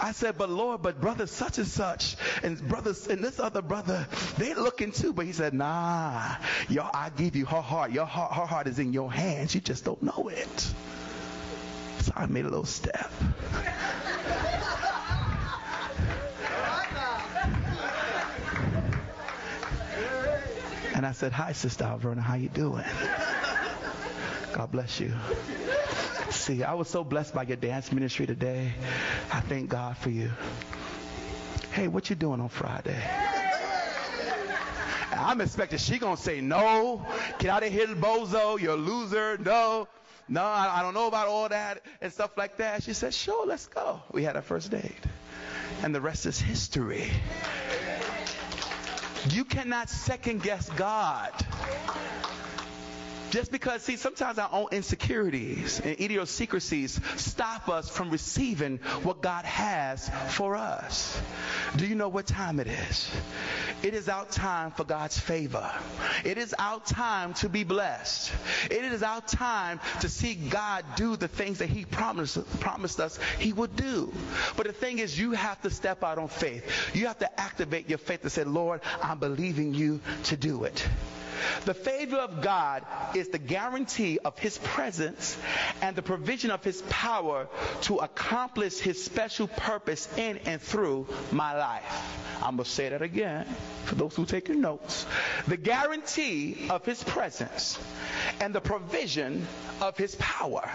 I 0.01 0.13
said, 0.13 0.37
But 0.39 0.51
Lord, 0.51 0.83
but 0.83 1.01
brother 1.01 1.27
such 1.27 1.59
and 1.59 1.67
such, 1.67 2.17
and 2.43 2.61
brothers 2.69 3.07
and 3.07 3.23
this 3.23 3.39
other 3.41 3.63
brother, 3.63 4.07
they're 4.37 4.55
looking 4.55 4.93
too. 4.93 5.13
But 5.13 5.27
he 5.27 5.33
said, 5.33 5.55
Nah, 5.55 6.37
y'all, 6.69 6.91
I 6.93 7.11
give 7.11 7.37
you 7.37 7.47
her 7.47 7.61
heart. 7.61 7.93
Your 7.93 8.07
heart, 8.07 8.33
her 8.33 8.47
heart 8.47 8.67
is 8.67 8.79
in 8.79 8.93
your 8.93 9.13
hands. 9.13 9.55
You 9.55 9.61
just 9.61 9.85
don't 9.85 10.03
know 10.03 10.29
it. 10.29 10.75
So 12.01 12.13
I 12.17 12.27
made 12.27 12.45
a 12.45 12.49
little 12.49 12.65
step. 12.65 13.11
And 20.95 21.07
I 21.07 21.13
said, 21.13 21.31
Hi, 21.31 21.53
Sister 21.53 21.85
Alverna, 21.85 22.19
how 22.19 22.35
you 22.35 22.49
doing? 22.49 22.85
God 24.53 24.73
bless 24.73 24.99
you. 24.99 25.15
See, 26.31 26.63
I 26.63 26.75
was 26.75 26.89
so 26.89 27.05
blessed 27.05 27.35
by 27.35 27.45
your 27.45 27.57
dance 27.57 27.91
ministry 27.91 28.27
today. 28.27 28.73
I 29.33 29.41
thank 29.41 29.71
God 29.71 29.97
for 29.97 30.11
you. 30.11 30.31
Hey, 31.73 31.89
what 31.89 32.11
you 32.11 32.17
doing 32.17 32.41
on 32.41 32.49
Friday? 32.49 33.03
I'm 35.13 35.41
expecting 35.41 35.79
she 35.79 35.99
gonna 35.99 36.17
say 36.17 36.41
no. 36.41 37.05
Get 37.39 37.51
out 37.51 37.63
of 37.63 37.73
here, 37.73 37.87
bozo. 37.89 38.61
You're 38.61 38.75
a 38.75 38.77
loser. 38.77 39.39
No. 39.39 39.89
No, 40.29 40.43
I, 40.43 40.81
I 40.81 40.83
don't 40.83 40.93
know 40.93 41.07
about 41.07 41.29
all 41.29 41.49
that 41.49 41.83
and 42.03 42.13
stuff 42.13 42.37
like 42.37 42.59
that. 42.59 42.83
She 42.83 42.93
said, 42.93 43.15
sure, 43.15 43.47
let's 43.47 43.67
go. 43.67 44.03
We 44.13 44.23
had 44.23 44.37
our 44.37 44.43
first 44.43 44.71
date. 44.71 44.93
And 45.83 45.95
the 45.95 46.01
rest 46.01 46.27
is 46.27 46.39
history. 46.39 47.11
You 49.31 49.45
cannot 49.45 49.89
second 49.89 50.43
guess 50.43 50.69
God. 50.71 51.33
Just 53.31 53.53
because, 53.53 53.83
see, 53.83 53.97
sometimes 53.97 54.39
our 54.39 54.49
own 54.53 54.69
insecurities 54.73 55.81
and 55.81 56.01
idiosyncrasies 56.01 57.01
stop 57.17 57.69
us 57.69 57.89
from 57.89 58.11
receiving 58.11 58.79
what 59.03 59.21
God 59.21 59.45
has 59.45 60.11
for 60.31 60.57
us. 60.57 61.21
Do 61.77 61.87
you 61.87 61.95
know 61.95 62.09
what 62.09 62.27
time 62.27 62.59
it 62.59 62.67
is? 62.69 63.11
It 63.83 63.95
is 63.95 64.09
our 64.09 64.25
time 64.27 64.71
for 64.71 64.85
God's 64.85 65.19
favor. 65.19 65.71
It 66.25 66.39
is 66.39 66.55
our 66.59 66.81
time 66.81 67.35
to 67.35 67.49
be 67.49 67.65
blessed. 67.65 68.33
It 68.71 68.85
is 68.85 69.03
our 69.03 69.21
time 69.21 69.81
to 70.01 70.09
see 70.09 70.35
God 70.35 70.85
do 70.97 71.17
the 71.17 71.29
things 71.29 71.59
that 71.59 71.69
He 71.69 71.85
promised, 71.85 72.39
promised 72.61 72.99
us 72.99 73.19
He 73.39 73.53
would 73.53 73.77
do. 73.77 74.13
But 74.57 74.67
the 74.67 74.73
thing 74.73 74.99
is, 74.99 75.19
you 75.19 75.33
have 75.33 75.61
to 75.63 75.71
step 75.71 76.03
out 76.03 76.19
on 76.19 76.29
faith. 76.29 76.95
You 76.95 77.07
have 77.07 77.19
to 77.19 77.41
activate 77.41 77.89
your 77.89 77.99
faith 77.99 78.23
and 78.23 78.33
say, 78.33 78.45
Lord, 78.45 78.81
I'm 79.03 79.19
believing 79.19 79.75
you 79.75 80.01
to 80.25 80.37
do 80.37 80.65
it. 80.65 80.87
The 81.65 81.75
favor 81.75 82.17
of 82.17 82.43
God 82.43 82.85
is 83.15 83.29
the 83.29 83.39
guarantee 83.39 84.19
of 84.25 84.39
His 84.39 84.59
presence 84.59 85.37
and 85.83 85.97
the 85.97 86.03
provision 86.03 86.51
of 86.51 86.65
His 86.65 86.83
power 86.89 87.49
to 87.83 87.97
accomplish 87.99 88.79
His 88.79 89.03
special 89.05 89.49
purpose 89.49 90.09
in 90.17 90.39
and 90.39 90.61
through 90.61 91.07
my 91.33 91.57
life. 91.57 91.85
I'm 92.43 92.57
going 92.57 92.65
to 92.65 92.71
say 92.71 92.89
that 92.89 93.03
again 93.03 93.47
for 93.85 93.95
those 93.95 94.15
who 94.15 94.27
take 94.27 94.49
your 94.49 94.57
notes. 94.57 95.07
The 95.47 95.57
guarantee 95.57 96.69
of 96.71 96.85
His 96.85 97.03
presence 97.03 97.79
and 98.41 98.55
the 98.55 98.61
provision 98.61 99.47
of 99.81 99.97
His 99.97 100.15
power 100.17 100.69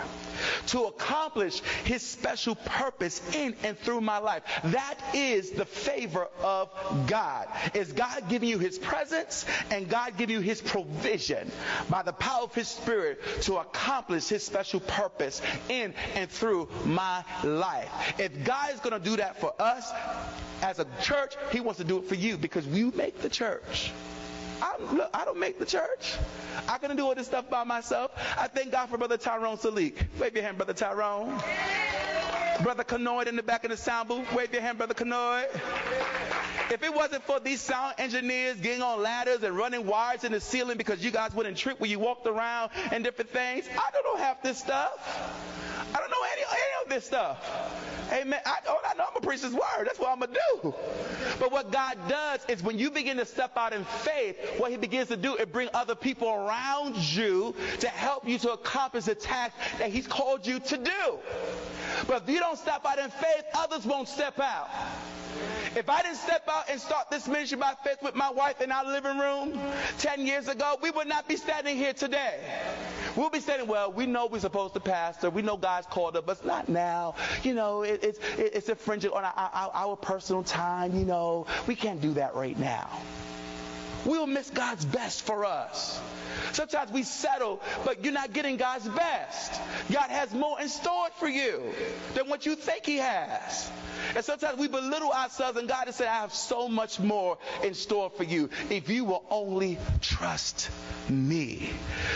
to 0.68 0.84
accomplish 0.86 1.62
His 1.86 2.02
special 2.02 2.56
purpose 2.56 3.22
in 3.34 3.56
and 3.64 3.78
through 3.78 4.02
my 4.02 4.18
life. 4.18 4.44
That 4.66 4.98
is 5.14 5.52
the 5.52 5.66
favor 5.66 6.28
of 6.42 6.70
God. 7.08 7.48
Is 7.74 7.92
God 7.92 8.30
giving 8.30 8.50
you 8.50 8.60
His 8.60 8.78
presence 8.78 9.46
and 9.72 9.90
God 9.90 10.18
giving 10.18 10.36
you 10.36 10.42
His 10.42 10.53
provision 10.62 11.52
by 11.90 12.04
the 12.04 12.14
power 12.14 12.44
of 12.44 12.56
His 12.56 12.68
Spirit 12.68 13.20
to 13.42 13.58
accomplish 13.58 14.28
His 14.28 14.44
special 14.44 14.80
purpose 14.80 15.42
in 15.70 15.94
and 16.16 16.30
through 16.30 16.70
my 16.86 17.24
life. 17.44 18.20
If 18.20 18.44
God 18.44 18.74
is 18.74 18.80
going 18.80 19.00
to 19.00 19.10
do 19.10 19.18
that 19.18 19.40
for 19.40 19.54
us 19.60 19.92
as 20.62 20.80
a 20.80 20.88
church, 21.02 21.36
He 21.52 21.60
wants 21.60 21.80
to 21.80 21.84
do 21.84 21.98
it 22.00 22.06
for 22.06 22.16
you 22.16 22.38
because 22.38 22.66
you 22.68 22.92
make 22.96 23.20
the 23.22 23.30
church. 23.30 23.92
I, 24.64 24.78
look, 24.94 25.10
I 25.14 25.26
don't 25.26 25.40
make 25.40 25.60
the 25.60 25.66
church. 25.66 26.16
I 26.70 26.78
couldn't 26.78 26.96
do 26.96 27.06
all 27.06 27.14
this 27.14 27.28
stuff 27.28 27.50
by 27.50 27.66
myself. 27.66 28.12
I 28.38 28.48
thank 28.48 28.72
God 28.72 28.88
for 28.88 28.98
Brother 28.98 29.18
Tyrone 29.18 29.58
Salik. 29.58 30.06
Wave 30.18 30.36
your 30.36 30.44
hand, 30.44 30.56
Brother 30.56 30.74
Tyrone. 30.74 31.38
Brother 32.62 32.86
Canoid 32.86 33.28
in 33.28 33.36
the 33.36 33.44
back 33.44 33.66
of 33.66 33.72
the 33.72 33.78
sound 33.78 34.08
booth. 34.08 34.32
Wave 34.34 34.54
your 34.54 34.62
hand, 34.62 34.78
Brother 34.78 34.94
Canoid. 34.94 35.50
If 36.72 36.82
it 36.82 36.94
wasn't 36.94 37.24
for 37.24 37.42
these 37.42 37.60
sound 37.60 37.96
engineers 37.98 38.56
getting 38.56 38.82
on 38.82 39.02
ladders 39.02 39.44
and 39.44 39.54
running 39.58 39.86
wires 39.86 40.24
in 40.24 40.32
the 40.32 40.40
ceiling 40.40 40.78
because 40.78 41.04
you 41.04 41.12
guys 41.12 41.34
wouldn't 41.34 41.58
trip 41.58 41.82
when 41.82 41.90
you 41.90 42.00
walked 42.00 42.26
around 42.26 42.72
and 42.92 43.04
different 43.04 43.32
things, 43.32 43.66
I 43.78 43.90
don't 43.92 44.06
know 44.06 44.24
half 44.24 44.42
this 44.42 44.60
stuff. 44.60 44.94
I 45.94 46.00
don't 46.00 46.10
know 46.10 46.26
any, 46.32 46.42
any 46.42 46.84
of 46.84 46.90
this 46.90 47.06
stuff. 47.06 47.84
Amen. 48.12 48.40
I, 48.46 48.58
all 48.68 48.80
I 48.86 48.96
know, 48.96 49.06
I'm 49.06 49.14
going 49.14 49.22
to 49.22 49.28
preach 49.28 49.42
His 49.42 49.54
word. 49.54 49.86
That's 49.86 50.00
what 50.00 50.10
I'm 50.10 50.20
going 50.20 50.34
to 50.34 50.40
do. 50.62 50.74
But 51.40 51.52
what 51.52 51.72
God 51.72 51.98
does 52.08 52.40
is 52.48 52.64
when 52.64 52.80
you 52.80 52.90
begin 52.92 53.18
to 53.18 53.26
step 53.26 53.52
out 53.58 53.74
in 53.74 53.84
faith, 53.84 54.38
what 54.58 54.72
He 54.72 54.78
begins 54.78 55.10
to 55.10 55.18
do 55.18 55.36
is 55.36 55.46
bring 55.48 55.70
other 55.74 55.96
people 55.96 56.30
around 56.30 56.96
you 56.96 57.56
to 57.80 57.88
help 57.88 58.28
you 58.28 58.38
to 58.40 58.54
accomplish 58.54 59.06
the 59.06 59.16
task 59.16 59.56
that 59.80 59.90
He's 59.90 60.08
called 60.08 60.46
you 60.46 60.60
to 60.60 60.78
do. 60.78 61.18
But 62.08 62.24
if 62.24 62.30
you 62.30 62.40
don't 62.40 62.58
step 62.58 62.86
out 62.86 63.00
in 63.00 63.10
faith, 63.10 63.44
others 63.56 63.86
won't 63.86 64.08
step 64.08 64.40
out. 64.40 64.70
If 65.76 65.90
I 65.90 66.04
didn't 66.04 66.18
step 66.18 66.48
out 66.48 66.70
and 66.70 66.80
start 66.80 67.10
this 67.10 67.28
ministry 67.28 67.58
by 67.58 67.74
faith 67.84 67.98
with 68.04 68.16
my 68.16 68.30
wife 68.30 68.62
in 68.62 68.72
our 68.72 68.86
living 68.86 69.18
room 69.18 69.60
10 69.98 70.26
years 70.26 70.48
ago, 70.48 70.78
we 70.82 70.92
would 70.92 71.08
not 71.08 71.28
be 71.28 71.36
standing 71.36 71.78
here 71.78 71.94
today. 71.94 72.40
We'll 73.16 73.32
be 73.32 73.40
saying, 73.40 73.68
well, 73.68 73.92
we 73.92 74.06
know 74.06 74.28
we're 74.28 74.40
supposed 74.40 74.76
to 74.76 74.80
pastor. 74.80 75.30
We 75.30 75.42
know 75.42 75.58
God's 75.58 75.88
called 75.88 76.16
us, 76.16 76.24
but 76.26 76.46
not 76.46 76.70
now. 76.70 77.16
You 77.42 77.56
know, 77.56 77.82
it, 77.82 78.04
it's, 78.04 78.20
it's 78.38 78.70
infringing 78.70 79.12
on 79.12 79.24
our, 79.24 79.34
our, 79.36 79.72
our 79.74 79.96
personal 79.96 80.44
time. 80.44 80.98
You 80.98 81.06
know, 81.06 81.48
we 81.66 81.76
can't 81.76 82.02
do 82.02 82.14
that 82.14 82.36
right 82.36 82.58
now. 82.58 82.90
We'll 84.06 84.28
miss 84.28 84.50
God's 84.50 84.86
best 84.86 85.22
for 85.24 85.46
us. 85.46 86.00
Sometimes 86.52 86.92
we 86.92 87.04
settle, 87.04 87.62
but 87.86 88.04
you're 88.04 88.14
not 88.14 88.34
getting 88.34 88.58
God's 88.58 88.88
best. 88.88 89.62
God 89.92 90.10
has 90.10 90.34
more 90.34 90.60
in 90.62 90.70
store 90.70 91.08
for 91.18 91.28
you 91.28 91.62
than 92.14 92.28
what 92.30 92.46
you 92.46 92.56
think 92.56 92.86
He 92.86 92.98
has. 92.98 93.72
And 94.16 94.24
sometimes 94.26 94.60
we 94.60 94.68
belittle 94.68 95.12
ourselves, 95.12 95.58
and 95.58 95.68
God 95.68 95.86
has 95.86 95.96
said, 95.96 96.08
I 96.08 96.22
have 96.22 96.34
so 96.34 96.68
much 96.68 97.00
more 97.00 97.38
in 97.64 97.74
store 97.74 98.10
for 98.10 98.24
you 98.24 98.50
if 98.70 98.90
you 98.90 99.06
will 99.06 99.24
only 99.30 99.78
trust 100.02 100.70
me. 101.10 101.70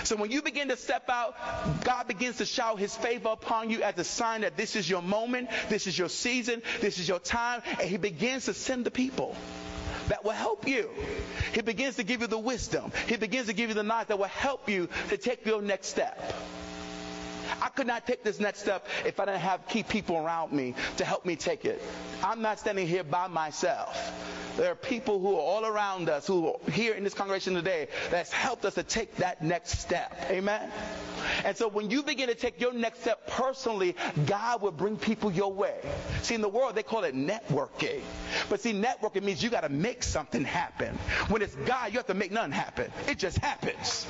So 0.04 0.16
when 0.16 0.32
you 0.32 0.42
begin 0.42 0.68
to 0.70 0.78
step 0.78 1.10
out, 1.10 1.36
God 1.84 2.08
begins 2.08 2.38
to 2.38 2.46
shower 2.46 2.78
his 2.78 2.96
favor 2.96 3.30
upon 3.30 3.70
you 3.70 3.82
as 3.84 3.98
a 3.98 4.04
sign 4.04 4.42
that 4.42 4.58
this 4.58 4.76
is 4.76 4.90
your 4.90 5.02
moment, 5.02 5.50
this 5.70 5.88
is 5.88 5.98
your 5.98 6.10
season, 6.10 6.62
this 6.82 7.00
is 7.00 7.08
your 7.08 7.20
time, 7.20 7.62
and 7.80 7.90
he 7.90 7.98
begins 7.98 8.46
to 8.46 8.54
send 8.54 8.86
the 8.86 8.92
people 8.92 9.36
that 10.08 10.24
will 10.24 10.32
help 10.32 10.68
you. 10.68 10.90
He 11.54 11.62
begins 11.62 11.96
to 11.98 12.04
give 12.04 12.22
you 12.22 12.28
the 12.28 12.38
wisdom. 12.38 12.92
He 13.08 13.18
begins 13.18 13.48
to 13.48 13.54
give 13.54 13.70
you 13.70 13.76
the 13.76 13.84
knowledge 13.84 14.08
that 14.08 14.20
will 14.20 14.26
help 14.26 14.70
you 14.70 14.90
to 15.10 15.18
take 15.18 15.46
your 15.46 15.62
next 15.62 15.88
step. 15.88 16.34
I 17.62 17.70
could 17.70 17.88
not 17.88 18.06
take 18.08 18.24
this 18.24 18.40
next 18.40 18.60
step 18.60 18.88
if 19.06 19.20
I 19.20 19.26
didn't 19.26 19.42
have 19.42 19.68
key 19.68 19.84
people 19.84 20.18
around 20.18 20.52
me 20.52 20.76
to 20.98 21.06
help 21.06 21.26
me 21.26 21.36
take 21.36 21.66
it. 21.66 21.82
I'm 22.24 22.42
not 22.42 22.60
standing 22.60 22.88
here 22.88 23.04
by 23.04 23.28
myself. 23.28 24.12
there 24.58 24.72
are 24.72 24.76
people 24.76 25.20
who 25.20 25.36
are 25.36 25.40
all 25.40 25.66
around 25.66 26.10
us, 26.10 26.26
who 26.28 26.48
are 26.48 26.72
here 26.72 26.96
in 26.96 27.04
this 27.04 27.14
congregation 27.14 27.54
today, 27.54 27.88
that's 28.10 28.32
helped 28.32 28.66
us 28.66 28.74
to 28.76 28.84
take 28.84 29.16
that 29.18 29.44
next 29.44 29.80
step. 29.80 30.18
Amen? 30.30 30.72
And 31.46 31.56
so 31.56 31.68
when 31.68 31.92
you 31.92 32.04
begin 32.04 32.28
to 32.28 32.36
take 32.36 32.60
your 32.60 32.74
next 32.74 33.02
step 33.02 33.28
personally, 33.28 33.96
God 34.26 34.62
will 34.62 34.72
bring 34.72 34.98
people 34.98 35.32
your 35.32 35.52
way. 35.54 35.76
See, 36.22 36.36
in 36.36 36.42
the 36.42 36.50
world, 36.50 36.76
they 36.76 36.84
call 36.84 37.04
it 37.04 37.16
networking. 37.16 38.02
But 38.50 38.62
see, 38.62 38.74
networking 38.74 39.24
means 39.24 39.44
you 39.44 39.50
got 39.50 39.62
to 39.62 39.70
make 39.70 40.04
something 40.04 40.44
happen. 40.44 40.98
When 41.30 41.42
it's 41.42 41.56
God, 41.56 41.92
you 41.92 42.00
have 42.00 42.08
to 42.08 42.14
make 42.14 42.32
nothing 42.32 42.52
happen. 42.52 42.92
It 43.08 43.20
just 43.20 43.38
happens. 43.38 44.08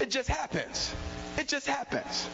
It 0.00 0.10
just 0.10 0.28
happens. 0.28 0.94
It 1.38 1.48
just 1.48 1.66
happens. 1.66 2.28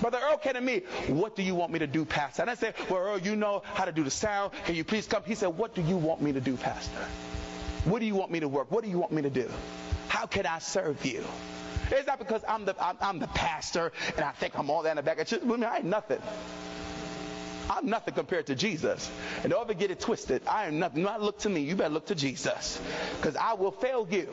Brother 0.00 0.18
Earl 0.20 0.38
came 0.38 0.54
to 0.54 0.60
me, 0.60 0.82
what 1.06 1.36
do 1.36 1.42
you 1.42 1.54
want 1.54 1.72
me 1.72 1.78
to 1.78 1.86
do, 1.86 2.04
Pastor? 2.04 2.42
And 2.42 2.50
I 2.50 2.54
said, 2.54 2.74
well, 2.90 3.00
Earl, 3.00 3.18
you 3.18 3.36
know 3.36 3.62
how 3.74 3.84
to 3.84 3.92
do 3.92 4.02
the 4.02 4.10
sound. 4.10 4.52
Can 4.64 4.74
you 4.74 4.82
please 4.82 5.06
come? 5.06 5.22
He 5.24 5.36
said, 5.36 5.48
what 5.48 5.74
do 5.74 5.82
you 5.82 5.96
want 5.96 6.20
me 6.20 6.32
to 6.32 6.40
do, 6.40 6.56
Pastor? 6.56 6.98
What 7.84 8.00
do 8.00 8.06
you 8.06 8.16
want 8.16 8.32
me 8.32 8.40
to 8.40 8.48
work? 8.48 8.70
What 8.70 8.82
do 8.82 8.90
you 8.90 8.98
want 8.98 9.12
me 9.12 9.22
to 9.22 9.30
do? 9.30 9.48
How 10.08 10.26
can 10.26 10.44
I 10.44 10.58
serve 10.58 11.06
you? 11.06 11.24
It's 11.90 12.06
not 12.06 12.18
because 12.18 12.42
I'm 12.48 12.64
the, 12.64 12.74
I'm, 12.82 12.96
I'm 13.00 13.18
the 13.18 13.28
pastor 13.28 13.92
and 14.16 14.24
I 14.24 14.32
think 14.32 14.58
I'm 14.58 14.70
all 14.70 14.82
that 14.82 14.90
in 14.90 14.96
the 14.96 15.02
back 15.02 15.18
of 15.20 15.26
church. 15.26 15.42
I, 15.42 15.46
mean, 15.46 15.62
I 15.62 15.76
ain't 15.76 15.84
nothing. 15.84 16.20
I'm 17.70 17.86
nothing 17.86 18.14
compared 18.14 18.46
to 18.46 18.54
Jesus. 18.54 19.10
And 19.42 19.50
don't 19.50 19.62
ever 19.62 19.74
get 19.74 19.90
it 19.90 20.00
twisted. 20.00 20.42
I 20.46 20.66
am 20.66 20.78
nothing. 20.78 21.02
Not 21.02 21.22
look 21.22 21.38
to 21.40 21.48
me. 21.48 21.60
You 21.60 21.76
better 21.76 21.94
look 21.94 22.06
to 22.06 22.14
Jesus. 22.14 22.80
Because 23.16 23.36
I 23.36 23.54
will 23.54 23.70
fail 23.70 24.06
you. 24.10 24.28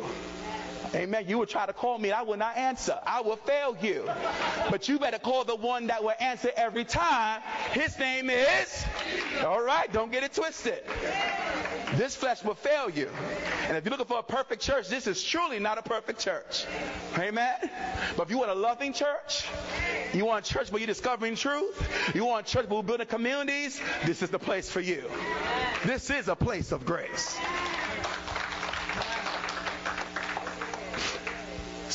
Amen. 0.95 1.25
You 1.27 1.37
will 1.37 1.45
try 1.45 1.65
to 1.65 1.73
call 1.73 1.97
me 1.99 2.09
and 2.09 2.17
I 2.17 2.23
will 2.23 2.37
not 2.37 2.57
answer. 2.57 2.97
I 3.05 3.21
will 3.21 3.35
fail 3.35 3.77
you. 3.81 4.09
But 4.69 4.87
you 4.87 4.99
better 4.99 5.19
call 5.19 5.43
the 5.43 5.55
one 5.55 5.87
that 5.87 6.03
will 6.03 6.13
answer 6.19 6.51
every 6.55 6.85
time. 6.85 7.41
His 7.71 7.97
name 7.99 8.29
is. 8.29 8.85
All 9.45 9.61
right. 9.61 9.91
Don't 9.91 10.11
get 10.11 10.23
it 10.23 10.33
twisted. 10.33 10.83
This 11.95 12.15
flesh 12.15 12.43
will 12.43 12.55
fail 12.55 12.89
you. 12.89 13.09
And 13.67 13.77
if 13.77 13.85
you're 13.85 13.91
looking 13.91 14.05
for 14.05 14.19
a 14.19 14.23
perfect 14.23 14.61
church, 14.61 14.87
this 14.89 15.07
is 15.07 15.23
truly 15.23 15.59
not 15.59 15.77
a 15.77 15.81
perfect 15.81 16.19
church. 16.19 16.65
Amen. 17.17 17.55
But 18.15 18.23
if 18.23 18.31
you 18.31 18.37
want 18.37 18.51
a 18.51 18.55
loving 18.55 18.93
church, 18.93 19.45
you 20.13 20.25
want 20.25 20.47
a 20.47 20.53
church 20.53 20.71
where 20.71 20.79
you're 20.79 20.87
discovering 20.87 21.35
truth, 21.35 21.87
you 22.15 22.25
want 22.25 22.47
a 22.47 22.51
church 22.51 22.67
where 22.67 22.79
we're 22.79 22.83
building 22.83 23.07
communities, 23.07 23.79
this 24.05 24.21
is 24.21 24.29
the 24.29 24.39
place 24.39 24.69
for 24.69 24.81
you. 24.81 25.03
This 25.85 26.09
is 26.09 26.27
a 26.27 26.35
place 26.35 26.71
of 26.71 26.85
grace. 26.85 27.37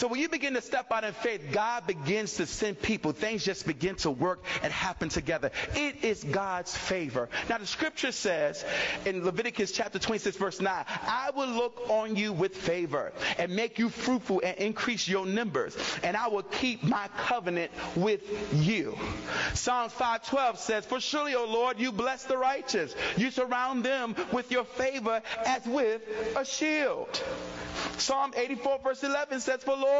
So 0.05 0.09
when 0.09 0.21
you 0.21 0.29
begin 0.29 0.53
to 0.53 0.61
step 0.61 0.93
out 0.93 1.03
in 1.05 1.15
faith, 1.15 1.41
God 1.51 1.87
begins 1.87 2.35
to 2.35 2.45
send 2.45 2.83
people. 2.83 3.13
Things 3.13 3.43
just 3.43 3.67
begin 3.67 3.97
to 3.97 4.11
work 4.11 4.45
and 4.63 4.71
happen 4.71 5.09
together. 5.09 5.51
It 5.75 6.05
is 6.05 6.23
God's 6.23 6.77
favor. 6.77 7.31
Now 7.49 7.57
the 7.57 7.67
scripture 7.67 8.13
says 8.13 8.63
in 9.07 9.25
Leviticus 9.25 9.73
chapter 9.73 9.99
26 9.99 10.37
verse 10.37 10.61
9, 10.61 10.85
I 10.87 11.31
will 11.35 11.49
look 11.49 11.89
on 11.89 12.17
you 12.17 12.35
with 12.35 12.55
favor 12.55 13.15
and 13.39 13.57
make 13.57 13.79
you 13.79 13.89
fruitful 13.89 14.43
and 14.45 14.59
increase 14.59 15.09
your 15.09 15.25
numbers 15.25 15.75
and 16.03 16.19
I 16.19 16.29
will 16.29 16.43
keep 16.43 16.83
my 16.83 17.09
covenant 17.17 17.73
with 17.97 18.21
you. 18.53 18.99
Psalms 19.55 19.95
5:12 19.95 20.59
says, 20.59 20.85
For 20.85 21.01
surely, 21.01 21.35
O 21.35 21.47
Lord, 21.47 21.81
you 21.81 21.93
bless 21.93 22.25
the 22.25 22.37
righteous. 22.37 22.95
You 23.17 23.31
surround 23.31 23.87
them 23.87 24.17
with 24.33 24.53
your 24.53 24.65
favor 24.65 25.23
as 25.47 25.65
with 25.65 26.03
a 26.37 26.45
shield. 26.45 27.09
Psalm 27.97 28.35
84 28.37 28.81
verse 28.85 29.03
11 29.03 29.41
says, 29.41 29.63
For 29.63 29.75
Lord, 29.75 29.94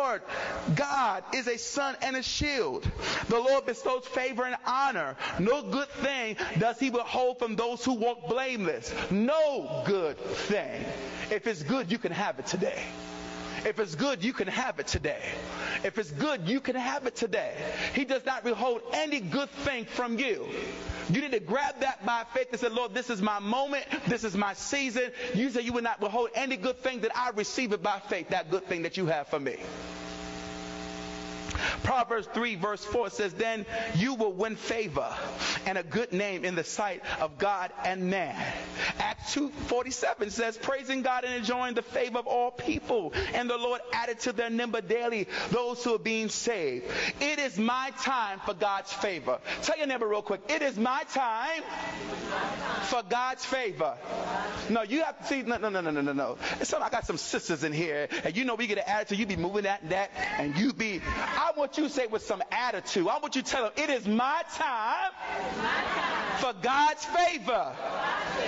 God 0.75 1.25
is 1.33 1.47
a 1.47 1.59
sun 1.59 1.97
and 2.03 2.17
a 2.17 2.23
shield. 2.23 2.91
The 3.29 3.39
Lord 3.39 3.67
bestows 3.67 4.07
favor 4.07 4.45
and 4.45 4.57
honor. 4.67 5.17
No 5.39 5.63
good 5.63 5.89
thing 5.89 6.37
does 6.59 6.79
he 6.79 6.91
withhold 6.91 7.39
from 7.39 7.57
those 7.57 7.85
who 7.85 7.95
walk 7.95 8.29
blameless. 8.29 8.93
No 9.11 9.83
good 9.87 10.19
thing. 10.19 10.85
If 11.31 11.47
it's 11.47 11.63
good, 11.63 11.91
you 11.91 11.99
can 11.99 12.13
have 12.13 12.39
it 12.39 12.47
today. 12.47 12.83
If 13.65 13.79
it's 13.81 13.95
good, 13.95 14.23
you 14.23 14.33
can 14.33 14.49
have 14.49 14.79
it 14.79 14.87
today. 14.87 15.23
If 15.85 15.99
it's 15.99 16.11
good, 16.11 16.49
you 16.49 16.61
can 16.61 16.77
have 16.77 17.07
it 17.07 17.17
today. 17.17 17.55
He 17.95 18.05
does 18.05 18.25
not 18.27 18.45
withhold 18.45 18.83
any 18.93 19.21
good 19.21 19.51
thing 19.51 19.87
from 19.87 20.19
you. 20.19 20.47
You 21.11 21.21
need 21.21 21.33
to 21.33 21.41
grab 21.41 21.81
that 21.81 22.05
by 22.05 22.25
faith 22.35 22.49
and 22.51 22.61
say, 22.61 22.69
Lord, 22.69 22.95
this 22.95 23.11
is 23.11 23.23
my 23.23 23.39
moment. 23.39 23.85
This 24.07 24.25
is 24.25 24.37
my 24.37 24.55
season. 24.55 25.11
You 25.35 25.51
say 25.51 25.63
you 25.63 25.73
will 25.73 25.83
not 25.83 26.01
withhold 26.01 26.31
any 26.35 26.57
good 26.57 26.79
thing 26.79 27.01
that 27.01 27.17
I 27.17 27.31
receive 27.31 27.73
it 27.73 27.83
by 27.83 28.01
faith, 28.01 28.29
that 28.31 28.51
good 28.51 28.67
thing 28.67 28.83
that 28.83 28.97
you 28.97 29.07
have 29.07 29.29
for 29.29 29.41
me. 29.41 29.57
Proverbs 31.83 32.29
3 32.33 32.57
verse 32.57 32.85
4 32.85 33.11
says, 33.11 33.35
Then 33.35 33.67
you 33.97 34.15
will 34.15 34.33
win 34.33 34.57
favor 34.57 35.13
and 35.67 35.79
a 35.79 35.83
good 35.83 36.13
name 36.13 36.45
in 36.45 36.55
the 36.55 36.65
sight 36.65 37.03
of 37.21 37.39
God 37.39 37.73
and 37.85 38.11
man. 38.11 38.35
Acts 38.99 39.35
2.47 39.35 40.31
says, 40.31 40.57
Praising 40.57 41.03
God 41.03 41.25
and 41.25 41.35
enjoying 41.35 41.75
the 41.75 41.83
favor 41.83 42.19
of 42.19 42.27
all 42.27 42.51
people. 42.51 43.13
And 43.35 43.49
the 43.49 43.57
Lord 43.57 43.81
added 43.93 44.21
to 44.21 44.33
their 44.33 44.51
number 44.51 44.81
daily 44.81 45.29
those 45.51 45.83
who 45.85 45.95
are 45.95 45.99
being 45.99 46.29
saved. 46.29 46.87
It 47.21 47.39
is 47.39 47.59
my 47.59 47.93
time 48.01 48.41
for 48.45 48.55
God's 48.55 48.93
favor. 48.93 49.39
Tell 49.63 49.77
your 49.77 49.87
neighbor 49.87 50.09
real 50.09 50.23
quick. 50.23 50.43
It 50.49 50.63
is 50.63 50.77
my 50.77 51.03
time 51.13 51.63
for 52.85 53.03
God's 53.09 53.45
favor. 53.45 53.97
No, 54.71 54.83
you 54.83 55.03
have 55.03 55.19
to 55.19 55.27
see. 55.27 55.43
No, 55.43 55.57
no, 55.59 55.69
no, 55.69 55.81
no, 55.81 55.91
no, 55.91 56.13
no. 56.13 56.39
So 56.63 56.79
I 56.79 56.89
got 56.91 57.07
some 57.07 57.19
sisters 57.19 57.65
in 57.65 57.73
here, 57.73 58.09
and 58.25 58.37
you 58.37 58.45
know 58.45 58.55
we 58.55 58.67
get 58.67 58.79
an 58.79 58.85
attitude. 58.87 59.19
You 59.19 59.27
be 59.27 59.37
moving 59.37 59.65
that 59.65 59.83
and 59.83 59.91
that, 59.91 60.11
and 60.39 60.57
you 60.57 60.73
be. 60.73 61.01
I 61.37 61.53
want 61.57 61.77
you 61.77 61.85
to 61.85 61.91
say 61.91 62.07
with 62.07 62.23
some 62.23 62.43
attitude. 62.51 63.09
I 63.09 63.19
want 63.19 63.37
you 63.37 63.43
to 63.43 63.51
tell 63.51 63.65
them 63.65 63.73
it 63.77 63.91
is 63.91 64.07
my 64.07 64.43
time, 64.55 65.11
for 66.39 66.53
God's 66.63 67.05
favor. 67.05 67.75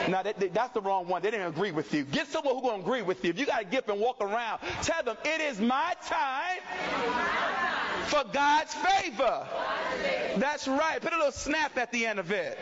Now 0.09 0.23
that, 0.23 0.39
that, 0.39 0.55
that's 0.55 0.75
the 0.75 0.81
wrong 0.81 1.09
one. 1.09 1.23
They 1.23 1.31
didn't 1.31 1.49
agree 1.49 1.73
with 1.73 1.93
you. 1.93 2.05
Get 2.05 2.29
someone 2.29 2.55
who's 2.55 2.63
going 2.63 2.81
to 2.81 2.87
agree 2.87 3.03
with 3.03 3.25
you. 3.25 3.31
If 3.31 3.39
you 3.39 3.47
got 3.47 3.63
a 3.63 3.65
gift 3.65 3.89
and 3.89 4.01
walk 4.01 4.21
around, 4.21 4.61
tell 4.83 5.03
them 5.03 5.17
it 5.25 5.41
is 5.41 5.61
my 5.61 5.95
time 6.05 7.86
for 8.05 8.25
God's 8.33 8.75
favor. 8.75 9.47
That's 10.37 10.69
right. 10.69 11.01
Put 11.01 11.13
a 11.13 11.17
little 11.17 11.33
snap 11.33 11.77
at 11.79 11.93
the 11.93 12.07
end 12.07 12.19
of 12.19 12.31
it. 12.31 12.59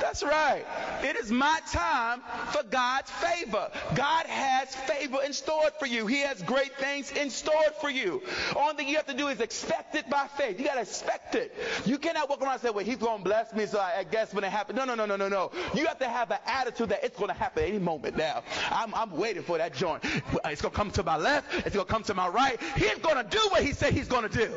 That's 0.00 0.22
right. 0.22 0.64
It 1.02 1.16
is 1.16 1.30
my 1.30 1.60
time 1.70 2.22
for 2.48 2.62
God's 2.64 3.10
favor. 3.10 3.70
God 3.94 4.26
has 4.26 4.74
favor 4.74 5.18
in 5.24 5.32
store 5.32 5.70
for 5.78 5.86
you. 5.86 6.06
He 6.06 6.20
has 6.20 6.42
great 6.42 6.74
things 6.76 7.12
in 7.12 7.30
store 7.30 7.70
for 7.80 7.90
you. 7.90 8.22
All 8.56 8.74
thing 8.74 8.88
you 8.88 8.96
have 8.96 9.06
to 9.06 9.14
do 9.14 9.28
is 9.28 9.40
expect 9.40 9.94
it 9.94 10.08
by 10.08 10.26
faith. 10.26 10.58
You 10.58 10.64
got 10.64 10.74
to 10.74 10.80
expect 10.80 11.34
it. 11.34 11.54
You 11.84 11.98
cannot 11.98 12.28
walk 12.28 12.40
around 12.42 12.54
and 12.54 12.62
say, 12.62 12.70
well, 12.70 12.84
he's 12.84 12.96
going 12.96 13.18
to 13.18 13.24
bless 13.24 13.52
me, 13.52 13.66
so 13.66 13.78
I 13.78 14.04
guess 14.04 14.32
when 14.32 14.44
it 14.44 14.50
happens. 14.50 14.78
No, 14.78 14.84
no, 14.84 14.94
no, 14.94 15.06
no, 15.06 15.16
no, 15.16 15.28
no. 15.28 15.50
You 15.74 15.86
have 15.86 15.98
to 15.98 16.08
have 16.08 16.30
an 16.30 16.38
attitude 16.46 16.88
that 16.88 17.04
it's 17.04 17.16
going 17.16 17.28
to 17.28 17.34
happen 17.34 17.64
any 17.64 17.78
moment 17.78 18.16
now. 18.16 18.42
I'm, 18.70 18.94
I'm 18.94 19.16
waiting 19.16 19.42
for 19.42 19.58
that 19.58 19.74
joint. 19.74 20.02
It's 20.46 20.62
going 20.62 20.72
to 20.72 20.76
come 20.76 20.90
to 20.92 21.02
my 21.02 21.16
left. 21.16 21.66
It's 21.66 21.74
going 21.74 21.86
to 21.86 21.92
come 21.92 22.02
to 22.04 22.14
my 22.14 22.28
right. 22.28 22.58
He's 22.76 22.98
going 22.98 23.16
to 23.16 23.24
do 23.24 23.40
what 23.50 23.62
he 23.62 23.72
said 23.72 23.92
he's 23.92 24.08
going 24.08 24.22
to 24.22 24.29
do. 24.30 24.50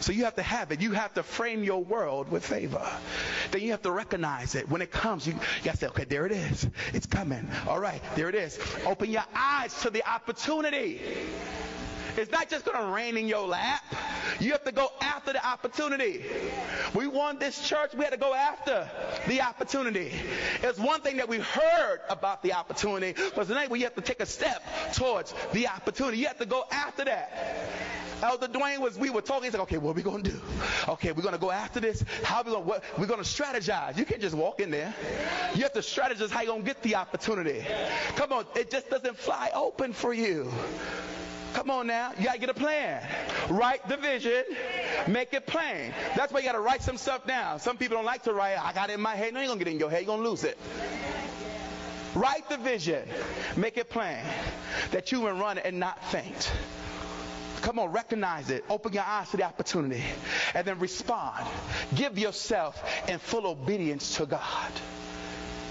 So 0.00 0.12
you 0.12 0.24
have 0.24 0.36
to 0.36 0.42
have 0.42 0.72
it. 0.72 0.80
You 0.80 0.92
have 0.92 1.12
to 1.14 1.22
frame 1.22 1.62
your 1.62 1.84
world 1.84 2.30
with 2.30 2.44
favor. 2.44 2.86
Then 3.50 3.60
you 3.60 3.72
have 3.72 3.82
to 3.82 3.90
recognize 3.90 4.54
it. 4.54 4.68
When 4.68 4.80
it 4.80 4.90
comes, 4.90 5.26
you, 5.26 5.34
you 5.34 5.64
got 5.64 5.72
to 5.72 5.76
say, 5.76 5.86
okay, 5.88 6.04
there 6.04 6.24
it 6.24 6.32
is. 6.32 6.66
It's 6.94 7.06
coming. 7.06 7.46
All 7.68 7.78
right, 7.78 8.00
there 8.16 8.30
it 8.30 8.34
is. 8.34 8.58
Open 8.86 9.10
your 9.10 9.24
eyes 9.34 9.78
to 9.82 9.90
the 9.90 10.08
opportunity. 10.08 11.00
It's 12.16 12.30
not 12.30 12.48
just 12.48 12.64
going 12.64 12.78
to 12.78 12.92
rain 12.92 13.16
in 13.16 13.26
your 13.28 13.46
lap. 13.46 13.82
You 14.38 14.52
have 14.52 14.64
to 14.64 14.72
go 14.72 14.88
after 15.00 15.32
the 15.32 15.46
opportunity. 15.46 16.24
We 16.94 17.06
won 17.06 17.38
this 17.38 17.66
church. 17.68 17.94
We 17.94 18.04
had 18.04 18.12
to 18.12 18.18
go 18.18 18.34
after 18.34 18.88
the 19.26 19.42
opportunity. 19.42 20.12
It's 20.62 20.78
one 20.78 21.00
thing 21.00 21.18
that 21.18 21.28
we 21.28 21.38
heard 21.38 22.00
about 22.08 22.42
the 22.42 22.54
opportunity, 22.54 23.20
but 23.34 23.46
tonight 23.46 23.70
we 23.70 23.82
have 23.82 23.94
to 23.94 24.00
take 24.00 24.20
a 24.20 24.26
step 24.26 24.62
towards 24.94 25.34
the 25.52 25.68
opportunity. 25.68 26.18
You 26.18 26.26
have 26.26 26.38
to 26.38 26.46
go 26.46 26.64
after 26.70 27.04
that. 27.04 27.68
Elder 28.22 28.48
Dwayne 28.48 28.80
was, 28.80 28.98
we 28.98 29.08
were 29.08 29.22
talking, 29.22 29.44
he's 29.44 29.54
like, 29.54 29.62
okay, 29.62 29.78
what 29.78 29.92
are 29.92 29.94
we 29.94 30.02
going 30.02 30.22
to 30.22 30.30
do? 30.30 30.40
Okay, 30.88 31.12
we're 31.12 31.22
going 31.22 31.34
to 31.34 31.40
go 31.40 31.50
after 31.50 31.80
this. 31.80 32.04
How 32.22 32.38
are 32.38 32.44
we 32.44 32.50
going 32.50 32.64
to, 32.66 32.82
we're 32.98 33.06
going 33.06 33.22
to 33.22 33.28
strategize. 33.28 33.96
You 33.96 34.04
can't 34.04 34.20
just 34.20 34.34
walk 34.34 34.60
in 34.60 34.70
there. 34.70 34.94
You 35.54 35.62
have 35.62 35.72
to 35.72 35.80
strategize 35.80 36.30
how 36.30 36.42
you're 36.42 36.52
going 36.52 36.62
to 36.62 36.66
get 36.66 36.82
the 36.82 36.96
opportunity. 36.96 37.64
Come 38.16 38.32
on, 38.32 38.44
it 38.54 38.70
just 38.70 38.90
doesn't 38.90 39.16
fly 39.16 39.50
open 39.54 39.94
for 39.94 40.12
you. 40.12 40.52
Come 41.54 41.70
on 41.70 41.86
now. 41.86 42.12
You 42.18 42.24
got 42.24 42.34
to 42.34 42.38
get 42.38 42.50
a 42.50 42.54
plan. 42.54 43.06
Write 43.48 43.88
the 43.88 43.96
vision. 43.96 44.44
Make 45.08 45.32
it 45.34 45.46
plain. 45.46 45.92
That's 46.14 46.32
why 46.32 46.40
you 46.40 46.46
got 46.46 46.52
to 46.52 46.60
write 46.60 46.82
some 46.82 46.96
stuff 46.96 47.26
down. 47.26 47.58
Some 47.60 47.76
people 47.76 47.96
don't 47.96 48.06
like 48.06 48.22
to 48.24 48.32
write. 48.32 48.56
I 48.58 48.72
got 48.72 48.90
it 48.90 48.94
in 48.94 49.00
my 49.00 49.14
head. 49.14 49.34
No, 49.34 49.40
you're 49.40 49.48
going 49.48 49.58
to 49.58 49.64
get 49.64 49.70
it 49.70 49.74
in 49.74 49.80
your 49.80 49.90
head. 49.90 50.02
You're 50.02 50.16
going 50.16 50.22
to 50.22 50.28
lose 50.28 50.44
it. 50.44 50.56
Write 52.14 52.48
the 52.48 52.56
vision. 52.56 53.06
Make 53.56 53.76
it 53.76 53.90
plain. 53.90 54.18
That 54.92 55.12
you 55.12 55.20
will 55.20 55.32
run 55.32 55.58
and 55.58 55.78
not 55.78 56.04
faint. 56.10 56.52
Come 57.62 57.78
on, 57.78 57.92
recognize 57.92 58.48
it. 58.50 58.64
Open 58.70 58.92
your 58.92 59.02
eyes 59.02 59.30
to 59.30 59.36
the 59.36 59.44
opportunity. 59.44 60.02
And 60.54 60.66
then 60.66 60.78
respond. 60.78 61.46
Give 61.94 62.18
yourself 62.18 62.82
in 63.08 63.18
full 63.18 63.46
obedience 63.46 64.16
to 64.16 64.26
God. 64.26 64.72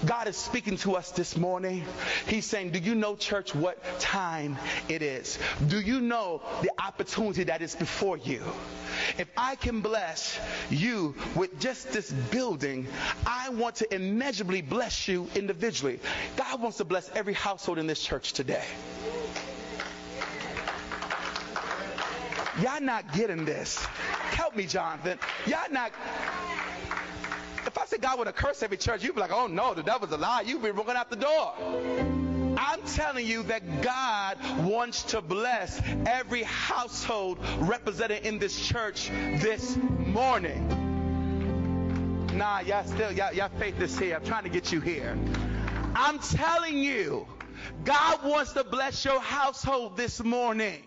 God 0.06 0.28
is 0.28 0.36
speaking 0.36 0.76
to 0.78 0.96
us 0.96 1.10
this 1.10 1.36
morning. 1.36 1.84
He's 2.26 2.46
saying, 2.46 2.70
Do 2.70 2.78
you 2.78 2.94
know, 2.94 3.16
church, 3.16 3.54
what 3.54 3.78
time 4.00 4.56
it 4.88 5.02
is? 5.02 5.38
Do 5.66 5.80
you 5.80 6.00
know 6.00 6.42
the 6.62 6.70
opportunity 6.78 7.44
that 7.44 7.62
is 7.62 7.74
before 7.74 8.16
you? 8.16 8.42
if 9.18 9.28
I 9.36 9.56
can 9.56 9.80
bless 9.80 10.38
you 10.70 11.14
with 11.34 11.58
just 11.60 11.92
this 11.92 12.10
building, 12.10 12.86
I 13.26 13.50
want 13.50 13.76
to 13.76 13.94
immeasurably 13.94 14.62
bless 14.62 15.08
you 15.08 15.28
individually. 15.34 16.00
God 16.36 16.60
wants 16.60 16.78
to 16.78 16.84
bless 16.84 17.10
every 17.10 17.34
household 17.34 17.78
in 17.78 17.86
this 17.86 18.02
church 18.02 18.32
today. 18.32 18.64
Y'all 22.60 22.80
not 22.80 23.12
getting 23.14 23.44
this. 23.44 23.78
Help 24.32 24.54
me, 24.54 24.66
Jonathan. 24.66 25.18
Y'all 25.46 25.70
not. 25.70 25.92
Said 27.90 28.02
God 28.02 28.18
would 28.18 28.28
have 28.28 28.36
cursed 28.36 28.62
every 28.62 28.76
church, 28.76 29.02
you'd 29.02 29.16
be 29.16 29.20
like, 29.20 29.32
oh 29.32 29.48
no, 29.48 29.74
the 29.74 29.82
devil's 29.82 30.12
a 30.12 30.16
lie. 30.16 30.42
You'd 30.42 30.62
be 30.62 30.70
running 30.70 30.94
out 30.94 31.10
the 31.10 31.16
door. 31.16 31.54
I'm 32.56 32.80
telling 32.82 33.26
you 33.26 33.42
that 33.44 33.82
God 33.82 34.38
wants 34.64 35.02
to 35.10 35.20
bless 35.20 35.82
every 36.06 36.44
household 36.44 37.40
represented 37.58 38.24
in 38.24 38.38
this 38.38 38.64
church 38.68 39.08
this 39.08 39.76
morning. 39.76 40.68
Nah, 42.34 42.60
y'all 42.60 42.86
still, 42.86 43.10
y'all, 43.10 43.34
y'all 43.34 43.50
faith 43.58 43.80
is 43.80 43.98
here. 43.98 44.14
I'm 44.14 44.24
trying 44.24 44.44
to 44.44 44.50
get 44.50 44.70
you 44.70 44.80
here. 44.80 45.18
I'm 45.96 46.20
telling 46.20 46.78
you, 46.78 47.26
God 47.82 48.24
wants 48.24 48.52
to 48.52 48.62
bless 48.62 49.04
your 49.04 49.18
household 49.18 49.96
this 49.96 50.22
morning. 50.22 50.80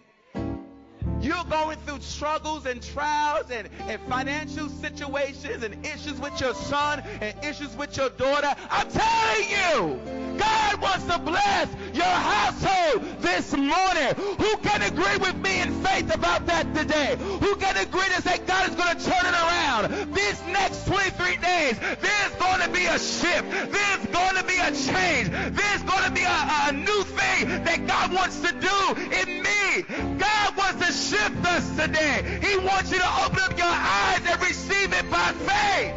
You're 1.24 1.46
going 1.46 1.78
through 1.86 2.02
struggles 2.02 2.66
and 2.66 2.84
trials 2.84 3.50
and, 3.50 3.70
and 3.88 4.02
financial 4.10 4.68
situations 4.68 5.64
and 5.64 5.86
issues 5.86 6.20
with 6.20 6.40
your 6.42 6.54
son 6.54 7.02
and 7.22 7.34
issues 7.46 7.74
with 7.78 7.96
your 7.96 8.10
daughter. 8.10 8.54
I'm 8.70 8.90
telling 8.92 9.50
you, 9.50 10.38
God 10.38 10.82
wants 10.82 11.06
to 11.06 11.18
bless 11.20 11.70
your 11.94 12.04
household 12.04 13.22
this 13.22 13.54
morning. 13.54 14.14
Who 14.38 14.58
can 14.58 14.82
agree 14.82 15.16
with 15.18 15.38
me 15.38 15.62
in 15.62 15.72
faith 15.82 16.14
about 16.14 16.46
that 16.48 16.76
today? 16.76 17.16
Who 17.40 17.56
can 17.56 17.78
agree 17.78 18.10
to 18.16 18.22
say 18.22 18.40
God 18.40 18.70
is 18.70 18.76
going 18.76 18.98
to 18.98 19.06
turn 19.06 19.26
it 19.26 19.34
around? 19.34 20.14
These 20.14 20.42
next 20.52 20.86
23 20.88 21.38
days, 21.38 21.80
there's 21.80 22.36
going 22.38 22.60
to 22.62 22.70
be 22.70 22.86
a 22.86 23.00
shift. 23.00 23.50
There's 23.50 24.06
going 24.12 24.36
to 24.36 24.44
be 24.44 24.58
a 24.60 24.72
change. 24.72 25.30
There's 25.30 25.84
going 25.84 26.04
to 26.04 26.12
be 26.12 26.24
a, 26.24 26.68
a 26.68 26.74
new 26.74 27.04
thing 27.16 27.64
that 27.64 27.88
God 27.88 28.12
wants 28.12 28.42
to 28.42 28.52
do 28.52 29.02
in 29.22 29.42
me. 29.42 30.18
God 30.18 30.58
wants 30.58 30.86
to 30.86 30.94
shift 31.34 31.46
us 31.46 31.70
today. 31.76 32.40
He 32.42 32.58
wants 32.58 32.92
you 32.92 33.00
to 33.00 33.24
open 33.26 33.40
up 33.40 33.58
your 33.58 33.68
eyes 33.68 34.22
and 34.26 34.42
receive 34.42 34.94
it 34.94 35.10
by 35.10 35.32
faith. 35.32 35.94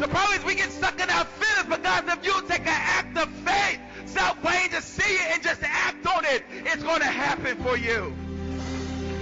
The 0.00 0.08
problem 0.08 0.38
is 0.38 0.44
we 0.44 0.54
get 0.54 0.70
stuck 0.70 1.00
in 1.00 1.08
our 1.10 1.24
feelings, 1.24 1.68
but 1.68 1.82
God, 1.82 2.04
if 2.08 2.24
you 2.24 2.40
take 2.48 2.62
an 2.62 2.68
act 2.68 3.16
of 3.16 3.28
faith, 3.30 3.78
stop 4.06 4.42
waiting 4.44 4.70
to 4.70 4.82
see 4.82 5.14
it 5.14 5.34
and 5.34 5.42
just 5.42 5.62
act 5.62 6.06
on 6.06 6.24
it, 6.24 6.44
it's 6.50 6.82
going 6.82 7.00
to 7.00 7.06
happen 7.06 7.56
for 7.62 7.76
you. 7.76 8.14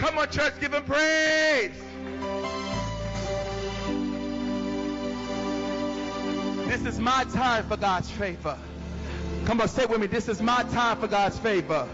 Come 0.01 0.19
on, 0.19 0.29
church, 0.31 0.55
give 0.61 0.75
him 0.75 0.85
praise. 0.85 1.73
This 6.69 6.87
is 6.87 6.99
my 6.99 7.25
time 7.25 7.65
for 7.69 7.77
God's 7.77 8.11
favor. 8.11 8.59
Come 9.45 9.61
on, 9.61 9.69
say 9.69 9.83
it 9.83 9.91
with 9.91 10.01
me. 10.01 10.07
This 10.07 10.29
is 10.29 10.41
my 10.41 10.63
time 10.65 10.99
for 10.99 11.07
God's 11.07 11.39
favor. 11.39 11.87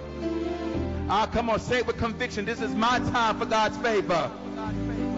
Ah, 1.10 1.26
come 1.26 1.48
on, 1.48 1.58
say 1.58 1.78
it 1.78 1.86
with 1.86 1.96
conviction. 1.96 2.44
This 2.44 2.60
is 2.60 2.74
my 2.74 2.98
time 2.98 3.38
for 3.38 3.46
God's 3.46 3.76
favor. 3.78 4.30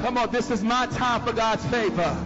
Come 0.03 0.19
on, 0.19 0.31
this 0.31 0.51
is 0.51 0.63
my 0.63 0.87
time 0.87 1.23
for 1.23 1.33
God's 1.33 1.65
favor. 1.67 2.17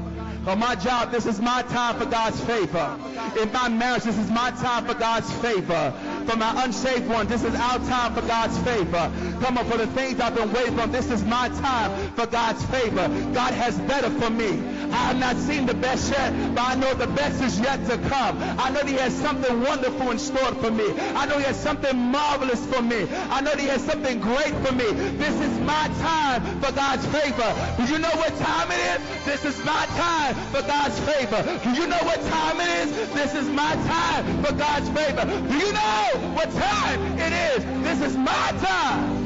On 0.47 0.59
my 0.59 0.75
job, 0.75 1.11
this 1.11 1.25
is 1.25 1.41
my 1.41 1.63
time 1.63 1.99
for 1.99 2.05
God's 2.05 2.39
favor. 2.45 2.99
In 3.41 3.51
my 3.53 3.71
marriage, 3.71 4.03
this 4.03 4.19
is 4.19 4.31
my 4.31 4.51
time 4.51 4.85
for 4.85 4.93
God's 4.93 5.33
favor. 5.37 5.95
For 6.27 6.37
my 6.37 6.65
unsaved 6.65 7.09
one, 7.09 7.27
this 7.27 7.45
is 7.45 7.55
our 7.55 7.79
time 7.81 8.15
for 8.15 8.23
God's 8.23 8.57
favor. 8.59 9.13
Come 9.41 9.59
on, 9.59 9.65
for 9.67 9.77
the 9.77 9.87
things 9.89 10.21
I've 10.21 10.35
been 10.35 10.53
waiting 10.53 10.77
for, 10.77 10.87
this 10.87 11.11
is 11.11 11.23
my 11.25 11.49
time 11.49 12.11
for 12.13 12.27
God's 12.27 12.65
favor. 12.67 13.09
God 13.35 13.53
has 13.53 13.79
better 13.81 14.11
for 14.11 14.31
me. 14.31 14.51
I 14.91 15.09
have 15.09 15.19
not 15.19 15.37
seen 15.37 15.67
the 15.67 15.75
best 15.75 16.11
yet, 16.11 16.33
but 16.55 16.63
I 16.63 16.75
know 16.77 16.95
the 16.95 17.07
best 17.09 17.43
is 17.43 17.61
yet 17.61 17.85
to 17.89 17.99
come. 18.09 18.39
I 18.59 18.71
know 18.71 18.81
He 18.81 18.95
has 18.95 19.15
something 19.15 19.63
wonderful 19.63 20.11
in 20.11 20.19
store 20.19 20.55
for 20.55 20.71
me. 20.71 20.87
I 21.15 21.27
know 21.27 21.39
He 21.39 21.45
has 21.45 21.61
something 21.61 21.97
marvelous 21.97 22.65
for 22.67 22.81
me. 22.81 23.07
I 23.31 23.41
know 23.41 23.53
He 23.53 23.67
has 23.67 23.83
something 23.85 24.21
great 24.21 24.55
for 24.65 24.73
me. 24.73 24.91
This 25.19 25.35
is 25.35 25.59
my 25.61 25.89
time 26.01 26.61
for 26.61 26.73
God's 26.73 27.05
favor. 27.07 27.51
Do 27.77 27.93
you 27.93 27.99
know 27.99 28.15
what 28.17 28.35
time 28.39 28.71
it 28.71 29.01
is? 29.01 29.25
This 29.25 29.45
is 29.45 29.65
my 29.65 29.85
time 29.97 30.35
for 30.53 30.63
God's 30.63 30.99
favor. 31.01 31.43
Do 31.65 31.71
you 31.71 31.87
know 31.87 32.03
what 32.05 32.21
time 32.27 32.61
it 32.61 32.89
is? 32.89 33.13
This 33.15 33.35
is 33.35 33.49
my 33.49 33.75
time 33.75 34.43
for 34.43 34.55
God's 34.55 34.89
favor. 34.91 35.25
Do 35.25 35.57
you 35.59 35.73
know 35.73 36.14
what 36.35 36.51
time 36.51 37.19
it 37.19 37.33
is? 37.33 37.65
This 37.85 38.01
is 38.11 38.17
my 38.17 38.53
time. 38.61 39.25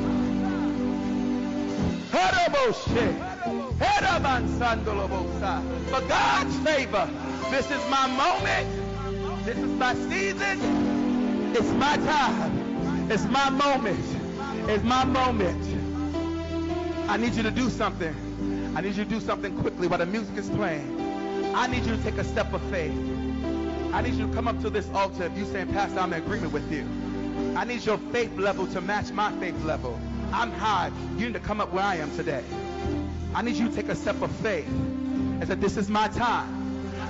For 5.91 6.01
God's 6.07 6.57
favor. 6.59 7.09
This 7.51 7.71
is 7.71 7.91
my 7.91 8.07
moment. 8.09 9.45
This 9.45 9.57
is 9.57 9.71
my 9.79 9.95
season. 9.95 11.55
It's 11.57 11.71
my 11.73 11.97
time. 11.97 13.11
It's 13.11 13.25
my 13.25 13.49
moment. 13.51 14.05
It's 14.69 14.85
my 14.85 15.05
moment. 15.05 15.65
I 17.09 17.17
need 17.17 17.35
you 17.35 17.43
to 17.43 17.51
do 17.51 17.71
something. 17.71 18.15
I 18.77 18.83
need 18.83 18.97
you 18.97 19.05
to 19.05 19.11
do 19.11 19.21
something 19.21 19.57
quickly 19.61 19.89
while 19.89 19.99
the 19.99 20.07
music 20.07 20.37
is 20.37 20.51
playing. 20.51 21.55
I 21.55 21.67
need 21.67 21.87
you 21.87 21.97
to 21.97 22.03
take 22.03 22.19
a 22.19 22.25
step 22.25 22.53
of 22.53 22.61
faith. 22.71 23.18
I 23.93 24.03
need 24.03 24.15
you 24.15 24.27
to 24.27 24.33
come 24.35 24.47
up 24.47 24.61
to 24.63 24.71
this 24.71 24.89
altar 24.91 25.25
if 25.25 25.37
you 25.37 25.45
saying, 25.47 25.73
Pastor, 25.73 26.01
I'm 26.01 26.13
in 26.13 26.23
agreement 26.23 26.53
with 26.53 26.71
you. 26.71 26.87
I 27.57 27.65
need 27.65 27.85
your 27.85 27.99
faith 28.13 28.37
level 28.37 28.67
to 28.69 28.81
match 28.81 29.11
my 29.11 29.33
faith 29.39 29.61
level. 29.65 29.99
I'm 30.33 30.53
high. 30.53 30.93
You 31.17 31.27
need 31.27 31.35
to 31.35 31.41
come 31.41 31.61
up 31.61 31.73
where 31.73 31.85
I 31.85 31.97
am 31.97 32.15
today. 32.17 32.45
I 33.35 33.43
need 33.43 33.57
you 33.57 33.69
to 33.69 33.75
take 33.75 33.89
a 33.89 33.97
step 33.97 34.21
of 34.21 34.31
faith 34.37 34.69
and 34.69 35.47
say, 35.47 35.55
this 35.55 35.77
is 35.77 35.89
my 35.89 36.09
time. 36.09 36.59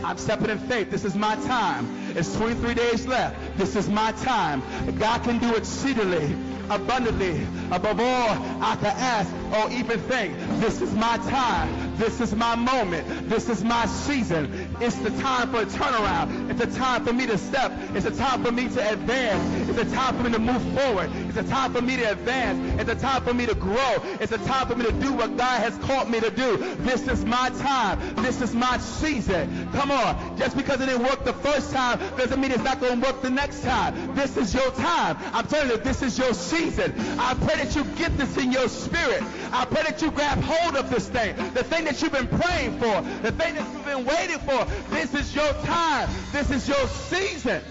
I'm 0.04 0.18
stepping 0.18 0.50
in 0.50 0.58
faith. 0.58 0.90
This 0.90 1.04
is 1.04 1.14
my 1.14 1.34
time. 1.46 2.12
It's 2.16 2.34
23 2.36 2.74
days 2.74 3.06
left. 3.06 3.36
This 3.58 3.74
is 3.74 3.88
my 3.88 4.12
time. 4.12 4.62
God 4.98 5.24
can 5.24 5.38
do 5.38 5.56
exceedingly, 5.56 6.36
abundantly, 6.70 7.46
above 7.72 7.98
all 7.98 8.62
I 8.62 8.76
can 8.76 8.94
ask 8.96 9.32
or 9.52 9.70
even 9.72 9.98
think. 10.00 10.38
This 10.60 10.80
is 10.80 10.92
my 10.94 11.16
time. 11.28 11.96
This 11.96 12.20
is 12.20 12.34
my 12.34 12.54
moment. 12.54 13.28
This 13.28 13.48
is 13.48 13.64
my 13.64 13.86
season. 13.86 14.76
It's 14.80 14.96
the 14.96 15.10
time 15.20 15.50
for 15.50 15.62
a 15.62 15.66
turnaround. 15.66 16.47
It's 16.60 16.74
a 16.74 16.78
time 16.80 17.04
for 17.04 17.12
me 17.12 17.24
to 17.28 17.38
step. 17.38 17.70
It's 17.94 18.04
a 18.04 18.10
time 18.10 18.42
for 18.42 18.50
me 18.50 18.68
to 18.68 18.92
advance. 18.92 19.70
It's 19.70 19.78
a 19.78 19.94
time 19.94 20.16
for 20.16 20.24
me 20.24 20.32
to 20.32 20.40
move 20.40 20.60
forward. 20.76 21.08
It's 21.28 21.38
a 21.38 21.44
time 21.44 21.72
for 21.72 21.80
me 21.80 21.96
to 21.98 22.10
advance. 22.10 22.80
It's 22.80 22.90
a 22.90 22.96
time 22.96 23.22
for 23.22 23.32
me 23.32 23.46
to 23.46 23.54
grow. 23.54 23.94
It's 24.18 24.32
a 24.32 24.38
time 24.38 24.66
for 24.66 24.74
me 24.74 24.84
to 24.86 24.90
do 24.90 25.12
what 25.12 25.36
God 25.36 25.60
has 25.60 25.78
called 25.78 26.10
me 26.10 26.18
to 26.18 26.30
do. 26.32 26.56
This 26.78 27.06
is 27.06 27.24
my 27.24 27.50
time. 27.60 28.00
This 28.16 28.40
is 28.40 28.56
my 28.56 28.76
season. 28.78 29.68
Come 29.70 29.92
on. 29.92 30.36
Just 30.36 30.56
because 30.56 30.80
it 30.80 30.86
didn't 30.86 31.04
work 31.04 31.24
the 31.24 31.32
first 31.32 31.70
time 31.72 32.00
doesn't 32.16 32.40
mean 32.40 32.50
it's 32.50 32.64
not 32.64 32.80
going 32.80 33.00
to 33.00 33.06
work 33.06 33.22
the 33.22 33.30
next 33.30 33.62
time. 33.62 34.16
This 34.16 34.36
is 34.36 34.52
your 34.52 34.72
time. 34.72 35.16
I'm 35.32 35.46
telling 35.46 35.70
you, 35.70 35.76
this 35.76 36.02
is 36.02 36.18
your 36.18 36.34
season. 36.34 36.92
I 37.20 37.34
pray 37.34 37.62
that 37.62 37.76
you 37.76 37.84
get 37.94 38.18
this 38.18 38.36
in 38.36 38.50
your 38.50 38.68
spirit. 38.68 39.22
I 39.52 39.64
pray 39.64 39.84
that 39.84 40.02
you 40.02 40.10
grab 40.10 40.40
hold 40.42 40.74
of 40.74 40.90
this 40.90 41.08
thing. 41.08 41.36
The 41.54 41.62
thing 41.62 41.84
that 41.84 42.02
you've 42.02 42.10
been 42.10 42.26
praying 42.26 42.80
for. 42.80 43.00
The 43.22 43.30
thing 43.30 43.54
that 43.54 43.77
been 43.88 44.04
waiting 44.04 44.38
for. 44.40 44.66
This 44.90 45.14
is 45.14 45.34
your 45.34 45.50
time. 45.64 46.10
This 46.30 46.50
is 46.50 46.68
your 46.68 46.86
season. 46.88 47.62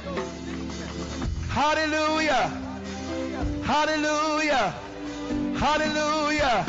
Hallelujah. 1.49 2.49
Hallelujah. 3.63 4.73
Hallelujah. 5.57 6.63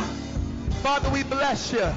Father, 0.83 1.11
we 1.11 1.23
bless 1.23 1.73
you. 1.73 1.89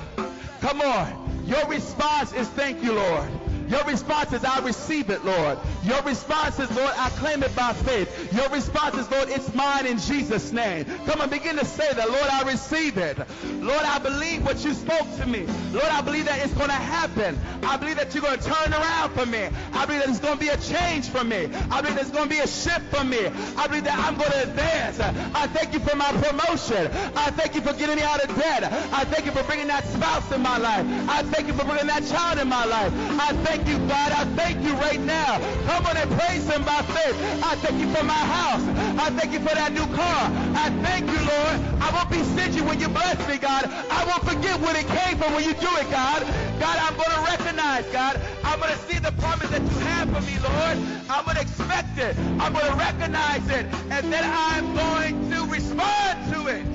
Come 0.61 0.81
on. 0.81 1.43
Your 1.45 1.67
response 1.67 2.31
is 2.33 2.47
thank 2.49 2.83
you, 2.83 2.93
Lord. 2.93 3.40
Your 3.71 3.85
response 3.85 4.33
is, 4.33 4.43
I 4.43 4.59
receive 4.59 5.09
it, 5.09 5.23
Lord. 5.23 5.57
Your 5.83 6.01
response 6.01 6.59
is, 6.59 6.69
Lord, 6.75 6.91
I 6.97 7.09
claim 7.11 7.41
it 7.41 7.55
by 7.55 7.71
faith. 7.71 8.33
Your 8.33 8.49
response 8.49 8.95
is, 8.97 9.09
Lord, 9.09 9.29
it's 9.29 9.55
mine 9.55 9.85
in 9.85 9.97
Jesus' 9.97 10.51
name. 10.51 10.85
Come 11.05 11.21
on, 11.21 11.29
begin 11.29 11.55
to 11.55 11.63
say 11.63 11.91
that, 11.93 12.09
Lord, 12.09 12.27
I 12.29 12.43
receive 12.43 12.97
it. 12.97 13.17
Lord, 13.61 13.83
I 13.83 13.97
believe 13.99 14.43
what 14.43 14.63
you 14.65 14.73
spoke 14.73 15.07
to 15.17 15.25
me. 15.25 15.45
Lord, 15.71 15.85
I 15.85 16.01
believe 16.01 16.25
that 16.25 16.43
it's 16.43 16.53
going 16.53 16.67
to 16.67 16.73
happen. 16.73 17.39
I 17.63 17.77
believe 17.77 17.95
that 17.95 18.13
you're 18.13 18.23
going 18.23 18.37
to 18.37 18.43
turn 18.43 18.73
around 18.73 19.13
for 19.13 19.25
me. 19.25 19.47
I 19.71 19.85
believe 19.85 20.01
that 20.01 20.09
it's 20.09 20.19
going 20.19 20.33
to 20.33 20.39
be 20.39 20.49
a 20.49 20.57
change 20.57 21.07
for 21.07 21.23
me. 21.23 21.49
I 21.71 21.79
believe 21.79 21.95
there's 21.95 22.11
going 22.11 22.27
to 22.27 22.35
be 22.35 22.41
a 22.41 22.47
shift 22.47 22.93
for 22.93 23.05
me. 23.05 23.27
I 23.55 23.67
believe 23.67 23.85
that 23.85 23.97
I'm 23.97 24.17
going 24.17 24.31
to 24.31 24.43
advance. 24.43 24.99
I 24.99 25.47
thank 25.47 25.73
you 25.73 25.79
for 25.79 25.95
my 25.95 26.11
promotion. 26.11 26.91
I 27.15 27.31
thank 27.31 27.55
you 27.55 27.61
for 27.61 27.71
getting 27.71 27.95
me 27.95 28.01
out 28.01 28.21
of 28.21 28.35
debt. 28.35 28.63
I 28.91 29.05
thank 29.05 29.25
you 29.25 29.31
for 29.31 29.43
bringing 29.43 29.67
that 29.67 29.85
spouse 29.87 30.29
in 30.33 30.41
my 30.41 30.57
life. 30.57 30.85
I 31.07 31.23
thank 31.23 31.47
you 31.47 31.53
for 31.53 31.63
bringing 31.63 31.87
that 31.87 32.05
child 32.07 32.37
in 32.37 32.49
my 32.49 32.65
life. 32.65 32.91
I 33.19 33.31
thank 33.45 33.60
thank 33.61 33.79
you, 33.79 33.87
God. 33.87 34.11
I 34.11 34.25
thank 34.35 34.63
you 34.65 34.73
right 34.75 34.99
now. 34.99 35.37
Come 35.65 35.85
on 35.85 35.97
and 35.97 36.09
praise 36.11 36.47
him 36.49 36.63
by 36.63 36.81
faith. 36.81 37.15
I 37.43 37.55
thank 37.57 37.79
you 37.79 37.87
for 37.93 38.03
my 38.03 38.13
house. 38.13 38.63
I 38.97 39.09
thank 39.11 39.33
you 39.33 39.39
for 39.39 39.53
that 39.53 39.71
new 39.73 39.85
car. 39.93 40.21
I 40.57 40.69
thank 40.81 41.05
you, 41.05 41.19
Lord. 41.19 41.57
I 41.81 41.91
won't 41.93 42.09
be 42.09 42.23
stingy 42.33 42.61
when 42.61 42.79
you 42.79 42.89
bless 42.89 43.17
me, 43.27 43.37
God. 43.37 43.65
I 43.65 44.05
won't 44.05 44.23
forget 44.23 44.59
where 44.61 44.75
it 44.75 44.87
came 44.87 45.17
from 45.17 45.33
when 45.33 45.43
you 45.43 45.53
do 45.53 45.69
it, 45.77 45.89
God. 45.91 46.21
God, 46.59 46.77
I'm 46.81 46.95
going 46.97 47.11
to 47.11 47.21
recognize, 47.29 47.85
God. 47.93 48.19
I'm 48.43 48.59
going 48.59 48.71
to 48.71 48.81
see 48.89 48.97
the 48.97 49.11
promise 49.21 49.49
that 49.49 49.61
you 49.61 49.77
have 49.93 50.09
for 50.09 50.21
me, 50.25 50.39
Lord. 50.41 50.77
I'm 51.09 51.25
going 51.25 51.35
to 51.37 51.41
expect 51.41 51.97
it. 51.97 52.17
I'm 52.41 52.53
going 52.53 52.65
to 52.65 52.75
recognize 52.75 53.45
it. 53.49 53.65
And 53.93 54.11
then 54.11 54.23
I'm 54.25 54.73
going 54.73 55.29
to 55.31 55.45
respond 55.51 56.17
to 56.33 56.47
it. 56.47 56.65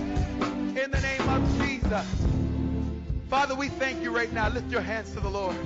In 0.78 0.90
the 0.90 1.00
name 1.00 1.26
of 1.28 1.42
Jesus. 1.58 2.06
Father, 3.28 3.56
we 3.56 3.68
thank 3.70 4.04
you 4.04 4.14
right 4.14 4.32
now. 4.32 4.48
Lift 4.48 4.70
your 4.70 4.82
hands 4.82 5.12
to 5.14 5.20
the 5.20 5.30
Lord. 5.30 5.56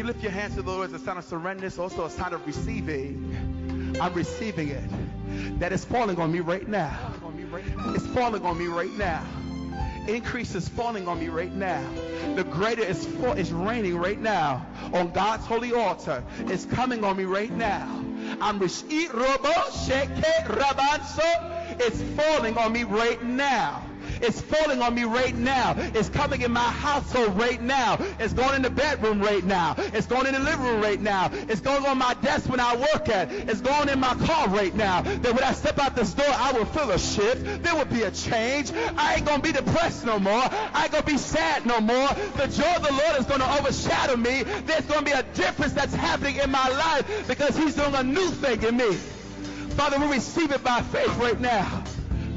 You 0.00 0.06
lift 0.06 0.22
your 0.22 0.32
hands 0.32 0.54
to 0.54 0.62
the 0.62 0.70
Lord, 0.70 0.90
it's 0.90 1.02
a 1.02 1.04
sign 1.04 1.18
of 1.18 1.24
surrender. 1.24 1.66
It's 1.66 1.78
also 1.78 2.06
a 2.06 2.10
sign 2.10 2.32
of 2.32 2.46
receiving. 2.46 3.98
I'm 4.00 4.14
receiving 4.14 4.70
it. 4.70 5.60
That 5.60 5.74
is 5.74 5.84
falling 5.84 6.18
on 6.18 6.32
me 6.32 6.40
right 6.40 6.66
now. 6.66 7.12
It's 7.88 8.06
falling 8.06 8.42
on 8.42 8.56
me 8.56 8.64
right 8.64 8.92
now. 8.92 9.22
Increase 10.08 10.54
is 10.54 10.66
falling 10.70 11.06
on 11.06 11.20
me 11.20 11.28
right 11.28 11.52
now. 11.52 11.86
The 12.34 12.44
greater 12.44 12.82
is, 12.82 13.04
fall, 13.04 13.34
is 13.34 13.52
raining 13.52 13.98
right 13.98 14.18
now 14.18 14.66
on 14.94 15.10
God's 15.10 15.44
holy 15.44 15.74
altar. 15.74 16.24
It's 16.46 16.64
coming 16.64 17.04
on 17.04 17.18
me 17.18 17.24
right 17.24 17.52
now. 17.52 18.02
I'm 18.40 18.58
receiving. 18.58 19.10
It's 21.78 22.02
falling 22.16 22.56
on 22.56 22.72
me 22.72 22.84
right 22.84 23.22
now. 23.22 23.89
It's 24.20 24.40
falling 24.40 24.82
on 24.82 24.94
me 24.94 25.04
right 25.04 25.34
now. 25.34 25.74
It's 25.76 26.08
coming 26.08 26.42
in 26.42 26.52
my 26.52 26.60
household 26.60 27.38
right 27.38 27.60
now. 27.60 27.98
It's 28.18 28.32
going 28.32 28.54
in 28.56 28.62
the 28.62 28.70
bedroom 28.70 29.20
right 29.20 29.44
now. 29.44 29.74
It's 29.78 30.06
going 30.06 30.26
in 30.26 30.34
the 30.34 30.40
living 30.40 30.64
room 30.64 30.80
right 30.80 31.00
now. 31.00 31.30
It's 31.32 31.60
going 31.60 31.84
on 31.86 31.98
my 31.98 32.14
desk 32.14 32.48
when 32.48 32.60
I 32.60 32.76
work 32.76 33.08
at. 33.08 33.32
It's 33.32 33.60
going 33.60 33.88
in 33.88 34.00
my 34.00 34.14
car 34.14 34.48
right 34.48 34.74
now. 34.74 35.02
That 35.02 35.34
when 35.34 35.44
I 35.44 35.52
step 35.52 35.78
out 35.78 35.96
this 35.96 36.12
door, 36.12 36.26
I 36.28 36.52
will 36.52 36.66
feel 36.66 36.90
a 36.90 36.98
shift. 36.98 37.62
There 37.62 37.74
will 37.74 37.84
be 37.86 38.02
a 38.02 38.10
change. 38.10 38.72
I 38.96 39.16
ain't 39.16 39.24
going 39.24 39.40
to 39.40 39.46
be 39.46 39.52
depressed 39.52 40.04
no 40.04 40.18
more. 40.18 40.42
I 40.42 40.82
ain't 40.84 40.92
going 40.92 41.04
to 41.04 41.10
be 41.10 41.18
sad 41.18 41.66
no 41.66 41.80
more. 41.80 42.08
The 42.36 42.46
joy 42.46 42.74
of 42.76 42.82
the 42.82 42.92
Lord 42.92 43.18
is 43.18 43.26
going 43.26 43.40
to 43.40 43.58
overshadow 43.58 44.16
me. 44.16 44.42
There's 44.42 44.84
going 44.86 45.00
to 45.00 45.04
be 45.04 45.12
a 45.12 45.22
difference 45.34 45.72
that's 45.72 45.94
happening 45.94 46.36
in 46.36 46.50
my 46.50 46.68
life 46.68 47.26
because 47.26 47.56
he's 47.56 47.74
doing 47.74 47.94
a 47.94 48.02
new 48.02 48.28
thing 48.28 48.62
in 48.62 48.76
me. 48.76 48.92
Father, 49.76 49.98
we 49.98 50.12
receive 50.12 50.50
it 50.52 50.62
by 50.62 50.82
faith 50.82 51.16
right 51.16 51.40
now. 51.40 51.84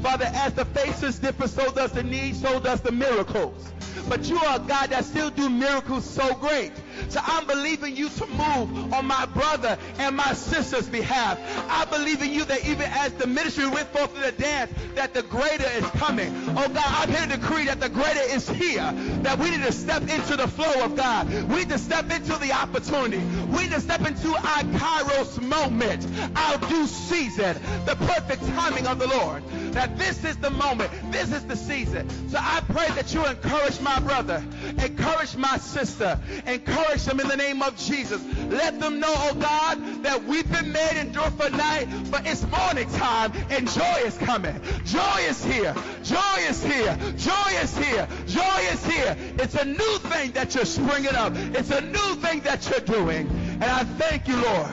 Father, 0.04 0.30
as 0.34 0.52
the 0.52 0.66
faces 0.66 1.18
differ, 1.18 1.48
so 1.48 1.72
does 1.72 1.92
the 1.92 2.02
need, 2.02 2.36
so 2.36 2.60
does 2.60 2.82
the 2.82 2.92
miracles. 2.92 3.72
But 4.06 4.28
you 4.28 4.36
are 4.36 4.56
a 4.56 4.58
God 4.58 4.90
that 4.90 5.06
still 5.06 5.30
do 5.30 5.48
miracles 5.48 6.04
so 6.04 6.34
great. 6.34 6.72
So 7.08 7.20
I'm 7.22 7.46
believing 7.46 7.96
you 7.96 8.10
to 8.10 8.26
move 8.26 8.92
on 8.92 9.06
my 9.06 9.24
brother 9.26 9.78
and 9.98 10.14
my 10.14 10.34
sister's 10.34 10.88
behalf. 10.88 11.38
I 11.70 11.86
believe 11.86 12.22
in 12.22 12.30
you 12.30 12.44
that 12.44 12.66
even 12.66 12.90
as 12.92 13.12
the 13.14 13.26
ministry 13.26 13.66
went 13.66 13.88
forth 13.88 14.14
in 14.14 14.20
the 14.20 14.32
dance, 14.32 14.72
that 14.94 15.14
the 15.14 15.22
greater 15.22 15.68
is 15.70 15.86
coming. 15.92 16.32
Oh 16.50 16.68
God, 16.68 16.84
I'm 16.86 17.08
here 17.08 17.22
to 17.22 17.36
decree 17.38 17.64
that 17.64 17.80
the 17.80 17.88
greater 17.88 18.20
is 18.20 18.46
here. 18.48 18.92
That 19.22 19.38
we 19.38 19.50
need 19.50 19.62
to 19.62 19.72
step 19.72 20.02
into 20.02 20.36
the 20.36 20.48
flow 20.48 20.84
of 20.84 20.96
God. 20.96 21.32
We 21.48 21.60
need 21.60 21.70
to 21.70 21.78
step 21.78 22.10
into 22.10 22.36
the 22.36 22.52
opportunity. 22.52 23.22
We 23.46 23.62
need 23.62 23.72
to 23.72 23.80
step 23.80 24.06
into 24.06 24.28
our 24.28 24.64
kairos 24.64 25.40
moment, 25.40 26.06
our 26.36 26.58
due 26.68 26.86
season, 26.86 27.56
the 27.86 27.96
perfect 27.96 28.46
timing 28.48 28.86
of 28.86 28.98
the 28.98 29.06
Lord. 29.06 29.42
That 29.74 29.98
this 29.98 30.24
is 30.24 30.36
the 30.36 30.50
moment. 30.50 30.90
This 31.10 31.32
is 31.32 31.44
the 31.44 31.56
season. 31.56 32.08
So 32.28 32.38
I 32.40 32.62
pray 32.68 32.86
that 32.90 33.12
you 33.12 33.26
encourage 33.26 33.80
my 33.80 33.98
brother, 33.98 34.40
encourage 34.78 35.36
my 35.36 35.58
sister, 35.58 36.18
encourage 36.46 37.04
them 37.04 37.18
in 37.18 37.26
the 37.26 37.36
name 37.36 37.60
of 37.60 37.76
Jesus. 37.76 38.22
Let 38.50 38.78
them 38.78 39.00
know, 39.00 39.12
oh 39.12 39.34
God, 39.34 40.04
that 40.04 40.22
we've 40.24 40.50
been 40.50 40.70
made 40.70 40.96
endure 41.00 41.30
for 41.32 41.50
night, 41.50 41.88
but 42.08 42.24
it's 42.24 42.46
morning 42.46 42.88
time 42.90 43.32
and 43.50 43.68
joy 43.68 44.02
is 44.04 44.16
coming. 44.18 44.60
Joy 44.84 45.18
is 45.28 45.44
here. 45.44 45.74
Joy 46.04 46.36
is 46.48 46.62
here. 46.62 46.96
Joy 47.16 47.50
is 47.60 47.76
here. 47.76 48.08
Joy 48.26 48.58
is 48.70 48.86
here. 48.86 49.16
It's 49.40 49.56
a 49.56 49.64
new 49.64 49.98
thing 49.98 50.30
that 50.32 50.54
you're 50.54 50.66
springing 50.66 51.16
up. 51.16 51.32
It's 51.34 51.70
a 51.70 51.80
new 51.80 52.14
thing 52.16 52.40
that 52.40 52.70
you're 52.70 52.78
doing. 52.78 53.28
And 53.54 53.64
I 53.64 53.82
thank 53.82 54.28
you, 54.28 54.36
Lord, 54.36 54.70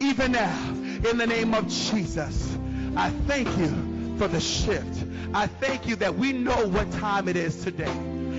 even 0.00 0.32
now, 0.32 0.68
in 1.08 1.16
the 1.16 1.26
name 1.26 1.54
of 1.54 1.68
Jesus. 1.68 2.54
I 2.94 3.08
thank 3.26 3.48
you 3.56 3.91
for 4.22 4.28
the 4.28 4.40
shift. 4.40 5.04
I 5.34 5.48
thank 5.48 5.88
you 5.88 5.96
that 5.96 6.14
we 6.14 6.32
know 6.32 6.68
what 6.68 6.92
time 6.92 7.26
it 7.26 7.34
is 7.34 7.64
today. 7.64 7.92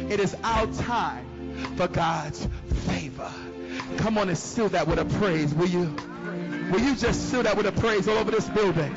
It 0.10 0.22
is 0.22 0.34
our 0.42 0.66
time 0.68 1.76
for 1.76 1.90
God's 1.90 2.48
favor. 2.88 3.30
Come 3.98 4.18
on 4.18 4.30
and 4.30 4.38
seal 4.38 4.70
that 4.70 4.88
with 4.88 4.98
a 4.98 5.04
praise, 5.20 5.54
will 5.54 5.68
you? 5.68 5.94
Will 6.72 6.80
you 6.80 6.96
just 6.96 7.30
seal 7.30 7.44
that 7.44 7.58
with 7.58 7.66
a 7.66 7.74
praise 7.74 8.08
all 8.08 8.18
over 8.18 8.32
this 8.32 8.48
building? 8.48 8.96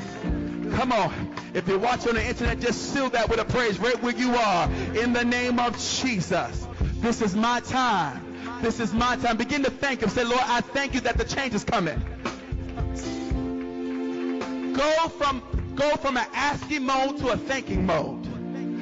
Come 0.77 0.93
on. 0.93 1.35
If 1.53 1.67
you're 1.67 1.77
watching 1.77 2.11
on 2.11 2.15
the 2.15 2.25
internet, 2.25 2.61
just 2.61 2.93
seal 2.93 3.09
that 3.09 3.27
with 3.27 3.41
a 3.41 3.45
praise 3.45 3.77
right 3.79 4.01
where 4.01 4.15
you 4.15 4.33
are. 4.35 4.71
In 4.95 5.11
the 5.11 5.25
name 5.25 5.59
of 5.59 5.77
Jesus. 5.77 6.67
This 7.01 7.21
is 7.21 7.35
my 7.35 7.59
time. 7.59 8.61
This 8.61 8.79
is 8.79 8.93
my 8.93 9.17
time. 9.17 9.35
Begin 9.35 9.61
to 9.65 9.71
thank 9.71 10.01
him. 10.01 10.07
Say, 10.07 10.23
Lord, 10.23 10.39
I 10.41 10.61
thank 10.61 10.93
you 10.93 11.01
that 11.01 11.17
the 11.17 11.25
change 11.25 11.53
is 11.53 11.65
coming. 11.65 12.01
Go 14.73 15.09
from 15.09 15.41
go 15.77 15.95
from 15.97 16.17
an 16.17 16.25
asking 16.33 16.83
mode 16.83 17.17
to 17.19 17.29
a 17.29 17.37
thanking 17.37 17.85
mode. 17.85 18.23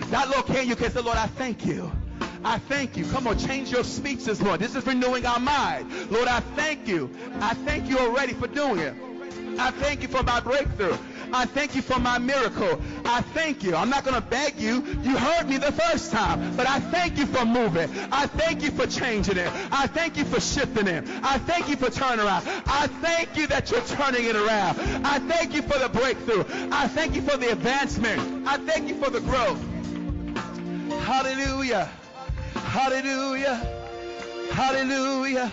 That 0.09 0.29
Lord, 0.29 0.45
can 0.45 0.67
you 0.67 0.75
can 0.75 0.91
say, 0.91 1.01
Lord, 1.01 1.17
I 1.17 1.27
thank 1.27 1.65
you. 1.65 1.91
I 2.43 2.57
thank 2.59 2.95
you. 2.95 3.05
Come 3.05 3.27
on, 3.27 3.37
change 3.37 3.71
your 3.71 3.83
speech 3.83 4.23
this 4.25 4.39
morning. 4.39 4.61
This 4.61 4.75
is 4.75 4.85
renewing 4.85 5.25
our 5.25 5.39
mind. 5.39 6.11
Lord, 6.11 6.27
I 6.27 6.39
thank 6.55 6.87
you. 6.87 7.09
I 7.41 7.53
thank 7.53 7.89
you 7.89 7.97
already 7.97 8.33
for 8.33 8.47
doing 8.47 8.79
it. 8.79 8.95
I 9.57 9.71
thank 9.71 10.01
you 10.01 10.07
for 10.07 10.23
my 10.23 10.39
breakthrough. 10.39 10.97
I 11.35 11.45
thank 11.45 11.75
you 11.75 11.81
for 11.81 11.99
my 11.99 12.17
miracle. 12.17 12.81
I 13.03 13.19
thank 13.19 13.61
you. 13.61 13.75
I'm 13.75 13.89
not 13.89 14.05
going 14.05 14.15
to 14.15 14.21
beg 14.21 14.55
you. 14.57 14.85
You 15.03 15.17
heard 15.17 15.49
me 15.49 15.57
the 15.57 15.73
first 15.73 16.09
time, 16.13 16.55
but 16.55 16.65
I 16.65 16.79
thank 16.79 17.17
you 17.17 17.25
for 17.25 17.43
moving. 17.43 17.89
I 18.09 18.25
thank 18.25 18.63
you 18.63 18.71
for 18.71 18.87
changing 18.87 19.35
it. 19.35 19.51
I 19.69 19.85
thank 19.87 20.15
you 20.15 20.23
for 20.23 20.39
shifting 20.39 20.87
it. 20.87 21.03
I 21.23 21.37
thank 21.39 21.67
you 21.67 21.75
for 21.75 21.89
turning 21.89 22.25
around. 22.25 22.47
I 22.65 22.87
thank 22.87 23.35
you 23.35 23.47
that 23.47 23.69
you're 23.69 23.81
turning 23.81 24.23
it 24.23 24.37
around. 24.37 24.79
I 25.05 25.19
thank 25.19 25.53
you 25.53 25.61
for 25.61 25.77
the 25.77 25.89
breakthrough. 25.89 26.45
I 26.71 26.87
thank 26.87 27.15
you 27.15 27.21
for 27.21 27.35
the 27.35 27.51
advancement. 27.51 28.47
I 28.47 28.55
thank 28.57 28.87
you 28.87 28.95
for 28.95 29.09
the 29.09 29.19
growth. 29.19 29.61
Hallelujah. 31.03 31.89
Hallelujah. 32.53 33.55
Hallelujah. 34.51 35.51